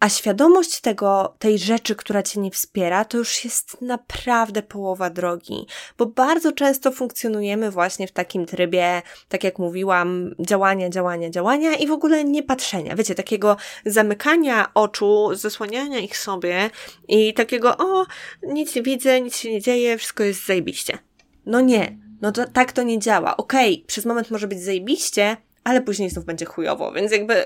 A 0.00 0.08
świadomość 0.08 0.80
tego, 0.80 1.34
tej 1.38 1.58
rzeczy, 1.58 1.94
która 1.94 2.22
cię 2.22 2.40
nie 2.40 2.50
wspiera, 2.50 3.04
to 3.04 3.18
już 3.18 3.44
jest 3.44 3.82
naprawdę 3.82 4.62
połowa 4.62 5.10
drogi, 5.10 5.66
bo 5.98 6.06
bardzo 6.06 6.52
często 6.52 6.92
funkcjonujemy 6.92 7.70
właśnie 7.70 8.06
w 8.06 8.12
takim 8.12 8.46
trybie, 8.46 9.02
tak 9.28 9.44
jak 9.44 9.58
mówiłam, 9.58 10.34
działania, 10.40 10.88
działania, 10.90 11.30
działania 11.30 11.74
i 11.74 11.86
w 11.86 11.92
ogóle 11.92 12.24
nie 12.24 12.42
patrzenia. 12.42 12.96
Wiecie, 12.96 13.14
takiego 13.14 13.56
zamykania 13.86 14.74
oczu, 14.74 15.30
zasłaniania 15.34 15.98
ich 15.98 16.18
sobie 16.18 16.70
i 17.08 17.34
takiego, 17.34 17.76
o, 17.76 18.06
nic 18.42 18.74
nie 18.74 18.82
widzę, 18.82 19.20
nic 19.20 19.36
się 19.36 19.52
nie 19.52 19.60
dzieje, 19.60 19.98
wszystko 19.98 20.24
jest 20.24 20.46
zajebiście. 20.46 20.98
No 21.46 21.60
nie, 21.60 21.98
no 22.20 22.32
to, 22.32 22.48
tak 22.48 22.72
to 22.72 22.82
nie 22.82 22.98
działa. 22.98 23.36
Okej, 23.36 23.74
okay, 23.74 23.86
przez 23.86 24.04
moment 24.04 24.30
może 24.30 24.48
być 24.48 24.62
zajebiście, 24.62 25.36
ale 25.64 25.80
później 25.80 26.10
znów 26.10 26.24
będzie 26.24 26.46
chujowo, 26.46 26.92
więc 26.92 27.12
jakby 27.12 27.44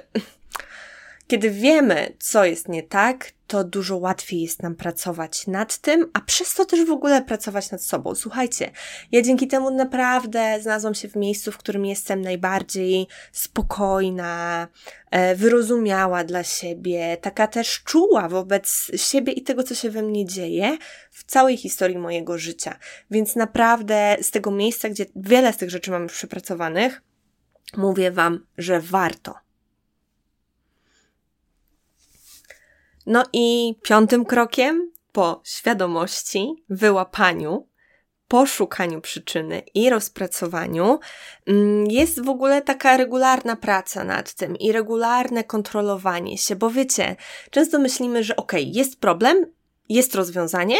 kiedy 1.28 1.50
wiemy, 1.50 2.16
co 2.18 2.44
jest 2.44 2.68
nie 2.68 2.82
tak, 2.82 3.32
to 3.46 3.64
dużo 3.64 3.96
łatwiej 3.96 4.42
jest 4.42 4.62
nam 4.62 4.74
pracować 4.74 5.46
nad 5.46 5.78
tym, 5.78 6.10
a 6.12 6.20
przez 6.20 6.54
to 6.54 6.64
też 6.64 6.84
w 6.84 6.90
ogóle 6.90 7.22
pracować 7.22 7.70
nad 7.70 7.82
sobą. 7.82 8.14
Słuchajcie, 8.14 8.70
ja 9.12 9.22
dzięki 9.22 9.48
temu 9.48 9.70
naprawdę 9.70 10.58
znalazłam 10.62 10.94
się 10.94 11.08
w 11.08 11.16
miejscu, 11.16 11.52
w 11.52 11.58
którym 11.58 11.86
jestem 11.86 12.20
najbardziej 12.20 13.06
spokojna, 13.32 14.68
e, 15.10 15.34
wyrozumiała 15.34 16.24
dla 16.24 16.44
siebie, 16.44 17.16
taka 17.20 17.46
też 17.46 17.82
czuła 17.82 18.28
wobec 18.28 18.90
siebie 18.96 19.32
i 19.32 19.42
tego, 19.42 19.62
co 19.62 19.74
się 19.74 19.90
we 19.90 20.02
mnie 20.02 20.26
dzieje 20.26 20.78
w 21.10 21.24
całej 21.24 21.56
historii 21.56 21.98
mojego 21.98 22.38
życia. 22.38 22.78
Więc 23.10 23.36
naprawdę 23.36 24.16
z 24.22 24.30
tego 24.30 24.50
miejsca, 24.50 24.88
gdzie 24.88 25.06
wiele 25.16 25.52
z 25.52 25.56
tych 25.56 25.70
rzeczy 25.70 25.90
mamy 25.90 26.06
przepracowanych, 26.06 27.02
mówię 27.76 28.10
Wam, 28.10 28.46
że 28.58 28.80
warto 28.80 29.47
No 33.10 33.24
i 33.32 33.74
piątym 33.82 34.24
krokiem 34.24 34.92
po 35.12 35.40
świadomości, 35.44 36.64
wyłapaniu, 36.68 37.68
poszukaniu 38.28 39.00
przyczyny 39.00 39.62
i 39.74 39.90
rozpracowaniu 39.90 40.98
mm, 41.46 41.86
jest 41.86 42.24
w 42.24 42.28
ogóle 42.28 42.62
taka 42.62 42.96
regularna 42.96 43.56
praca 43.56 44.04
nad 44.04 44.34
tym 44.34 44.56
i 44.56 44.72
regularne 44.72 45.44
kontrolowanie 45.44 46.38
się, 46.38 46.56
bo 46.56 46.70
wiecie, 46.70 47.16
często 47.50 47.78
myślimy, 47.78 48.24
że 48.24 48.36
ok, 48.36 48.52
jest 48.58 49.00
problem, 49.00 49.46
jest 49.88 50.14
rozwiązanie, 50.14 50.76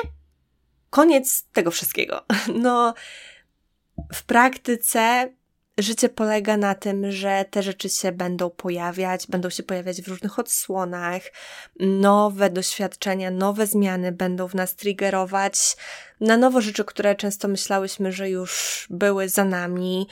koniec 0.91 1.45
tego 1.53 1.71
wszystkiego. 1.71 2.25
No, 2.55 2.95
w 4.13 4.23
praktyce 4.23 5.33
życie 5.79 6.09
polega 6.09 6.57
na 6.57 6.75
tym, 6.75 7.11
że 7.13 7.45
te 7.51 7.63
rzeczy 7.63 7.89
się 7.89 8.13
będą 8.13 8.51
pojawiać, 8.51 9.27
będą 9.27 9.51
się 9.51 9.63
pojawiać 9.63 10.03
w 10.03 10.09
różnych 10.09 10.39
odsłonach, 10.39 11.23
nowe 11.81 12.51
doświadczenia, 12.51 13.31
nowe 13.31 13.67
zmiany 13.67 14.13
będą 14.13 14.49
w 14.49 14.55
nas 14.55 14.75
triggerować 14.75 15.77
na 16.21 16.37
nowo 16.37 16.61
rzeczy, 16.61 16.85
które 16.85 17.15
często 17.15 17.49
myślałyśmy, 17.49 18.13
że 18.13 18.31
już 18.31 18.87
były 18.91 19.29
za 19.29 19.45
nami. 19.45 20.09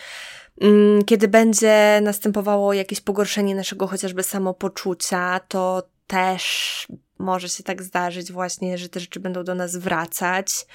Mm, 0.61 1.05
kiedy 1.05 1.29
będzie 1.29 2.01
następowało 2.03 2.73
jakieś 2.73 3.01
pogorszenie 3.01 3.55
naszego 3.55 3.87
chociażby 3.87 4.23
samopoczucia, 4.23 5.41
to 5.49 5.89
też 6.07 6.87
może 7.19 7.49
się 7.49 7.62
tak 7.62 7.83
zdarzyć 7.83 8.33
właśnie, 8.33 8.79
że 8.79 8.89
te 8.89 9.01
rzeczy 9.01 9.21
będą 9.21 9.45
do 9.45 9.55
nas 9.55 9.77
wracać. 9.77 10.67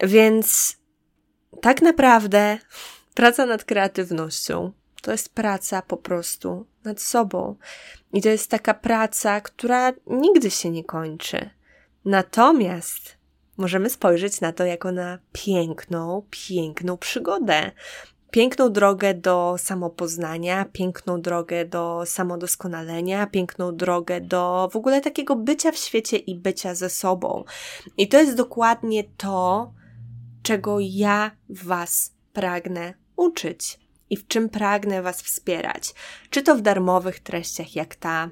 Więc 0.00 0.76
tak 1.62 1.82
naprawdę 1.82 2.58
Praca 3.16 3.46
nad 3.46 3.64
kreatywnością 3.64 4.72
to 5.02 5.12
jest 5.12 5.34
praca 5.34 5.82
po 5.82 5.96
prostu 5.96 6.66
nad 6.84 7.00
sobą. 7.00 7.56
I 8.12 8.22
to 8.22 8.28
jest 8.28 8.50
taka 8.50 8.74
praca, 8.74 9.40
która 9.40 9.92
nigdy 10.06 10.50
się 10.50 10.70
nie 10.70 10.84
kończy. 10.84 11.50
Natomiast 12.04 13.16
możemy 13.56 13.90
spojrzeć 13.90 14.40
na 14.40 14.52
to 14.52 14.64
jako 14.64 14.92
na 14.92 15.18
piękną, 15.32 16.22
piękną 16.30 16.96
przygodę. 16.96 17.70
Piękną 18.30 18.72
drogę 18.72 19.14
do 19.14 19.54
samopoznania, 19.58 20.64
piękną 20.72 21.20
drogę 21.20 21.64
do 21.64 22.02
samodoskonalenia, 22.06 23.26
piękną 23.26 23.76
drogę 23.76 24.20
do 24.20 24.68
w 24.72 24.76
ogóle 24.76 25.00
takiego 25.00 25.36
bycia 25.36 25.72
w 25.72 25.76
świecie 25.76 26.16
i 26.16 26.34
bycia 26.34 26.74
ze 26.74 26.90
sobą. 26.90 27.44
I 27.98 28.08
to 28.08 28.18
jest 28.18 28.36
dokładnie 28.36 29.04
to, 29.16 29.72
czego 30.42 30.76
ja 30.80 31.30
Was 31.48 32.12
pragnę 32.32 33.05
uczyć 33.16 33.78
i 34.10 34.16
w 34.16 34.26
czym 34.26 34.48
pragnę 34.48 35.02
Was 35.02 35.22
wspierać. 35.22 35.94
Czy 36.30 36.42
to 36.42 36.56
w 36.56 36.60
darmowych 36.60 37.20
treściach 37.20 37.76
jak 37.76 37.94
ta 37.94 38.30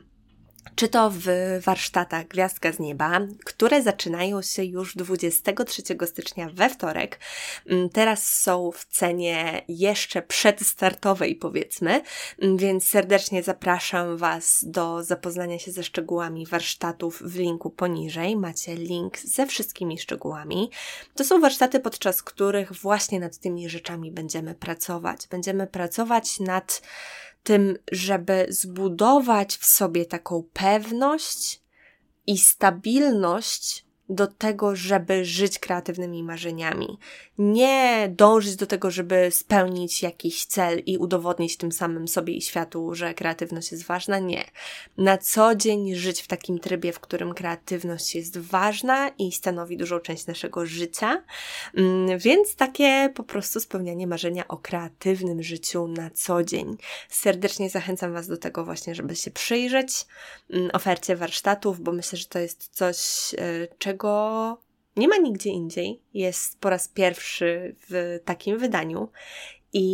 czy 0.74 0.88
to 0.88 1.10
w 1.14 1.26
warsztatach 1.64 2.28
Gwiazdka 2.28 2.72
z 2.72 2.78
Nieba, 2.78 3.20
które 3.44 3.82
zaczynają 3.82 4.42
się 4.42 4.64
już 4.64 4.96
23 4.96 5.82
stycznia 6.06 6.50
we 6.54 6.70
wtorek. 6.70 7.20
Mm, 7.66 7.88
teraz 7.88 8.32
są 8.32 8.70
w 8.70 8.84
cenie 8.84 9.62
jeszcze 9.68 10.22
przedstartowej, 10.22 11.36
powiedzmy, 11.36 12.02
mm, 12.38 12.56
więc 12.56 12.88
serdecznie 12.88 13.42
zapraszam 13.42 14.16
Was 14.16 14.64
do 14.66 15.04
zapoznania 15.04 15.58
się 15.58 15.72
ze 15.72 15.82
szczegółami 15.82 16.46
warsztatów 16.46 17.22
w 17.22 17.36
linku 17.36 17.70
poniżej. 17.70 18.36
Macie 18.36 18.74
link 18.74 19.18
ze 19.18 19.46
wszystkimi 19.46 19.98
szczegółami. 19.98 20.70
To 21.14 21.24
są 21.24 21.40
warsztaty, 21.40 21.80
podczas 21.80 22.22
których 22.22 22.72
właśnie 22.72 23.20
nad 23.20 23.38
tymi 23.38 23.68
rzeczami 23.68 24.12
będziemy 24.12 24.54
pracować. 24.54 25.26
Będziemy 25.30 25.66
pracować 25.66 26.40
nad 26.40 26.82
tym, 27.44 27.78
żeby 27.92 28.46
zbudować 28.48 29.56
w 29.56 29.64
sobie 29.64 30.06
taką 30.06 30.44
pewność 30.52 31.62
i 32.26 32.38
stabilność 32.38 33.83
do 34.08 34.26
tego, 34.26 34.76
żeby 34.76 35.24
żyć 35.24 35.58
kreatywnymi 35.58 36.22
marzeniami. 36.22 36.98
Nie 37.38 38.08
dążyć 38.16 38.56
do 38.56 38.66
tego, 38.66 38.90
żeby 38.90 39.28
spełnić 39.30 40.02
jakiś 40.02 40.44
cel 40.46 40.82
i 40.86 40.98
udowodnić 40.98 41.56
tym 41.56 41.72
samym 41.72 42.08
sobie 42.08 42.34
i 42.34 42.42
światu, 42.42 42.94
że 42.94 43.14
kreatywność 43.14 43.72
jest 43.72 43.84
ważna. 43.84 44.18
Nie. 44.18 44.44
Na 44.98 45.18
co 45.18 45.54
dzień 45.54 45.94
żyć 45.94 46.22
w 46.22 46.26
takim 46.26 46.58
trybie, 46.58 46.92
w 46.92 47.00
którym 47.00 47.34
kreatywność 47.34 48.14
jest 48.14 48.38
ważna 48.38 49.08
i 49.08 49.32
stanowi 49.32 49.76
dużą 49.76 50.00
część 50.00 50.26
naszego 50.26 50.66
życia. 50.66 51.22
Mm, 51.76 52.18
więc 52.18 52.56
takie 52.56 53.10
po 53.14 53.22
prostu 53.22 53.60
spełnianie 53.60 54.06
marzenia 54.06 54.48
o 54.48 54.56
kreatywnym 54.56 55.42
życiu 55.42 55.88
na 55.88 56.10
co 56.10 56.44
dzień. 56.44 56.76
Serdecznie 57.08 57.70
zachęcam 57.70 58.12
Was 58.12 58.28
do 58.28 58.36
tego 58.36 58.64
właśnie, 58.64 58.94
żeby 58.94 59.16
się 59.16 59.30
przyjrzeć 59.30 60.06
mm, 60.50 60.70
ofercie 60.72 61.16
warsztatów, 61.16 61.80
bo 61.80 61.92
myślę, 61.92 62.18
że 62.18 62.26
to 62.26 62.38
jest 62.38 62.68
coś, 62.72 62.96
czego 63.78 63.93
czego 63.94 64.58
nie 64.96 65.08
ma 65.08 65.16
nigdzie 65.16 65.50
indziej. 65.50 66.02
Jest 66.14 66.60
po 66.60 66.70
raz 66.70 66.88
pierwszy 66.88 67.76
w 67.90 68.20
takim 68.24 68.58
wydaniu 68.58 69.08
i 69.72 69.86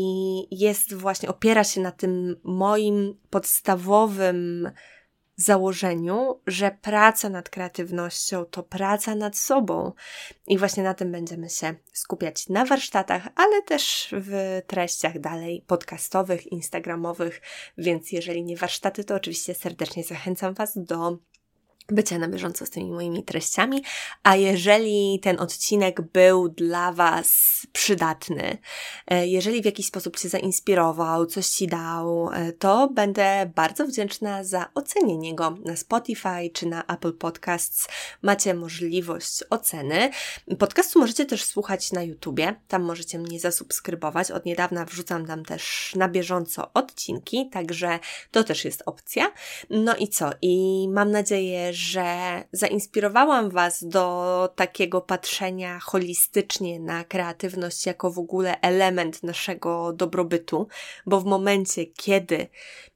jest 0.51 0.95
właśnie, 0.95 1.29
opiera 1.29 1.65
się 1.65 1.81
na 1.81 1.93
tym 1.93 2.41
moim 2.45 3.19
podstawowym 3.31 4.71
założeniu, 5.37 6.41
że 6.47 6.79
praca 6.83 7.29
nad 7.29 7.49
kreatywnością 7.49 8.45
to 8.45 8.63
praca 8.63 9.15
nad 9.15 9.37
sobą. 9.39 9.93
I 10.47 10.59
właśnie 10.59 10.83
na 10.83 10.95
tym 10.95 11.13
będziemy 11.13 11.51
się 11.51 11.75
skupiać 11.93 12.49
na 12.49 12.65
warsztatach, 12.65 13.29
ale 13.35 13.63
też 13.63 14.09
w 14.13 14.61
treściach 14.67 15.21
dalej 15.21 15.65
podcastowych, 15.67 16.53
instagramowych. 16.53 17.41
Więc 17.79 18.13
jeżeli 18.13 18.45
nie 18.45 18.57
warsztaty, 18.57 19.05
to 19.05 19.15
oczywiście 19.15 19.55
serdecznie 19.55 20.05
zachęcam 20.05 20.55
Was 20.55 20.73
do 20.77 21.19
bycia 21.93 22.19
na 22.19 22.29
bieżąco 22.29 22.67
z 22.67 22.71
tymi 22.71 22.91
moimi 22.91 23.25
treściami, 23.25 23.83
a 24.23 24.37
jeżeli 24.37 25.21
ten 25.23 25.41
odcinek 25.41 26.01
był 26.01 26.49
dla 26.49 26.93
Was 26.93 27.61
przydatny, 27.73 28.59
e, 29.07 29.27
jeżeli 29.27 29.63
w 29.63 29.65
jakiś 29.65 29.87
sposób 29.87 30.17
Cię 30.19 30.29
zainspirował, 30.29 31.27
coś 31.27 31.47
Ci 31.47 31.67
dał, 31.67 32.31
e, 32.33 32.53
to 32.53 32.89
będę 32.89 33.51
bardzo 33.55 33.87
wdzięczna 33.87 34.45
za 34.45 34.71
ocenienie 34.75 35.35
go 35.35 35.57
na 35.65 35.77
Spotify 35.77 36.51
czy 36.53 36.67
na 36.67 36.85
Apple 36.85 37.13
Podcasts. 37.13 37.89
Macie 38.23 38.55
możliwość 38.55 39.45
oceny. 39.51 40.11
Podcastu 40.59 40.99
możecie 40.99 41.27
też 41.27 41.45
słuchać 41.45 41.93
na 41.93 42.03
YouTubie, 42.03 42.55
tam 42.69 42.83
możecie 42.83 43.19
mnie 43.19 43.41
zasubskrybować. 43.41 44.31
Od 44.31 44.45
niedawna 44.45 44.85
wrzucam 44.85 45.27
tam 45.27 45.45
też 45.45 45.93
na 45.97 46.09
bieżąco 46.09 46.71
odcinki, 46.75 47.51
także 47.53 47.99
to 48.31 48.45
też 48.45 48.65
jest 48.65 48.83
opcja. 48.87 49.33
No 49.71 49.97
i 49.97 50.09
co? 50.09 50.31
I 50.43 50.87
mam 50.93 51.11
nadzieję, 51.11 51.73
że 51.73 51.80
zainspirowałam 52.53 53.51
Was 53.51 53.85
do 53.85 54.49
takiego 54.57 55.01
patrzenia 55.01 55.79
holistycznie 55.79 56.81
na 56.81 57.05
kreatywność 57.05 57.87
jako 57.87 58.11
w 58.11 58.19
ogóle 58.19 58.61
element 58.61 59.23
naszego 59.23 59.93
dobrobytu, 59.93 60.69
bo 61.07 61.21
w 61.21 61.25
momencie, 61.25 61.87
kiedy 61.87 62.49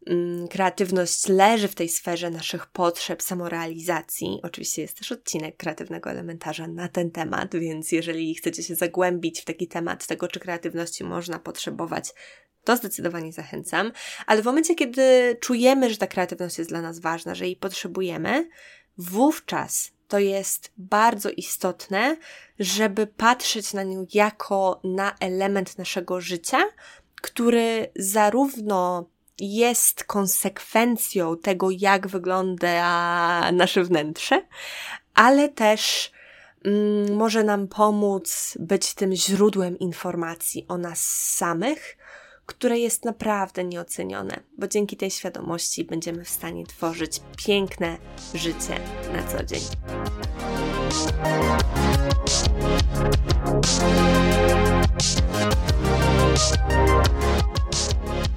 mm, 0.07 0.49
kreatywność 0.49 1.29
leży 1.29 1.69
w 1.69 1.75
tej 1.75 1.89
sferze 1.89 2.31
naszych 2.31 2.67
potrzeb, 2.67 3.23
samorealizacji, 3.23 4.41
oczywiście 4.43 4.83
jest 4.83 4.99
też 4.99 5.13
odcinek 5.13 5.57
kreatywnego 5.57 6.11
elementarza 6.11 6.67
na 6.67 6.89
ten 6.89 7.11
temat, 7.11 7.57
więc 7.57 7.93
jeżeli 7.93 8.35
chcecie 8.35 8.63
się 8.63 8.75
zagłębić 8.75 9.41
w 9.41 9.45
taki 9.45 9.69
temat 9.69 10.07
tego, 10.07 10.29
czy 10.29 10.41
kreatywności 10.41 11.05
można 11.05 11.39
potrzebować, 11.39 12.13
to 12.65 12.77
zdecydowanie 12.77 13.33
zachęcam. 13.33 13.93
Ale 14.27 14.43
w 14.43 14.45
momencie, 14.45 14.75
kiedy 14.75 15.37
czujemy, 15.41 15.91
że 15.91 15.97
ta 15.97 16.07
kreatywność 16.07 16.59
jest 16.59 16.71
dla 16.71 16.83
nas 16.83 16.99
ważna, 16.99 17.35
że 17.35 17.47
jej 17.47 17.57
potrzebujemy, 17.57 18.49
wówczas 18.99 19.95
to 20.09 20.19
jest 20.19 20.73
bardzo 20.77 21.31
istotne, 21.31 22.17
żeby 22.59 23.07
patrzeć 23.07 23.73
na 23.73 23.83
nią 23.83 24.07
jako 24.15 24.81
na 24.85 25.15
element 25.21 25.79
naszego 25.79 26.21
życia, 26.21 26.59
który 27.23 27.91
zarówno 27.97 29.09
jest 29.39 30.05
konsekwencją 30.05 31.37
tego, 31.39 31.69
jak 31.71 32.07
wygląda 32.07 33.53
nasze 33.53 33.85
wnętrze, 33.85 34.43
ale 35.15 35.49
też 35.49 36.13
mm, 36.65 37.17
może 37.17 37.45
nam 37.45 37.69
pomóc 37.69 38.59
być 38.61 38.95
tym 38.95 39.13
źródłem 39.13 39.79
informacji 39.79 40.67
o 40.69 40.79
nas 40.79 41.03
samych, 41.37 41.97
które 42.47 42.79
jest 42.79 43.05
naprawdę 43.05 43.65
nieocenione, 43.65 44.41
bo 44.59 44.69
dzięki 44.69 44.97
tej 44.97 45.11
świadomości 45.11 45.85
będziemy 45.85 46.25
w 46.25 46.29
stanie 46.29 46.67
tworzyć 46.67 47.21
piękne 47.37 47.99
życie 48.35 48.81
na 49.13 49.23
co 49.23 49.45
dzień. 49.45 49.61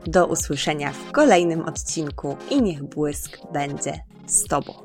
Do 0.07 0.27
usłyszenia 0.27 0.91
w 0.91 1.11
kolejnym 1.11 1.61
odcinku 1.61 2.37
i 2.49 2.61
niech 2.61 2.83
błysk 2.83 3.37
będzie 3.53 3.99
z 4.27 4.47
Tobą. 4.47 4.84